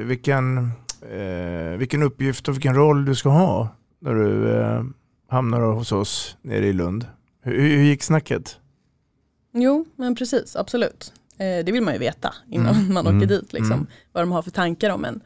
eh, 0.00 0.06
vilken, 0.06 0.70
eh, 1.12 1.78
vilken 1.78 2.02
uppgift 2.02 2.48
och 2.48 2.54
vilken 2.54 2.74
roll 2.74 3.04
du 3.04 3.14
ska 3.14 3.28
ha 3.28 3.68
när 4.00 4.14
du 4.14 4.52
eh, 4.60 4.82
hamnar 5.30 5.60
hos 5.60 5.92
oss 5.92 6.36
nere 6.42 6.66
i 6.66 6.72
Lund? 6.72 7.06
Hur, 7.42 7.60
hur 7.60 7.82
gick 7.82 8.02
snacket? 8.02 8.58
Jo, 9.52 9.84
men 9.96 10.14
precis, 10.14 10.56
absolut. 10.56 11.12
Eh, 11.38 11.64
det 11.64 11.72
vill 11.72 11.82
man 11.82 11.94
ju 11.94 12.00
veta 12.00 12.34
innan 12.50 12.74
Mm. 12.74 12.94
man 12.94 13.06
åker 13.06 13.16
Mm. 13.16 13.28
dit, 13.28 13.52
liksom, 13.52 13.72
Mm. 13.72 13.86
vad 14.12 14.22
de 14.22 14.32
har 14.32 14.42
för 14.42 14.50
tankar 14.50 14.90
om 14.90 15.04
en. 15.04 15.20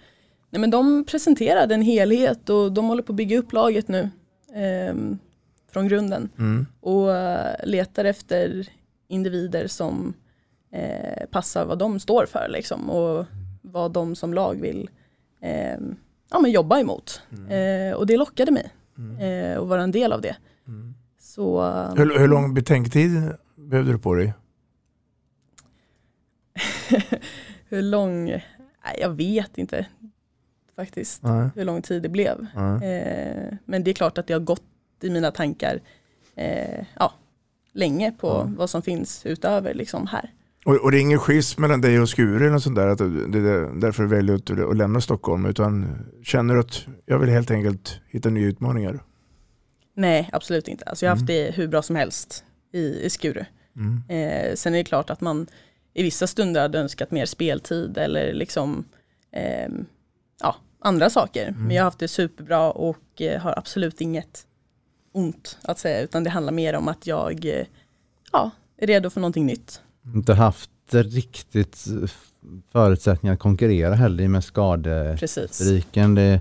Nej, 0.50 0.60
men 0.60 0.70
de 0.70 1.04
presenterade 1.04 1.74
en 1.74 1.82
helhet 1.82 2.50
och 2.50 2.72
de 2.72 2.84
håller 2.88 3.02
på 3.02 3.12
att 3.12 3.16
bygga 3.16 3.38
upp 3.38 3.52
laget 3.52 3.88
nu 3.88 4.10
ehm, 4.54 5.18
från 5.72 5.88
grunden 5.88 6.28
Mm. 6.38 6.66
och 6.80 7.14
eh, 7.16 7.54
letar 7.64 8.04
efter 8.04 8.68
individer 9.08 9.66
som 9.66 10.14
eh, 10.72 11.26
passar 11.30 11.64
vad 11.64 11.78
de 11.78 12.00
står 12.00 12.26
för 12.26 12.48
liksom, 12.48 12.90
och 12.90 13.24
vad 13.62 13.92
de 13.92 14.14
som 14.16 14.34
lag 14.34 14.60
vill 14.60 14.90
ehm, 15.40 15.96
ja, 16.30 16.40
men 16.40 16.50
jobba 16.50 16.78
emot. 16.80 17.20
Eh, 17.50 17.96
och 17.96 18.06
det 18.06 18.16
lockade 18.16 18.50
mig 18.52 18.72
eh, 19.20 19.60
att 19.60 19.68
vara 19.68 19.82
en 19.82 19.90
del 19.90 20.12
av 20.12 20.20
det. 20.20 20.36
Så, 21.20 21.64
eh, 21.66 21.94
Hur, 21.94 22.18
hur 22.18 22.28
lång 22.28 22.54
betänktid 22.54 23.10
behövde 23.66 23.92
du 23.92 23.98
på 23.98 24.14
dig? 24.14 24.34
Hur 27.68 27.82
lång? 27.82 28.24
Nej, 28.24 28.98
jag 29.00 29.10
vet 29.10 29.58
inte 29.58 29.86
faktiskt 30.76 31.22
Nej. 31.22 31.48
hur 31.54 31.64
lång 31.64 31.82
tid 31.82 32.02
det 32.02 32.08
blev. 32.08 32.46
Eh, 32.82 33.54
men 33.64 33.84
det 33.84 33.90
är 33.90 33.92
klart 33.94 34.18
att 34.18 34.26
det 34.26 34.32
har 34.32 34.40
gått 34.40 34.62
i 35.02 35.10
mina 35.10 35.30
tankar 35.30 35.80
eh, 36.34 36.84
ja, 36.98 37.12
länge 37.72 38.12
på 38.12 38.26
Ja. 38.26 38.50
vad 38.56 38.70
som 38.70 38.82
finns 38.82 39.26
utöver 39.26 39.74
liksom 39.74 40.06
här. 40.06 40.32
Och, 40.64 40.74
och 40.84 40.90
det 40.90 40.98
är 40.98 41.00
ingen 41.00 41.18
schism 41.18 41.60
mellan 41.60 41.80
dig 41.80 42.00
och 42.00 42.08
Skure 42.08 42.46
eller 42.46 42.58
sånt 42.58 42.76
där, 42.76 42.86
att 42.88 42.98
det 42.98 43.04
är 43.38 43.80
därför 43.80 44.02
du 44.02 44.08
väljer 44.08 44.34
att, 44.34 44.50
att 44.70 44.76
lämna 44.76 45.00
Stockholm, 45.00 45.46
utan 45.46 45.98
känner 46.22 46.54
du 46.54 46.60
att 46.60 46.86
jag 47.06 47.18
vill 47.18 47.28
helt 47.30 47.50
enkelt 47.50 48.00
hitta 48.08 48.28
nya 48.30 48.46
utmaningar? 48.46 49.00
Nej, 49.94 50.28
absolut 50.32 50.68
inte. 50.68 50.84
Alltså 50.84 51.04
jag 51.06 51.10
har 51.10 51.16
haft 51.16 51.30
Mm. 51.30 51.44
det 51.44 51.50
hur 51.54 51.68
bra 51.68 51.82
som 51.82 51.96
helst 51.96 52.44
i, 52.72 52.78
i 53.06 53.10
Skuru. 53.10 53.44
Mm. 53.76 54.02
Eh, 54.08 54.54
sen 54.54 54.74
är 54.74 54.78
det 54.78 54.84
klart 54.84 55.10
att 55.10 55.20
man 55.20 55.46
i 55.94 56.02
vissa 56.02 56.26
stunder 56.26 56.60
hade 56.60 56.78
önskat 56.78 57.10
mer 57.10 57.26
speltid 57.26 57.98
eller 57.98 58.32
liksom 58.32 58.84
ehm, 59.32 59.86
ja, 60.40 60.56
andra 60.80 61.10
saker. 61.10 61.48
Mm. 61.48 61.66
Men 61.66 61.76
jag 61.76 61.82
har 61.82 61.86
haft 61.86 61.98
det 61.98 62.08
superbra 62.08 62.70
och 62.70 63.22
eh, 63.22 63.40
har 63.40 63.58
absolut 63.58 64.00
inget 64.00 64.46
ont 65.12 65.58
att 65.62 65.78
säga 65.78 66.00
utan 66.00 66.24
det 66.24 66.30
handlar 66.30 66.52
mer 66.52 66.74
om 66.74 66.88
att 66.88 67.06
jag 67.06 67.44
eh, 67.44 67.66
ja, 68.32 68.50
är 68.76 68.86
redo 68.86 69.10
för 69.10 69.20
någonting 69.20 69.46
nytt. 69.46 69.80
Inte 70.14 70.34
haft 70.34 70.70
riktigt 70.90 71.84
förutsättningar 72.72 73.34
att 73.34 73.40
konkurrera 73.40 73.94
heller 73.94 74.24
med. 75.96 76.14
Det, 76.14 76.40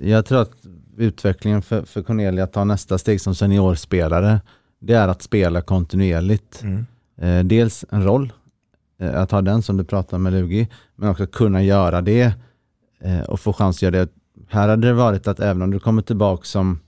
jag 0.00 0.26
tror 0.26 0.42
att 0.42 0.52
utvecklingen 0.96 1.62
för, 1.62 1.82
för 1.82 2.02
Cornelia 2.02 2.44
att 2.44 2.52
ta 2.52 2.64
nästa 2.64 2.98
steg 2.98 3.20
som 3.20 3.34
seniorspelare, 3.34 4.40
det 4.78 4.94
är 4.94 5.08
att 5.08 5.22
spela 5.22 5.60
kontinuerligt. 5.60 6.62
Mm. 6.62 6.86
Eh, 7.16 7.44
dels 7.44 7.84
en 7.90 8.04
roll, 8.04 8.32
eh, 9.00 9.20
att 9.20 9.30
ha 9.30 9.42
den 9.42 9.62
som 9.62 9.76
du 9.76 9.84
pratar 9.84 10.18
med 10.18 10.32
Lugi, 10.32 10.68
men 10.96 11.08
också 11.10 11.26
kunna 11.26 11.62
göra 11.62 12.00
det 12.00 12.32
eh, 13.00 13.20
och 13.20 13.40
få 13.40 13.52
chans 13.52 13.76
att 13.76 13.82
göra 13.82 13.96
det. 13.96 14.08
Här 14.48 14.68
hade 14.68 14.86
det 14.86 14.92
varit 14.92 15.28
att 15.28 15.40
även 15.40 15.62
om 15.62 15.70
du 15.70 15.80
kommer 15.80 16.02
tillbaka 16.02 16.44
som 16.44 16.80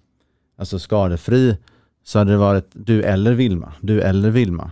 alltså 0.58 0.78
skadefri, 0.78 1.56
så 2.04 2.18
hade 2.18 2.30
det 2.30 2.36
varit 2.36 2.70
du 2.72 3.02
eller 3.02 3.32
Vilma, 3.32 3.72
du 3.80 4.00
eller 4.00 4.30
Vilma. 4.30 4.70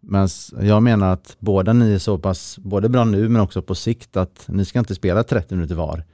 Men 0.00 0.28
jag 0.60 0.82
menar 0.82 1.12
att 1.12 1.36
båda 1.38 1.72
ni 1.72 1.94
är 1.94 1.98
så 1.98 2.18
pass, 2.18 2.58
både 2.58 2.88
bra 2.88 3.04
nu 3.04 3.28
men 3.28 3.42
också 3.42 3.62
på 3.62 3.74
sikt, 3.74 4.16
att 4.16 4.44
ni 4.48 4.64
ska 4.64 4.78
inte 4.78 4.94
spela 4.94 5.22
30 5.22 5.54
minuter 5.54 5.74
var. 5.74 6.04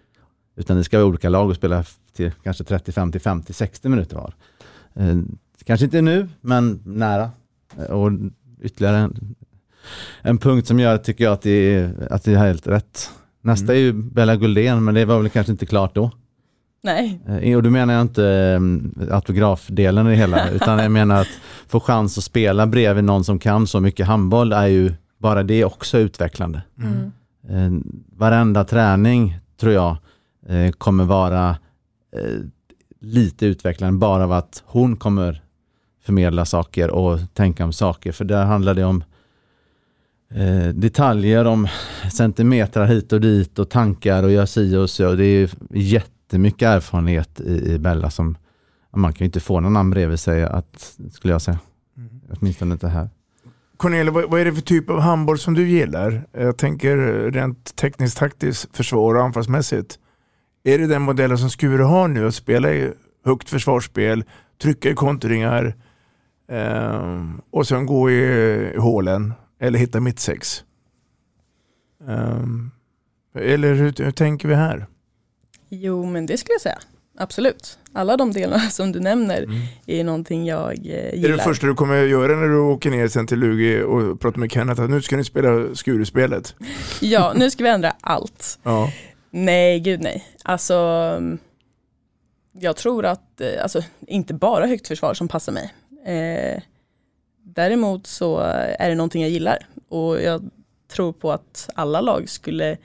Utan 0.57 0.77
ni 0.77 0.85
ska 0.85 0.99
vara 0.99 1.07
olika 1.07 1.29
lag 1.29 1.49
och 1.49 1.57
spela 1.57 1.85
till 2.13 2.33
kanske 2.43 2.65
30, 2.65 2.93
50, 2.93 3.19
50, 3.19 3.53
60 3.53 3.89
minuter 3.89 4.17
var. 4.17 4.35
Kanske 5.65 5.85
inte 5.85 6.01
nu, 6.03 6.29
men 6.41 6.81
nära. 6.85 7.31
Och 7.89 8.11
ytterligare 8.63 8.97
en, 8.97 9.35
en 10.23 10.39
punkt 10.39 10.67
som 10.67 10.81
gör, 10.81 10.99
tycker 10.99 11.25
jag, 11.25 11.33
att 11.33 11.43
det 11.43 11.51
är, 11.75 12.09
att 12.11 12.25
det 12.25 12.33
är 12.33 12.37
helt 12.37 12.67
rätt. 12.67 13.11
Nästa 13.43 13.75
är 13.75 13.79
ju 13.79 13.93
Bella 13.93 14.37
Guldén, 14.37 14.85
men 14.85 14.95
det 14.95 15.05
var 15.05 15.19
väl 15.21 15.31
kanske 15.31 15.53
inte 15.53 15.67
klart 15.67 15.95
då. 15.95 16.11
Nej, 16.83 17.21
Eh, 17.29 17.57
Och 17.57 17.63
då 17.63 17.71
menar 17.71 17.95
jag 17.95 18.01
inte 18.01 18.27
eh, 18.27 19.15
autografdelen 19.15 20.07
i 20.07 20.11
det 20.11 20.17
hela, 20.17 20.51
utan 20.51 20.79
jag 20.79 20.93
menar 20.93 21.21
att 21.21 21.29
få 21.67 21.81
chans 21.81 22.19
att 22.19 22.25
spela 22.25 22.67
bredvid 22.67 23.05
någon 23.05 23.25
som 23.25 23.39
kan 23.39 23.67
så 23.67 23.81
mycket 23.81 24.07
handboll 24.07 24.53
är 24.53 24.67
ju 24.67 24.93
bara 25.19 25.43
det 25.43 25.65
också 25.65 25.99
utvecklande. 25.99 26.63
Mm. 26.79 27.13
Eh, 27.49 27.81
Varenda 28.17 28.65
träning 28.65 29.39
tror 29.61 29.73
jag 29.73 29.97
eh, 30.49 30.71
kommer 30.71 31.05
vara 31.05 31.57
lite 33.01 33.47
utvecklande 33.47 33.99
bara 33.99 34.25
av 34.25 34.33
att 34.33 34.63
hon 34.67 34.97
kommer 34.97 35.43
förmedla 36.05 36.45
saker 36.45 36.91
och 36.91 37.19
tänka 37.35 37.65
om 37.65 37.73
saker. 37.73 38.13
För 38.13 38.25
där 38.25 38.45
handlar 38.45 38.75
det 38.75 38.85
om 38.85 39.05
eh, 40.35 40.69
detaljer 40.69 41.45
om 41.45 41.69
centimeter 42.13 42.85
hit 42.85 43.13
och 43.13 43.21
dit 43.21 43.59
och 43.59 43.71
tankar 43.71 44.23
och 44.23 44.33
gör 44.33 44.47
si 44.47 44.77
och 44.77 44.91
så. 44.91 45.15
Det 45.15 45.25
är 45.25 45.51
jättemycket 45.71 46.67
erfarenhet 46.67 47.41
i, 47.41 47.73
i 47.73 47.79
Bella 47.79 48.11
som 48.11 48.37
man 48.97 49.13
kan 49.13 49.19
ju 49.19 49.25
inte 49.25 49.41
få 49.41 49.61
någon 49.61 49.77
annan 49.77 49.91
bredvid 49.91 50.21
sig, 50.21 50.43
att, 50.43 50.97
skulle 51.13 51.35
jag 51.35 51.43
säga. 51.43 51.59
Mm. 51.97 52.21
Åtminstone 52.31 52.73
inte 52.73 52.89
här. 52.89 53.09
Cornelia, 53.77 54.13
vad, 54.13 54.41
är 54.41 54.45
det 54.45 54.53
för 54.53 54.63
typ 54.63 54.91
av 54.91 55.01
handboll 55.01 55.39
som 55.39 55.55
du 55.55 55.69
gillar? 55.69 56.27
Jag 56.33 56.57
tänker 56.57 56.97
rent 57.31 57.77
tekniskt, 57.77 58.19
taktiskt, 58.19 58.77
försvar 58.77 59.15
och 59.15 59.23
anfallsmässigt. 59.23 59.99
Är 60.65 60.79
det 60.79 60.87
den 60.87 61.03
modellen 61.03 61.39
som 61.39 61.51
Skure 61.51 61.83
har 61.83 62.09
nu, 62.09 62.27
att 62.27 62.35
spela 62.35 62.73
i 62.73 62.93
högt 63.25 63.51
försvarsspel, 63.51 64.25
trycka 64.63 64.91
i 64.91 64.95
kontringar 64.95 65.75
eh, 66.49 67.23
och 67.51 67.67
sen 67.67 67.87
gå 67.87 68.11
i, 68.11 68.15
i 68.75 68.79
hålen 68.79 69.35
eller 69.61 69.79
hitta 69.79 70.01
mittsex? 70.01 70.65
Eh, 72.09 72.45
eller 73.35 73.75
hur, 73.75 74.05
hur 74.05 74.11
tänker 74.11 74.49
vi 74.49 74.55
här? 74.55 74.87
Jo, 75.69 76.07
men 76.07 76.27
det 76.27 76.37
skulle 76.37 76.55
jag 76.55 76.61
säga. 76.61 76.79
Absolut. 77.19 77.79
Alla 77.93 78.17
de 78.17 78.33
delarna 78.33 78.61
som 78.71 78.93
du 78.93 79.01
nämner 79.01 79.43
mm. 79.43 79.61
är 79.87 80.05
någonting 80.05 80.47
jag 80.47 80.73
eh, 80.73 81.15
gillar. 81.15 81.29
Är 81.29 81.29
det 81.29 81.37
det 81.37 81.43
första 81.43 81.67
du 81.67 81.75
kommer 81.75 82.03
att 82.03 82.09
göra 82.09 82.37
när 82.37 82.49
du 82.49 82.59
åker 82.59 82.91
ner 82.91 83.09
sen 83.09 83.27
till 83.27 83.39
Lugi 83.39 83.83
och 83.83 84.21
pratar 84.21 84.39
med 84.39 84.53
Kenneth 84.53 84.83
att 84.83 84.91
nu 84.91 85.03
ska 85.03 85.17
ni 85.17 85.25
spela 85.25 85.75
Skuruspelet? 85.75 86.55
ja, 87.01 87.33
nu 87.37 87.51
ska 87.51 87.65
vi 87.65 87.71
ändra 87.71 87.93
allt. 88.01 88.59
Ja. 88.63 88.93
Nej, 89.31 89.81
gud 89.81 90.01
nej. 90.01 90.25
Alltså, 90.45 90.75
jag 92.53 92.77
tror 92.77 93.05
att, 93.05 93.41
eh, 93.41 93.63
alltså 93.63 93.83
inte 94.07 94.35
bara 94.35 94.67
högt 94.67 94.89
försvar 94.89 95.15
som 95.15 95.29
passar 95.29 95.53
mig. 95.53 95.75
Eh, 96.05 96.63
däremot 97.43 98.07
så 98.07 98.39
är 98.79 98.89
det 98.89 98.95
någonting 98.95 99.23
jag 99.23 99.31
gillar 99.31 99.59
och 99.89 100.23
jag 100.23 100.51
tror 100.93 101.13
på 101.13 101.33
att 101.33 101.69
alla 101.75 102.01
lag 102.01 102.29
skulle 102.29 102.77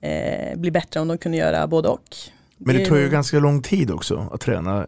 eh, 0.00 0.58
bli 0.58 0.70
bättre 0.70 1.00
om 1.00 1.08
de 1.08 1.18
kunde 1.18 1.38
göra 1.38 1.66
både 1.66 1.88
och. 1.88 2.16
Men 2.58 2.76
det 2.76 2.86
tar 2.86 2.96
ju 2.96 3.08
ganska 3.08 3.38
lång 3.38 3.62
tid 3.62 3.90
också 3.90 4.28
att 4.32 4.40
träna 4.40 4.84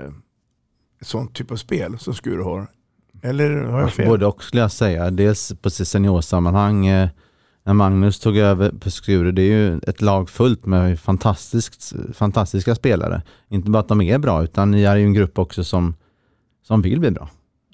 ett 1.01 1.07
sånt 1.07 1.35
typ 1.35 1.51
av 1.51 1.57
spel 1.57 1.99
som 1.99 2.15
Skuru 2.15 2.43
har. 2.43 2.67
Eller 3.23 3.51
har 3.51 3.81
jag 3.81 3.93
fel? 3.93 4.09
Både 4.09 4.27
och 4.27 4.45
skulle 4.45 4.63
jag 4.63 4.73
säga. 4.73 5.11
Dels 5.11 5.53
på 5.63 5.71
seniorsammanhang. 5.71 6.87
Eh, 6.87 7.09
när 7.65 7.75
Magnus 7.75 8.21
tog 8.21 8.37
över 8.37 8.71
på 8.71 8.91
Skuru, 8.91 9.33
det 9.33 9.43
är 9.43 9.47
ju 9.47 9.79
ett 9.87 10.01
lag 10.01 10.31
fullt 10.31 10.67
med 10.67 11.01
fantastiskt, 11.01 11.93
fantastiska 12.15 12.75
spelare. 12.75 13.23
Inte 13.49 13.71
bara 13.71 13.79
att 13.79 13.89
de 13.89 14.01
är 14.01 14.19
bra, 14.19 14.45
utan 14.45 14.71
ni 14.71 14.83
är 14.83 14.97
ju 14.97 15.05
en 15.05 15.15
grupp 15.15 15.39
också 15.39 15.65
som, 15.65 15.95
som 16.63 16.83
vill 16.83 17.01
bli 17.01 17.11
bra. 17.11 17.29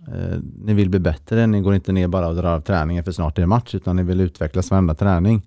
Eh, 0.09 0.39
ni 0.65 0.75
vill 0.75 0.91
bli 0.91 0.99
bättre, 0.99 1.47
ni 1.47 1.61
går 1.61 1.75
inte 1.75 1.93
ner 1.93 2.09
bara 2.09 2.29
och 2.29 2.35
drar 2.35 2.55
av 2.55 2.61
träningen 2.61 3.05
för 3.05 3.13
snart 3.13 3.39
är 3.39 3.43
det 3.43 3.47
match, 3.47 3.75
utan 3.75 3.97
ni 3.97 4.03
vill 4.03 4.21
utvecklas 4.21 4.71
varenda 4.71 4.95
träning. 4.95 5.47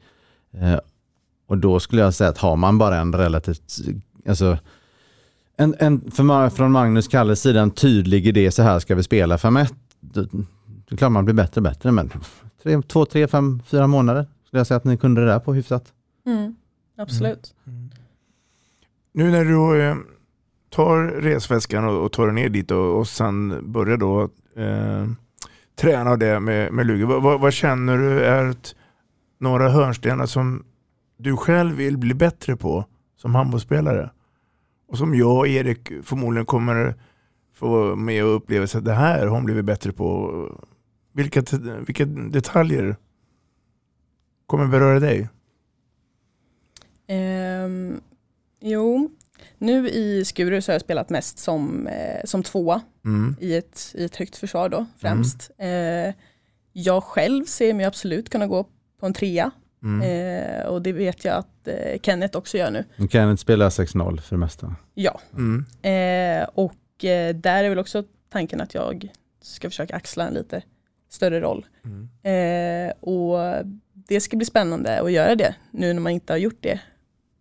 Eh, 0.51 0.79
och 1.47 1.57
då 1.57 1.79
skulle 1.79 2.01
jag 2.01 2.13
säga 2.13 2.29
att 2.29 2.37
har 2.37 2.55
man 2.55 2.77
bara 2.77 2.97
en 2.97 3.15
relativt 3.15 3.79
alltså, 4.27 4.57
en, 5.57 5.75
en, 5.79 6.11
för, 6.11 6.49
från 6.49 6.71
Magnus 6.71 7.07
Kalles 7.07 7.41
sida 7.41 7.61
en 7.61 7.71
tydlig 7.71 8.27
idé, 8.27 8.51
så 8.51 8.63
här 8.63 8.79
ska 8.79 8.95
vi 8.95 9.03
spela. 9.03 9.37
För 9.37 9.49
mig, 9.49 9.67
det 9.99 10.19
är 10.91 10.97
klart 10.97 11.11
man 11.11 11.25
blir 11.25 11.35
bättre 11.35 11.59
och 11.59 11.63
bättre, 11.63 11.91
men 11.91 12.11
tre, 12.63 12.81
två, 12.81 13.05
tre, 13.05 13.27
fem, 13.27 13.61
fyra 13.65 13.87
månader 13.87 14.27
skulle 14.45 14.59
jag 14.59 14.67
säga 14.67 14.77
att 14.77 14.83
ni 14.83 14.97
kunde 14.97 15.21
det 15.21 15.27
där 15.27 15.39
på 15.39 15.53
hyfsat. 15.53 15.93
Mm, 16.25 16.55
absolut. 16.97 17.55
Mm. 17.67 17.79
Mm. 17.79 17.89
Nu 19.13 19.31
när 19.31 19.45
du 19.45 19.81
eh, 19.81 19.95
tar 20.69 20.97
resväskan 21.03 21.85
och, 21.85 22.05
och 22.05 22.11
tar 22.11 22.25
dig 22.25 22.35
ner 22.35 22.49
dit 22.49 22.71
och, 22.71 22.99
och 22.99 23.07
sen 23.07 23.71
börjar 23.71 23.97
då 23.97 24.29
eh, 24.55 25.07
träna 25.75 26.15
det 26.15 26.39
med, 26.39 26.73
med 26.73 26.85
Lugi, 26.85 27.03
vad, 27.03 27.23
vad, 27.23 27.39
vad, 27.39 27.53
känner 27.53 27.97
du 27.97 28.23
är 28.23 28.55
några 29.37 29.69
hörnstenar 29.69 30.25
som 30.25 30.63
du 31.17 31.37
själv 31.37 31.75
vill 31.75 31.97
bli 31.97 32.13
bättre 32.13 32.55
på 32.55 32.85
som 33.17 33.35
handbollsspelare? 33.35 34.09
Och 34.87 34.97
som 34.97 35.15
jag 35.15 35.37
och 35.37 35.47
Erik 35.47 35.91
förmodligen 36.03 36.45
kommer 36.45 36.95
få 37.59 37.95
med 37.95 38.25
och 38.25 38.35
uppleva 38.35 38.63
att 38.63 38.85
det 38.85 38.93
här 38.93 39.19
har 39.19 39.27
hon 39.27 39.45
blivit 39.45 39.65
bättre 39.65 39.91
på. 39.91 40.31
Vilka, 41.13 41.43
vilka 41.85 42.05
detaljer 42.05 42.95
kommer 44.45 44.67
beröra 44.67 44.99
dig? 44.99 45.29
Um, 47.09 48.01
jo, 48.59 49.09
nu 49.57 49.89
i 49.89 50.25
Skuru 50.25 50.61
så 50.61 50.71
har 50.71 50.73
jag 50.73 50.81
spelat 50.81 51.09
mest 51.09 51.39
som, 51.39 51.87
eh, 51.87 52.21
som 52.23 52.43
tvåa 52.43 52.81
mm. 53.05 53.35
i, 53.39 53.55
ett, 53.55 53.91
i 53.95 54.05
ett 54.05 54.15
högt 54.15 54.35
försvar 54.35 54.69
då 54.69 54.85
främst. 54.97 55.51
Mm. 55.57 56.07
Eh, 56.09 56.13
jag 56.73 57.03
själv 57.03 57.45
ser 57.45 57.73
mig 57.73 57.85
absolut 57.85 58.29
kunna 58.29 58.47
gå 58.47 58.65
på 58.99 59.05
en 59.05 59.13
trea 59.13 59.51
Mm. 59.83 60.01
Eh, 60.01 60.65
och 60.65 60.81
det 60.81 60.91
vet 60.91 61.25
jag 61.25 61.35
att 61.35 61.67
eh, 61.67 61.99
Kenneth 62.01 62.37
också 62.37 62.57
gör 62.57 62.71
nu. 62.71 63.07
Kenneth 63.09 63.41
spelar 63.41 63.69
6-0 63.69 64.21
för 64.21 64.35
det 64.35 64.39
mesta. 64.39 64.75
Ja, 64.93 65.19
mm. 65.33 65.65
eh, 65.81 66.49
och 66.53 67.05
eh, 67.05 67.35
där 67.35 67.63
är 67.63 67.69
väl 67.69 67.79
också 67.79 68.03
tanken 68.29 68.61
att 68.61 68.73
jag 68.73 69.11
ska 69.41 69.69
försöka 69.69 69.95
axla 69.95 70.27
en 70.27 70.33
lite 70.33 70.61
större 71.09 71.41
roll. 71.41 71.65
Mm. 71.83 72.09
Eh, 72.23 72.93
och 72.99 73.65
det 73.93 74.19
ska 74.19 74.37
bli 74.37 74.45
spännande 74.45 75.01
att 75.01 75.11
göra 75.11 75.35
det 75.35 75.55
nu 75.71 75.93
när 75.93 76.01
man 76.01 76.11
inte 76.11 76.33
har 76.33 76.37
gjort 76.37 76.59
det 76.59 76.79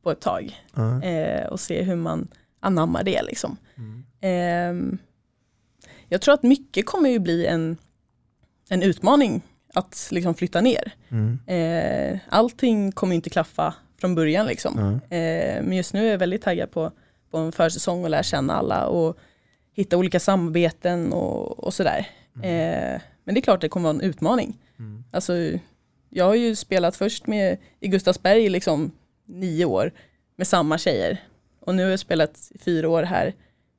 på 0.02 0.10
ett 0.10 0.20
tag. 0.20 0.62
Eh, 1.02 1.46
och 1.46 1.60
se 1.60 1.82
hur 1.82 1.96
man 1.96 2.28
anammar 2.60 3.04
det 3.04 3.22
liksom. 3.22 3.56
Mm. 3.76 4.04
Ehm, 4.20 4.98
jag 6.08 6.20
tror 6.20 6.34
att 6.34 6.42
mycket 6.42 6.86
kommer 6.86 7.10
ju 7.10 7.18
bli 7.18 7.46
en, 7.46 7.76
en 8.68 8.82
utmaning 8.82 9.42
att 9.74 10.08
liksom 10.10 10.34
flytta 10.34 10.60
ner. 10.60 10.92
Mm. 11.08 11.38
Eh, 11.46 12.18
allting 12.28 12.92
kommer 12.92 13.14
inte 13.14 13.30
klaffa 13.30 13.74
från 14.00 14.14
början 14.14 14.46
liksom. 14.46 14.78
Mm. 14.78 14.94
Eh, 14.94 15.62
men 15.62 15.76
just 15.76 15.94
nu 15.94 16.06
är 16.06 16.10
jag 16.10 16.18
väldigt 16.18 16.42
taggad 16.42 16.70
på, 16.70 16.92
på 17.30 17.38
en 17.38 17.52
försäsong 17.52 18.04
och 18.04 18.10
lära 18.10 18.22
känna 18.22 18.54
alla 18.54 18.86
och 18.86 19.18
hitta 19.72 19.96
olika 19.96 20.20
samarbeten 20.20 21.12
och, 21.12 21.64
och 21.64 21.74
sådär. 21.74 22.08
Mm. 22.36 22.44
Eh, 22.44 23.00
men 23.24 23.34
det 23.34 23.40
är 23.40 23.42
klart 23.42 23.60
det 23.60 23.68
kommer 23.68 23.88
vara 23.92 23.94
en 23.94 24.10
utmaning. 24.10 24.58
Mm. 24.78 25.04
Alltså, 25.10 25.32
jag 26.10 26.24
har 26.24 26.34
ju 26.34 26.56
spelat 26.56 26.96
först 26.96 27.26
med, 27.26 27.58
i 27.80 27.88
Gustavsberg 27.88 28.48
liksom 28.48 28.92
nio 29.28 29.64
år 29.64 29.92
med 30.36 30.46
samma 30.46 30.78
tjejer. 30.78 31.24
Och 31.60 31.74
nu 31.74 31.82
har 31.82 31.90
jag 31.90 32.00
spelat 32.00 32.50
fyra 32.60 32.88
år 32.88 33.02
här 33.02 33.34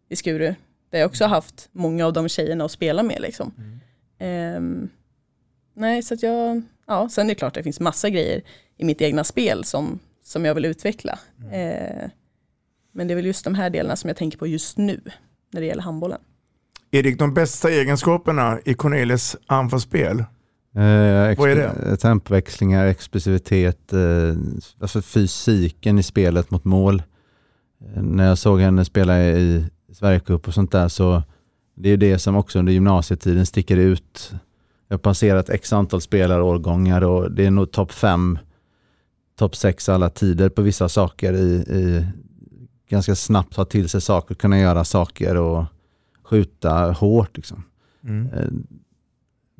i 0.09 0.15
Skuru 0.15 0.55
där 0.89 0.99
jag 0.99 1.07
också 1.07 1.23
har 1.23 1.29
haft 1.29 1.69
många 1.71 2.05
av 2.05 2.13
de 2.13 2.29
tjejerna 2.29 2.65
att 2.65 2.71
spela 2.71 3.03
med. 3.03 3.21
Liksom. 3.21 3.53
Mm. 3.57 3.79
Eh, 4.19 4.89
nej, 5.73 6.03
så 6.03 6.13
att 6.13 6.23
jag, 6.23 6.61
ja, 6.87 7.09
sen 7.09 7.25
är 7.25 7.29
det 7.29 7.35
klart 7.35 7.47
att 7.47 7.53
det 7.53 7.63
finns 7.63 7.79
massa 7.79 8.09
grejer 8.09 8.41
i 8.77 8.85
mitt 8.85 9.01
egna 9.01 9.23
spel 9.23 9.63
som, 9.63 9.99
som 10.23 10.45
jag 10.45 10.55
vill 10.55 10.65
utveckla. 10.65 11.19
Mm. 11.39 11.53
Eh, 11.53 12.09
men 12.91 13.07
det 13.07 13.13
är 13.13 13.15
väl 13.15 13.25
just 13.25 13.43
de 13.43 13.55
här 13.55 13.69
delarna 13.69 13.95
som 13.95 14.07
jag 14.07 14.17
tänker 14.17 14.37
på 14.37 14.47
just 14.47 14.77
nu 14.77 15.01
när 15.51 15.61
det 15.61 15.67
gäller 15.67 15.83
handbollen. 15.83 16.21
Erik, 16.91 17.19
de 17.19 17.33
bästa 17.33 17.69
egenskaperna 17.69 18.59
i 18.65 18.73
Cornelis 18.73 19.37
anfallsspel? 19.45 20.23
Eh, 20.75 21.37
Vad 21.37 21.49
är 21.49 21.55
det? 21.55 21.97
Tempoväxlingar, 21.97 22.85
explosivitet, 22.85 23.93
eh, 23.93 24.35
alltså 24.81 25.01
fysiken 25.01 25.99
i 25.99 26.03
spelet 26.03 26.51
mot 26.51 26.65
mål. 26.65 27.03
Eh, 27.85 28.01
när 28.03 28.27
jag 28.27 28.37
såg 28.37 28.59
henne 28.59 28.85
spela 28.85 29.23
i 29.23 29.65
Sverigecup 29.93 30.47
och 30.47 30.53
sånt 30.53 30.71
där 30.71 30.87
så 30.87 31.23
det 31.75 31.89
är 31.89 31.97
det 31.97 32.19
som 32.19 32.35
också 32.35 32.59
under 32.59 32.73
gymnasietiden 32.73 33.45
sticker 33.45 33.77
ut 33.77 34.33
jag 34.89 34.93
har 34.93 34.99
passerat 34.99 35.49
x 35.49 35.73
antal 35.73 36.01
spelarårgångar 36.01 37.01
och 37.01 37.31
det 37.31 37.45
är 37.45 37.51
nog 37.51 37.71
topp 37.71 37.91
fem, 37.91 38.39
topp 39.35 39.55
sex 39.55 39.89
alla 39.89 40.09
tider 40.09 40.49
på 40.49 40.61
vissa 40.61 40.89
saker 40.89 41.33
i, 41.33 41.55
i 41.55 42.07
ganska 42.89 43.15
snabbt 43.15 43.55
ta 43.55 43.65
till 43.65 43.89
sig 43.89 44.01
saker, 44.01 44.35
kunna 44.35 44.59
göra 44.59 44.83
saker 44.83 45.37
och 45.37 45.65
skjuta 46.23 46.91
hårt. 46.91 47.37
Liksom. 47.37 47.63
Mm. 48.03 48.27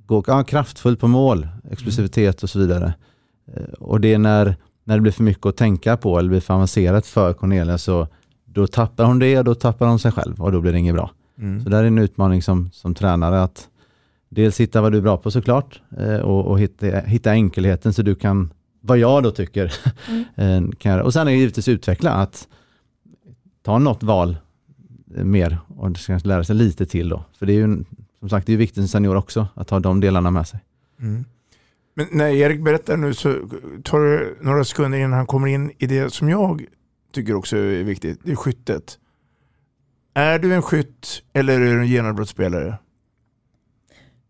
Gå 0.10 0.24
ja, 0.28 0.43
kraftfullt 0.43 0.99
på 0.99 1.07
mål, 1.07 1.47
explosivitet 1.72 2.43
och 2.43 2.49
så 2.49 2.60
vidare. 2.60 2.93
Eh, 3.53 3.74
och 3.80 4.01
det 4.01 4.14
är 4.14 4.18
när, 4.18 4.55
när 4.84 4.95
det 4.95 5.01
blir 5.01 5.12
för 5.12 5.24
mycket 5.24 5.45
att 5.45 5.57
tänka 5.57 5.97
på 5.97 6.20
eller 6.20 6.30
blir 6.30 6.39
för 6.39 6.53
avancerat 6.53 7.07
för 7.07 7.34
Cornelia 7.34 7.78
så 7.78 8.07
då 8.45 8.68
tappar 8.68 9.03
hon 9.03 9.20
det 9.20 9.38
och 9.38 9.43
då 9.43 9.55
tappar 9.55 9.88
hon 9.88 9.99
sig 9.99 10.12
själv 10.12 10.41
och 10.41 10.51
då 10.51 10.62
blir 10.62 10.72
det 10.72 10.80
inget 10.80 10.95
bra. 10.95 11.12
Mm. 11.39 11.64
Så 11.64 11.70
det 11.70 11.78
är 11.78 11.84
en 11.84 11.97
utmaning 11.97 12.41
som, 12.41 12.70
som 12.74 12.95
tränare 12.95 13.43
att 13.43 13.68
dels 14.30 14.60
hitta 14.60 14.82
vad 14.82 14.91
du 14.91 14.97
är 14.97 15.01
bra 15.01 15.18
på 15.18 15.32
såklart 15.32 15.82
eh, 15.97 16.18
och, 16.18 16.45
och 16.45 16.60
hitta, 16.60 16.88
hitta 16.99 17.32
enkelheten 17.32 17.93
så 17.93 18.01
du 18.01 18.16
kan, 18.16 18.53
vad 18.82 18.97
jag 18.97 19.24
då 19.24 19.32
tycker, 19.32 19.74
mm. 20.10 20.26
Eh, 20.70 20.72
kan. 20.78 21.01
Och 21.01 21.14
sen 21.14 21.28
är 21.28 21.32
det 21.32 21.38
givetvis 21.38 21.68
utveckla 21.68 22.12
att 22.12 22.47
ta 23.64 23.78
något 23.78 24.03
val 24.03 24.38
mer 25.05 25.57
och 25.68 25.97
ska 25.97 26.20
lära 26.24 26.43
sig 26.43 26.55
lite 26.55 26.86
till 26.86 27.10
då. 27.10 27.24
För 27.39 27.45
det 27.45 27.53
är 27.53 27.68
ju 27.68 27.84
som 28.20 28.30
sagt 28.30 28.47
det 28.47 28.53
är 28.53 28.57
viktigt 28.57 28.76
som 28.84 28.88
senior 28.88 29.15
också 29.15 29.47
att 29.55 29.70
ha 29.70 29.80
de 29.80 29.99
delarna 29.99 30.32
med 30.32 30.47
sig. 30.47 30.59
Mm. 30.99 31.26
Men 31.93 32.07
när 32.11 32.30
Erik 32.30 32.61
berättar 32.61 32.97
nu 32.97 33.13
så 33.13 33.49
tar 33.84 33.99
det 33.99 34.34
några 34.41 34.63
sekunder 34.63 34.97
innan 34.97 35.13
han 35.13 35.28
kommer 35.28 35.47
in 35.47 35.72
i 35.78 35.88
det 35.88 36.13
som 36.13 36.30
jag 36.30 36.65
tycker 37.11 37.34
också 37.34 37.57
är 37.57 37.84
viktigt, 37.84 38.20
det 38.24 38.32
är 38.32 38.36
skyttet. 38.36 38.99
Är 40.13 40.39
du 40.39 40.53
en 40.53 40.61
skytt 40.61 41.24
eller 41.34 41.61
är 41.61 41.74
du 41.76 41.80
en 41.80 41.88
genombrottsspelare? 41.88 42.78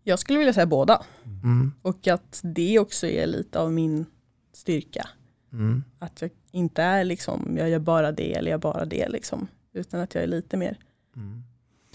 Jag 0.04 0.20
skulle 0.20 0.40
vilja 0.40 0.54
säga 0.54 0.66
båda. 0.66 1.04
Mm. 1.44 1.72
Och 1.82 2.08
att 2.08 2.42
det 2.44 2.80
också 2.80 3.08
är 3.08 3.28
lite 3.28 3.60
av 3.60 3.72
min 3.74 4.06
styrka. 4.54 5.10
Mm. 5.54 5.84
Att 6.00 6.22
jag 6.22 6.32
inte 6.52 6.84
är 6.84 7.04
liksom, 7.04 7.58
jag 7.58 7.70
gör 7.70 7.80
bara 7.80 8.12
det 8.12 8.34
eller 8.34 8.52
jag 8.52 8.58
gör 8.64 8.72
bara 8.74 8.86
det 8.86 9.10
liksom. 9.10 9.48
Utan 9.74 10.00
att 10.00 10.16
jag 10.16 10.24
är 10.24 10.28
lite 10.28 10.58
mer 10.58 10.78
Mm. 11.16 11.44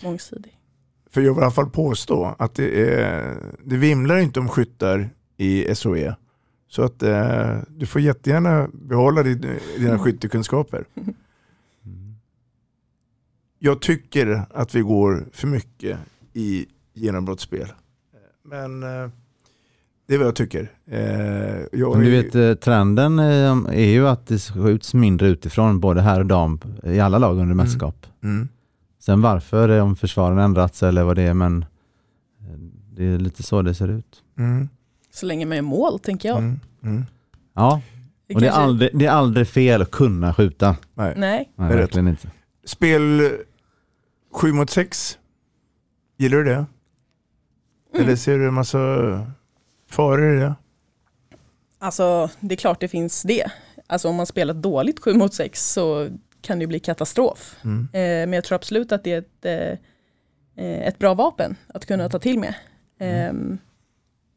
mångsidig. 0.02 0.58
För 1.14 1.20
jag 1.20 1.34
vill 1.34 1.40
i 1.40 1.44
alla 1.44 1.50
fall 1.50 1.70
påstå 1.70 2.34
att 2.38 2.54
det, 2.54 2.90
är, 2.90 3.34
det 3.64 3.76
vimlar 3.76 4.18
inte 4.18 4.40
om 4.40 4.48
skyttar 4.48 5.10
i 5.36 5.74
SOE. 5.74 6.16
Så 6.68 6.82
att 6.82 7.02
eh, 7.02 7.58
du 7.68 7.86
får 7.86 8.00
jättegärna 8.00 8.68
behålla 8.72 9.22
din, 9.22 9.46
dina 9.78 9.98
skyttekunskaper. 9.98 10.84
Jag 13.58 13.80
tycker 13.80 14.42
att 14.50 14.74
vi 14.74 14.80
går 14.80 15.24
för 15.32 15.46
mycket 15.46 15.98
i 16.32 16.66
genombrottsspel. 16.94 17.72
Men 18.44 18.82
eh, 18.82 19.10
det 20.06 20.14
är 20.14 20.18
vad 20.18 20.26
jag 20.26 20.36
tycker. 20.36 20.70
Eh, 20.86 21.00
jag, 21.72 21.96
Men 21.96 22.04
du 22.04 22.22
vet, 22.22 22.34
eh, 22.34 22.54
trenden 22.54 23.18
eh, 23.18 23.78
är 23.80 23.90
ju 23.90 24.08
att 24.08 24.26
det 24.26 24.38
skjuts 24.38 24.94
mindre 24.94 25.28
utifrån, 25.28 25.80
både 25.80 26.00
här 26.00 26.20
och 26.20 26.26
dam, 26.26 26.60
i 26.84 27.00
alla 27.00 27.18
lag 27.18 27.38
under 27.38 27.54
mästerskap. 27.54 28.06
Mm. 28.22 28.48
Sen 29.04 29.22
varför, 29.22 29.68
eh, 29.68 29.82
om 29.84 29.96
försvaren 29.96 30.38
ändrats 30.38 30.82
eller 30.82 31.04
vad 31.04 31.16
det 31.16 31.22
är, 31.22 31.34
men 31.34 31.62
eh, 32.40 32.58
det 32.92 33.04
är 33.04 33.18
lite 33.18 33.42
så 33.42 33.62
det 33.62 33.74
ser 33.74 33.88
ut. 33.88 34.22
Mm. 34.38 34.68
Så 35.10 35.26
länge 35.26 35.46
man 35.46 35.56
gör 35.56 35.62
mål 35.62 35.98
tänker 35.98 36.28
jag. 36.28 36.38
Mm. 36.38 36.60
Mm. 36.82 37.04
Ja, 37.54 37.80
Det 38.26 38.34
och 38.34 38.40
det 38.40 38.46
är, 38.46 38.52
aldrig, 38.52 38.90
det 38.98 39.06
är 39.06 39.10
aldrig 39.10 39.48
fel 39.48 39.82
att 39.82 39.90
kunna 39.90 40.34
skjuta. 40.34 40.76
Nej. 40.94 41.14
Nej, 41.16 41.52
Nej, 41.56 41.68
Det 41.68 41.74
är 41.74 41.78
rätt. 41.78 41.80
verkligen 41.84 42.08
inte. 42.08 42.28
Spel 42.64 43.32
7 44.32 44.52
mot 44.52 44.70
6. 44.70 45.18
Gillar 46.18 46.38
du 46.38 46.44
det? 46.44 46.66
Eller 47.98 48.16
ser 48.16 48.38
du 48.38 48.48
en 48.48 48.54
massa 48.54 48.78
faror 49.90 50.36
i 50.36 50.40
det? 50.40 50.54
alltså 51.78 52.30
det 52.40 52.54
är 52.54 52.56
klart 52.56 52.80
det 52.80 52.88
finns 52.88 53.22
det. 53.22 53.44
Alltså 53.86 54.08
om 54.08 54.16
man 54.16 54.26
spelar 54.26 54.54
dåligt 54.54 55.00
7 55.00 55.14
mot 55.14 55.34
6 55.34 55.72
så 55.72 56.08
kan 56.44 56.58
det 56.58 56.66
bli 56.66 56.78
katastrof. 56.78 57.56
Mm. 57.64 57.88
Eh, 57.92 58.00
men 58.00 58.32
jag 58.32 58.44
tror 58.44 58.56
absolut 58.56 58.92
att 58.92 59.04
det 59.04 59.12
är 59.12 59.18
ett, 59.18 59.78
eh, 60.56 60.88
ett 60.88 60.98
bra 60.98 61.14
vapen 61.14 61.56
att 61.66 61.86
kunna 61.86 62.08
ta 62.08 62.18
till 62.18 62.38
med. 62.38 62.54
Eh, 62.98 63.32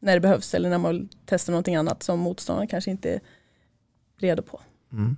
när 0.00 0.14
det 0.14 0.20
behövs 0.20 0.54
eller 0.54 0.70
när 0.70 0.78
man 0.78 0.90
vill 0.94 1.08
testa 1.26 1.52
någonting 1.52 1.76
annat 1.76 2.02
som 2.02 2.18
motståndaren 2.18 2.68
kanske 2.68 2.90
inte 2.90 3.12
är 3.12 3.20
redo 4.18 4.42
på. 4.42 4.60
Mm. 4.92 5.16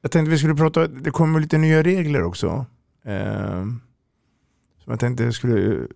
Jag 0.00 0.10
tänkte 0.10 0.30
vi 0.30 0.38
skulle 0.38 0.54
prata, 0.54 0.86
det 0.86 1.10
kommer 1.10 1.40
lite 1.40 1.58
nya 1.58 1.82
regler 1.82 2.22
också. 2.22 2.66
Eh, 3.04 3.62
som 4.78 4.92
jag 4.92 5.00
tänkte 5.00 5.24
jag 5.24 5.34
skulle 5.34 5.86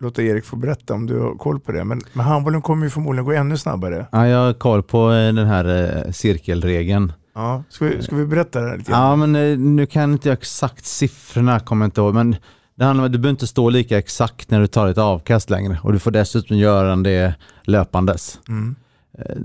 låta 0.00 0.22
Erik 0.22 0.44
få 0.44 0.56
berätta 0.56 0.94
om 0.94 1.06
du 1.06 1.20
har 1.20 1.34
koll 1.34 1.60
på 1.60 1.72
det. 1.72 1.84
Men, 1.84 2.00
men 2.12 2.26
handbollen 2.26 2.62
kommer 2.62 2.86
ju 2.86 2.90
förmodligen 2.90 3.24
gå 3.24 3.32
ännu 3.32 3.58
snabbare. 3.58 4.06
Ja, 4.12 4.28
jag 4.28 4.38
har 4.38 4.52
koll 4.52 4.82
på 4.82 5.12
eh, 5.12 5.32
den 5.32 5.46
här 5.46 6.12
cirkelregeln. 6.12 7.12
Ja, 7.36 7.62
ska, 7.68 7.84
vi, 7.84 8.02
ska 8.02 8.16
vi 8.16 8.26
berätta 8.26 8.60
det 8.60 8.68
här 8.68 8.78
lite? 8.78 8.90
Ja, 8.92 9.16
men 9.16 9.36
eh, 9.36 9.58
nu 9.58 9.86
kan 9.86 10.12
inte 10.12 10.28
jag 10.28 10.38
exakt 10.38 10.86
siffrorna, 10.86 11.60
kommer 11.60 11.84
jag 11.84 11.88
inte 11.88 12.00
ihåg, 12.00 12.14
men 12.14 12.36
det 12.74 12.84
handlar 12.84 13.02
om 13.04 13.06
att 13.06 13.12
du 13.12 13.18
behöver 13.18 13.30
inte 13.34 13.46
stå 13.46 13.70
lika 13.70 13.98
exakt 13.98 14.50
när 14.50 14.60
du 14.60 14.66
tar 14.66 14.86
ett 14.88 14.98
avkast 14.98 15.50
längre 15.50 15.78
och 15.82 15.92
du 15.92 15.98
får 15.98 16.10
dessutom 16.10 16.56
göra 16.58 16.96
det 16.96 17.34
löpandes. 17.62 18.40
Mm. 18.48 18.74
Eh, 19.18 19.36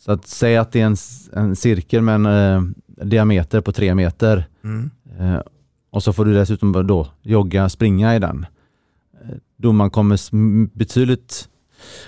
Så 0.00 0.12
att 0.12 0.26
säga 0.26 0.60
att 0.60 0.72
det 0.72 0.80
är 0.80 0.86
en, 0.86 0.96
en 1.32 1.56
cirkel 1.56 2.02
med 2.02 2.14
en 2.14 2.26
eh, 2.26 2.62
diameter 3.04 3.60
på 3.60 3.72
tre 3.72 3.94
meter 3.94 4.46
Mm. 4.64 4.90
eh, 5.18 5.40
och 5.92 6.02
så 6.02 6.12
får 6.12 6.24
du 6.24 6.34
dessutom 6.34 6.86
då 6.86 7.06
jogga, 7.22 7.68
springa 7.68 8.16
i 8.16 8.18
den. 8.18 8.46
Eh, 9.24 9.36
Domaren 9.56 9.90
kommer 9.90 10.14
s- 10.14 10.30
m- 10.32 10.70
betydligt 10.72 11.48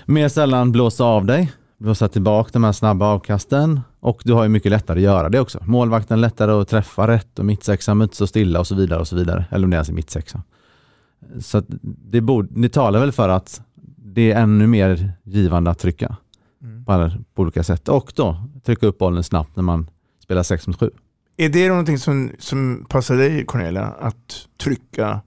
mer 0.05 0.29
sällan 0.29 0.71
blåsa 0.71 1.03
av 1.03 1.25
dig, 1.25 1.51
blåsa 1.77 2.07
tillbaka 2.07 2.49
de 2.53 2.63
här 2.63 2.71
snabba 2.71 3.05
avkasten 3.05 3.81
och 4.03 4.21
du 4.25 4.33
har 4.33 4.43
ju 4.43 4.49
mycket 4.49 4.71
lättare 4.71 4.99
att 4.99 5.03
göra 5.03 5.29
det 5.29 5.39
också. 5.39 5.59
Målvakten 5.65 6.21
lättare 6.21 6.51
att 6.51 6.67
träffa 6.67 7.07
rätt 7.07 7.39
och 7.39 7.45
mittsexan 7.45 8.01
inte 8.01 8.15
så 8.15 8.27
stilla 8.27 8.59
och 8.59 8.67
så 8.67 8.75
vidare 8.75 8.99
och 8.99 9.07
så 9.07 9.15
vidare. 9.15 9.45
Eller 9.51 9.63
om 9.65 9.69
det 9.69 9.75
ens 9.75 9.89
är 9.89 9.93
mittsexa. 9.93 10.43
Så 11.39 11.57
att 11.57 11.65
det, 11.81 12.21
borde, 12.21 12.47
det 12.61 12.69
talar 12.69 12.99
väl 12.99 13.11
för 13.11 13.29
att 13.29 13.61
det 13.97 14.31
är 14.31 14.41
ännu 14.41 14.67
mer 14.67 15.11
givande 15.23 15.71
att 15.71 15.79
trycka 15.79 16.15
Mm. 16.63 16.85
på, 16.85 16.91
alla, 16.91 17.11
på 17.33 17.41
olika 17.41 17.63
sätt 17.63 17.89
och 17.89 18.13
då 18.15 18.37
trycka 18.63 18.87
upp 18.87 18.97
bollen 18.97 19.23
snabbt 19.23 19.55
när 19.55 19.63
man 19.63 19.89
spelar 20.19 20.43
6 20.43 20.67
mot 20.67 20.79
7. 20.79 20.89
Är 21.37 21.49
det 21.49 21.69
någonting 21.69 21.97
som, 21.97 22.31
som 22.39 22.85
passar 22.89 23.15
dig 23.15 23.45
Cornelia? 23.45 23.85
Att 23.99 24.47
trycka 24.63 25.21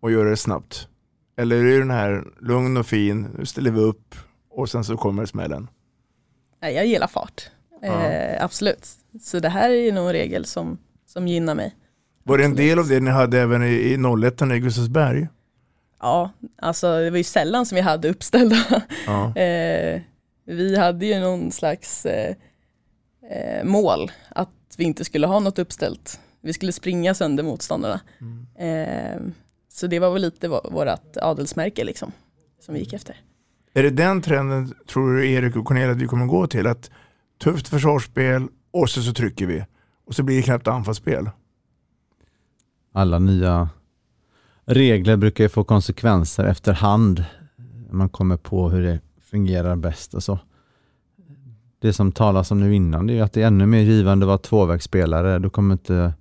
och 0.00 0.10
göra 0.10 0.30
det 0.30 0.36
snabbt? 0.36 0.88
Eller 1.36 1.56
är 1.56 1.64
det 1.64 1.78
den 1.78 1.90
här 1.90 2.24
lugn 2.40 2.76
och 2.76 2.86
fin, 2.86 3.26
nu 3.38 3.46
ställer 3.46 3.70
vi 3.70 3.80
upp 3.80 4.14
och 4.50 4.68
sen 4.68 4.84
så 4.84 4.96
kommer 4.96 5.26
smällen? 5.26 5.68
Nej, 6.60 6.74
jag 6.74 6.86
gillar 6.86 7.06
fart. 7.06 7.50
Eh, 7.82 8.44
absolut. 8.44 8.88
Så 9.20 9.40
det 9.40 9.48
här 9.48 9.70
är 9.70 9.92
nog 9.92 10.06
en 10.06 10.12
regel 10.12 10.44
som, 10.44 10.78
som 11.06 11.28
gynnar 11.28 11.54
mig. 11.54 11.74
Var 12.22 12.38
det 12.38 12.44
en 12.44 12.54
del 12.54 12.78
av 12.78 12.88
det 12.88 13.00
ni 13.00 13.10
hade 13.10 13.40
även 13.40 13.62
i, 13.62 13.66
i 13.74 13.96
01 14.26 14.42
i 14.42 14.58
Gustavsberg? 14.58 15.28
Ja, 16.00 16.30
alltså 16.56 16.86
det 17.00 17.10
var 17.10 17.18
ju 17.18 17.24
sällan 17.24 17.66
som 17.66 17.76
vi 17.76 17.82
hade 17.82 18.08
uppställda. 18.08 18.82
Ja. 19.06 19.36
eh, 19.40 20.00
vi 20.44 20.76
hade 20.78 21.06
ju 21.06 21.20
någon 21.20 21.52
slags 21.52 22.06
eh, 22.06 22.34
eh, 23.30 23.64
mål 23.64 24.10
att 24.28 24.48
vi 24.76 24.84
inte 24.84 25.04
skulle 25.04 25.26
ha 25.26 25.40
något 25.40 25.58
uppställt. 25.58 26.20
Vi 26.40 26.52
skulle 26.52 26.72
springa 26.72 27.14
sönder 27.14 27.42
motståndarna. 27.44 28.00
Eh, 28.58 29.20
så 29.72 29.86
det 29.86 29.98
var 29.98 30.10
väl 30.10 30.22
lite 30.22 30.48
vå- 30.48 30.72
vårat 30.72 31.16
adelsmärke 31.16 31.84
liksom, 31.84 32.12
som 32.60 32.74
vi 32.74 32.80
gick 32.80 32.92
efter. 32.92 33.16
Är 33.78 33.82
det 33.82 33.90
den 33.90 34.22
trenden, 34.22 34.74
tror 34.88 35.14
du 35.14 35.30
Erik 35.30 35.56
och 35.56 35.64
Cornelia, 35.64 35.90
att 35.90 36.02
vi 36.02 36.06
kommer 36.06 36.26
gå 36.26 36.46
till? 36.46 36.66
Att 36.66 36.90
tufft 37.42 37.68
försvarsspel 37.68 38.48
och 38.70 38.90
så, 38.90 39.02
så 39.02 39.12
trycker 39.12 39.46
vi. 39.46 39.64
Och 40.06 40.14
så 40.14 40.22
blir 40.22 40.36
det 40.36 40.42
knappt 40.42 40.68
anfallsspel. 40.68 41.30
Alla 42.92 43.18
nya 43.18 43.68
regler 44.64 45.16
brukar 45.16 45.44
ju 45.44 45.48
få 45.48 45.64
konsekvenser 45.64 46.44
efterhand. 46.44 47.24
Man 47.90 48.08
kommer 48.08 48.36
på 48.36 48.70
hur 48.70 48.82
det 48.82 49.00
fungerar 49.30 49.76
bäst 49.76 50.14
och 50.14 50.22
så. 50.22 50.38
Det 51.80 51.92
som 51.92 52.12
talas 52.12 52.50
om 52.50 52.60
nu 52.60 52.74
innan 52.74 53.06
det 53.06 53.18
är 53.18 53.22
att 53.22 53.32
det 53.32 53.42
är 53.42 53.46
ännu 53.46 53.66
mer 53.66 53.80
givande 53.80 54.24
att 54.24 54.28
vara 54.28 54.38
tvåvägsspelare. 54.38 55.38
Du 55.38 55.50
kommer 55.50 55.72
inte 55.72 56.14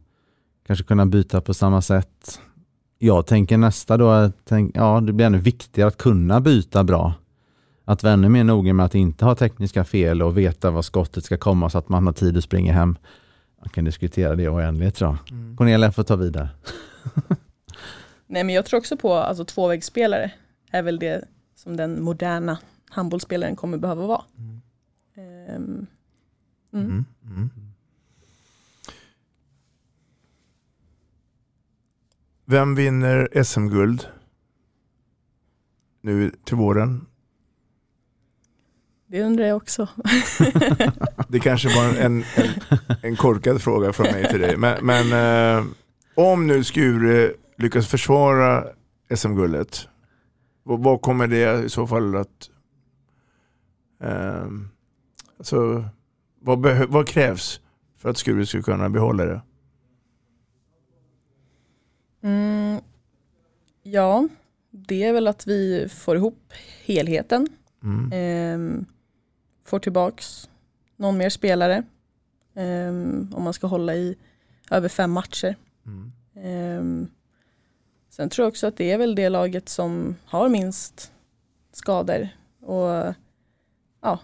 kanske 0.68 0.86
kunna 0.86 1.06
byta 1.06 1.42
på 1.42 1.54
samma 1.54 1.82
sätt. 1.82 2.42
Jag 2.98 3.28
tänker 3.28 3.58
nästa 3.58 3.98
då, 3.98 4.32
tänk, 4.44 4.72
ja 4.76 5.02
det 5.02 5.14
blir 5.14 5.26
ännu 5.26 5.38
viktigare 5.38 5.88
att 5.88 5.98
kunna 5.98 6.42
byta 6.42 6.84
bra. 6.84 7.14
Att 7.90 8.04
vara 8.04 8.14
ännu 8.14 8.30
mer 8.30 8.44
noga 8.44 8.74
med 8.74 8.86
att 8.86 8.96
inte 8.96 9.26
ha 9.26 9.36
tekniska 9.36 9.84
fel 9.84 10.22
och 10.22 10.38
veta 10.38 10.72
var 10.72 10.82
skottet 10.82 11.24
ska 11.24 11.38
komma 11.38 11.70
så 11.70 11.78
att 11.78 11.90
man 11.90 12.06
har 12.06 12.14
tid 12.14 12.38
att 12.38 12.44
springa 12.44 12.74
hem. 12.74 12.98
Man 13.60 13.70
kan 13.70 13.86
diskutera 13.86 14.36
det 14.36 14.50
oändligt 14.50 14.96
tror 14.96 15.10
jag. 15.10 15.58
Cornelia 15.58 15.92
får 15.92 16.04
ta 16.04 16.16
vidare. 16.16 16.50
Nej 18.28 18.44
men 18.44 18.56
jag 18.56 18.66
tror 18.66 18.78
också 18.78 18.98
på 18.98 19.14
alltså, 19.14 19.46
tvåvägsspelare 19.46 20.32
är 20.72 20.82
väl 20.82 21.00
det 21.00 21.26
som 21.56 21.78
den 21.78 22.04
moderna 22.04 22.58
handbollsspelaren 22.90 23.56
kommer 23.56 23.78
behöva 23.78 24.08
vara. 24.08 24.24
Ehm, 25.16 25.88
mm. 26.74 26.86
Mm. 26.86 27.06
Mm. 27.26 27.50
Vem 32.46 32.76
vinner 32.76 33.44
SM-guld 33.44 34.08
nu 36.02 36.32
till 36.44 36.56
våren? 36.58 37.06
Det 39.10 39.24
undrar 39.24 39.46
jag 39.46 39.58
också. 39.58 39.90
Det 41.28 41.40
kanske 41.40 41.70
var 41.76 41.86
en, 41.86 41.96
en, 41.98 42.24
en 43.02 43.16
korkad 43.16 43.62
fråga 43.62 43.94
från 43.94 44.06
mig 44.06 44.30
till 44.30 44.40
dig. 44.40 44.58
Men, 44.58 44.86
men 44.86 45.12
eh, 45.60 45.66
om 46.16 46.48
nu 46.48 46.64
Skure 46.64 47.34
lyckas 47.58 47.88
försvara 47.88 48.64
SM-guldet, 49.16 49.88
vad, 50.64 51.02
kommer 51.02 51.28
det 51.28 51.64
i 51.66 51.70
så 51.70 51.88
fall 51.88 52.16
att... 52.16 52.50
Eh, 54.02 54.48
alltså, 55.38 55.86
vad, 56.42 56.60
vad 56.90 57.08
krävs 57.08 57.62
för 57.98 58.10
att 58.10 58.18
Skure 58.18 58.46
ska 58.46 58.62
kunna 58.62 58.90
behålla 58.90 59.26
det? 59.26 59.42
Mm, 62.24 62.82
ja, 63.84 64.28
det 64.72 65.04
är 65.04 65.14
väl 65.14 65.28
att 65.28 65.48
vi 65.48 65.88
får 65.90 66.16
ihop 66.16 66.54
helheten. 66.86 67.48
Mm. 67.84 68.12
Ehm, 68.14 68.86
får 69.68 69.80
tillbaks 69.80 70.50
någon 70.96 71.18
mer 71.18 71.30
spelare. 71.30 71.84
Ehm, 72.56 73.32
om 73.36 73.44
man 73.44 73.54
ska 73.54 73.68
hålla 73.68 73.96
i 73.96 74.16
över 74.72 74.90
fem 74.90 75.12
matcher. 75.12 75.56
Mm. 75.86 76.12
Ehm, 76.44 77.08
sen 78.10 78.30
tror 78.30 78.44
jag 78.44 78.50
också 78.52 78.68
att 78.68 78.78
det 78.78 78.92
är 78.92 78.98
väl 78.98 79.16
det 79.16 79.30
laget 79.30 79.70
som 79.70 80.16
har 80.26 80.50
minst 80.50 81.12
skador 81.74 82.30
och 82.62 83.14
ja, 84.02 84.20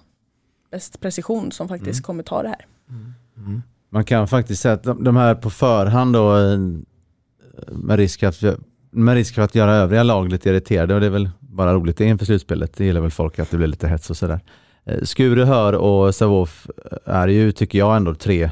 bäst 0.71 0.99
precision 0.99 1.51
som 1.51 1.67
faktiskt 1.67 1.99
Mm. 1.99 2.03
kommer 2.03 2.23
ta 2.23 2.43
det 2.43 2.49
här. 2.49 2.65
Man 3.89 4.05
kan 4.05 4.27
faktiskt 4.27 4.61
säga 4.61 4.73
att 4.73 4.83
de, 4.83 5.03
de 5.03 5.15
här 5.15 5.35
på 5.35 5.49
förhand 5.49 6.13
då, 6.13 6.37
eh, 6.37 6.57
med 7.71 7.97
risk 7.97 8.23
att 8.23 8.41
med 8.91 9.15
risk 9.15 9.35
för 9.35 9.41
att 9.41 9.55
göra 9.55 9.73
övriga 9.75 10.03
lag 10.03 10.29
lite 10.29 10.49
irriterade 10.49 10.93
och 10.93 10.99
det 10.99 11.05
är 11.05 11.09
väl 11.09 11.29
bara 11.39 11.73
roligt 11.73 11.99
inför 11.99 12.25
slutspelet. 12.25 12.73
Det 12.77 12.85
gillar 12.85 13.01
väl 13.01 13.11
folk 13.11 13.39
att 13.39 13.51
det 13.51 13.57
blir 13.57 13.67
lite 13.67 13.87
hets 13.87 14.09
och 14.09 14.17
sådär. 14.17 14.39
Eh, 14.85 15.03
Skure, 15.03 15.45
Hör 15.45 15.73
och 15.73 16.15
Sävehof 16.15 16.67
är 17.05 17.27
ju, 17.27 17.51
tycker 17.51 17.79
jag, 17.79 17.95
ändå 17.95 18.15
tre 18.15 18.51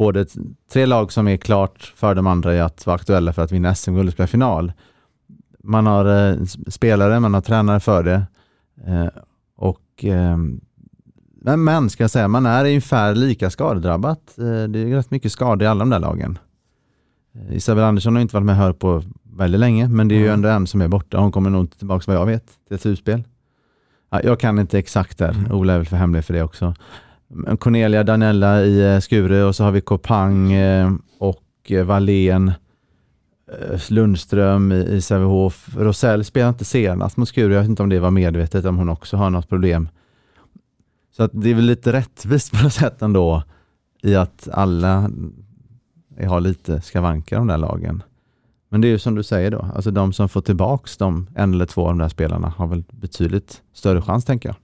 både 0.00 0.26
tre 0.72 0.86
lag 0.86 1.12
som 1.12 1.28
är 1.28 1.36
klart 1.36 1.92
för 1.96 2.14
de 2.14 2.26
andra 2.26 2.54
i 2.54 2.60
att 2.60 2.86
vara 2.86 2.94
aktuella 2.94 3.32
för 3.32 3.42
att 3.42 3.52
vinna 3.52 3.74
SM-guld 3.74 4.08
och 4.08 4.12
spela 4.12 4.26
final. 4.26 4.72
Man 5.64 5.86
har 5.86 6.30
eh, 6.30 6.44
spelare, 6.66 7.20
man 7.20 7.34
har 7.34 7.40
tränare 7.40 7.80
för 7.80 8.02
det. 8.02 8.22
Eh, 8.86 9.08
och, 9.56 10.04
eh, 10.04 10.36
men, 11.42 11.64
men, 11.64 11.90
ska 11.90 12.02
jag 12.04 12.10
säga, 12.10 12.28
man 12.28 12.46
är 12.46 12.64
ungefär 12.64 13.14
lika 13.14 13.50
skadedrabbat. 13.50 14.32
Det 14.36 14.78
är 14.78 14.96
rätt 14.96 15.10
mycket 15.10 15.32
skador 15.32 15.62
i 15.62 15.66
alla 15.66 15.78
de 15.78 15.90
där 15.90 15.98
lagen. 15.98 16.38
Isabel 17.50 17.84
Andersson 17.84 18.14
har 18.14 18.22
inte 18.22 18.36
varit 18.36 18.46
med 18.46 18.56
här 18.56 18.72
på 18.72 19.02
väldigt 19.22 19.60
länge, 19.60 19.88
men 19.88 20.08
det 20.08 20.14
är 20.14 20.18
ju 20.18 20.28
ändå 20.28 20.48
en 20.48 20.66
som 20.66 20.80
är 20.80 20.88
borta. 20.88 21.18
Hon 21.18 21.32
kommer 21.32 21.50
nog 21.50 21.60
inte 21.60 21.78
tillbaka 21.78 22.04
vad 22.06 22.16
jag 22.16 22.26
vet 22.26 22.46
till 22.66 22.74
ett 22.74 22.80
slutspel. 22.80 23.24
Ja, 24.10 24.20
jag 24.24 24.40
kan 24.40 24.58
inte 24.58 24.78
exakt 24.78 25.18
där, 25.18 25.30
mm. 25.30 25.52
Ola 25.52 25.72
är 25.72 25.78
väl 25.78 25.86
för 25.86 25.96
hemlig 25.96 26.24
för 26.24 26.34
det 26.34 26.42
också. 26.42 26.74
Cornelia 27.58 28.04
Danella 28.04 28.62
i 28.62 28.94
eh, 28.94 29.00
Skure 29.00 29.44
och 29.44 29.56
så 29.56 29.64
har 29.64 29.70
vi 29.70 29.80
Kopang 29.80 30.52
eh, 30.52 30.92
och 31.18 31.42
eh, 31.68 31.84
Wallén, 31.84 32.52
Lundström 33.88 34.72
i 34.72 35.00
Sävehof. 35.00 35.68
Rosell 35.76 36.24
spelar 36.24 36.48
inte 36.48 36.64
senast 36.64 37.16
mot 37.16 37.28
Skure. 37.28 37.54
Jag 37.54 37.60
vet 37.60 37.68
inte 37.68 37.82
om 37.82 37.88
det 37.88 37.98
var 37.98 38.10
medvetet, 38.10 38.64
om 38.64 38.76
hon 38.76 38.88
också 38.88 39.16
har 39.16 39.30
något 39.30 39.48
problem. 39.48 39.88
Så 41.16 41.22
att 41.22 41.30
det 41.34 41.50
är 41.50 41.54
väl 41.54 41.64
lite 41.64 41.92
rättvist 41.92 42.52
på 42.52 42.62
något 42.62 42.72
sätt 42.72 43.02
ändå 43.02 43.42
i 44.02 44.14
att 44.14 44.48
alla 44.52 45.10
har 46.26 46.40
lite 46.40 46.80
skavanker 46.80 47.36
de 47.36 47.46
där 47.46 47.58
lagen. 47.58 48.02
Men 48.72 48.80
det 48.80 48.88
är 48.88 48.90
ju 48.90 48.98
som 48.98 49.14
du 49.14 49.22
säger 49.22 49.50
då, 49.50 49.70
alltså 49.74 49.90
de 49.90 50.12
som 50.12 50.28
får 50.28 50.40
tillbaka 50.40 50.90
de 50.98 51.30
en 51.34 51.54
eller 51.54 51.66
två 51.66 51.82
av 51.82 51.88
de 51.88 51.98
där 51.98 52.08
spelarna 52.08 52.48
har 52.48 52.66
väl 52.66 52.84
betydligt 52.92 53.62
större 53.72 54.02
chans 54.02 54.24
tänker 54.24 54.48
jag 54.48 54.56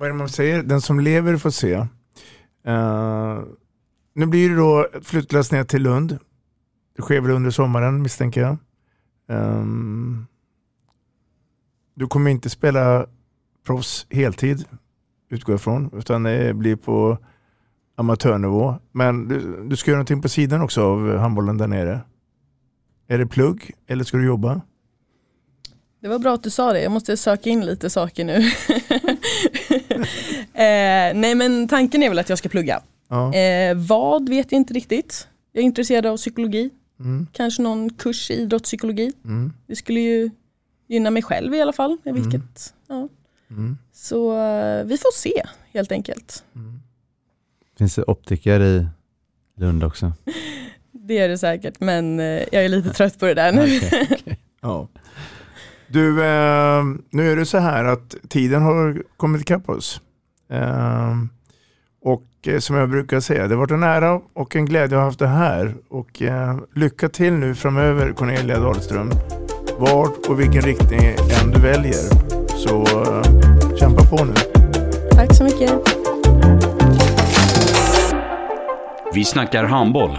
vad 0.00 0.08
är 0.08 0.12
det 0.12 0.18
man 0.18 0.28
säger, 0.28 0.62
den 0.62 0.80
som 0.80 1.00
lever 1.00 1.36
får 1.36 1.50
se. 1.50 1.76
Uh, 2.68 3.40
nu 4.14 4.26
blir 4.26 4.50
det 4.50 4.56
då 4.56 4.86
flyttlass 5.02 5.52
ner 5.52 5.64
till 5.64 5.82
Lund. 5.82 6.18
Det 6.96 7.02
sker 7.02 7.20
väl 7.20 7.30
under 7.30 7.50
sommaren 7.50 8.02
misstänker 8.02 8.40
jag. 8.40 8.56
Um, 9.38 10.26
du 11.94 12.06
kommer 12.06 12.30
inte 12.30 12.50
spela 12.50 13.06
proffs 13.66 14.06
heltid, 14.10 14.64
utgår 15.30 15.52
jag 15.52 15.58
ifrån, 15.58 15.90
utan 15.92 16.22
det 16.22 16.54
blir 16.54 16.76
på 16.76 17.18
amatörnivå. 17.96 18.74
Men 18.92 19.28
du, 19.28 19.64
du 19.68 19.76
ska 19.76 19.90
göra 19.90 19.98
någonting 19.98 20.22
på 20.22 20.28
sidan 20.28 20.62
också 20.62 20.82
av 20.82 21.16
handbollen 21.16 21.58
där 21.58 21.66
nere. 21.66 22.00
Är 23.10 23.18
det 23.18 23.26
plugg 23.26 23.70
eller 23.86 24.04
ska 24.04 24.16
du 24.16 24.26
jobba? 24.26 24.60
Det 26.00 26.08
var 26.08 26.18
bra 26.18 26.34
att 26.34 26.42
du 26.42 26.50
sa 26.50 26.72
det, 26.72 26.82
jag 26.82 26.92
måste 26.92 27.16
söka 27.16 27.50
in 27.50 27.66
lite 27.66 27.90
saker 27.90 28.24
nu. 28.24 28.36
eh, 30.54 31.14
nej 31.14 31.34
men 31.34 31.68
tanken 31.68 32.02
är 32.02 32.08
väl 32.08 32.18
att 32.18 32.28
jag 32.28 32.38
ska 32.38 32.48
plugga. 32.48 32.82
Ja. 33.08 33.34
Eh, 33.34 33.76
vad 33.76 34.28
vet 34.28 34.52
jag 34.52 34.56
inte 34.56 34.74
riktigt. 34.74 35.28
Jag 35.52 35.60
är 35.60 35.64
intresserad 35.64 36.06
av 36.06 36.16
psykologi. 36.16 36.70
Mm. 37.00 37.26
Kanske 37.32 37.62
någon 37.62 37.90
kurs 37.90 38.30
i 38.30 38.34
idrottspsykologi. 38.34 39.12
Mm. 39.24 39.52
Det 39.66 39.76
skulle 39.76 40.00
ju 40.00 40.30
gynna 40.88 41.10
mig 41.10 41.22
själv 41.22 41.54
i 41.54 41.60
alla 41.60 41.72
fall. 41.72 41.98
Vilket, 42.04 42.34
mm. 42.34 42.44
ja. 42.88 43.08
Mm. 43.50 43.78
Så 43.92 44.32
uh, 44.32 44.84
vi 44.84 44.98
får 44.98 45.16
se 45.16 45.42
helt 45.72 45.92
enkelt. 45.92 46.44
Mm. 46.54 46.80
Finns 47.78 47.94
det 47.94 48.02
optiker 48.02 48.60
i 48.60 48.86
Lund 49.56 49.84
också? 49.84 50.12
det 51.08 51.18
är 51.18 51.28
det 51.28 51.38
säkert 51.38 51.80
men 51.80 52.20
uh, 52.20 52.26
jag 52.52 52.64
är 52.64 52.68
lite 52.68 52.90
trött 52.90 53.18
på 53.18 53.26
det 53.26 53.34
där 53.34 53.52
nu. 53.52 53.62
okay, 53.76 54.02
okay. 54.02 54.36
Ja. 54.60 54.88
Du, 55.92 56.24
eh, 56.24 56.84
nu 57.10 57.32
är 57.32 57.36
det 57.36 57.46
så 57.46 57.58
här 57.58 57.84
att 57.84 58.14
tiden 58.28 58.62
har 58.62 59.02
kommit 59.16 59.42
ikapp 59.42 59.68
oss. 59.68 60.00
Eh, 60.50 61.16
och 62.02 62.26
eh, 62.46 62.58
som 62.58 62.76
jag 62.76 62.90
brukar 62.90 63.20
säga, 63.20 63.48
det 63.48 63.54
har 63.54 63.60
varit 63.60 63.70
en 63.70 63.82
ära 63.82 64.20
och 64.32 64.56
en 64.56 64.66
glädje 64.66 64.96
att 64.96 65.00
ha 65.00 65.04
haft 65.04 65.18
det 65.18 65.26
här. 65.26 65.74
Och 65.88 66.22
eh, 66.22 66.58
lycka 66.74 67.08
till 67.08 67.32
nu 67.32 67.54
framöver 67.54 68.12
Cornelia 68.12 68.58
Dahlström. 68.58 69.10
Vart 69.78 70.26
och 70.28 70.40
vilken 70.40 70.62
riktning 70.62 71.00
än 71.42 71.50
du 71.50 71.60
väljer. 71.60 72.28
Så 72.56 72.82
eh, 72.82 73.76
kämpa 73.76 74.04
på 74.04 74.24
nu. 74.24 74.34
Tack 75.10 75.34
så 75.34 75.44
mycket. 75.44 75.72
Vi 79.14 79.24
snackar 79.24 79.64
handboll, 79.64 80.18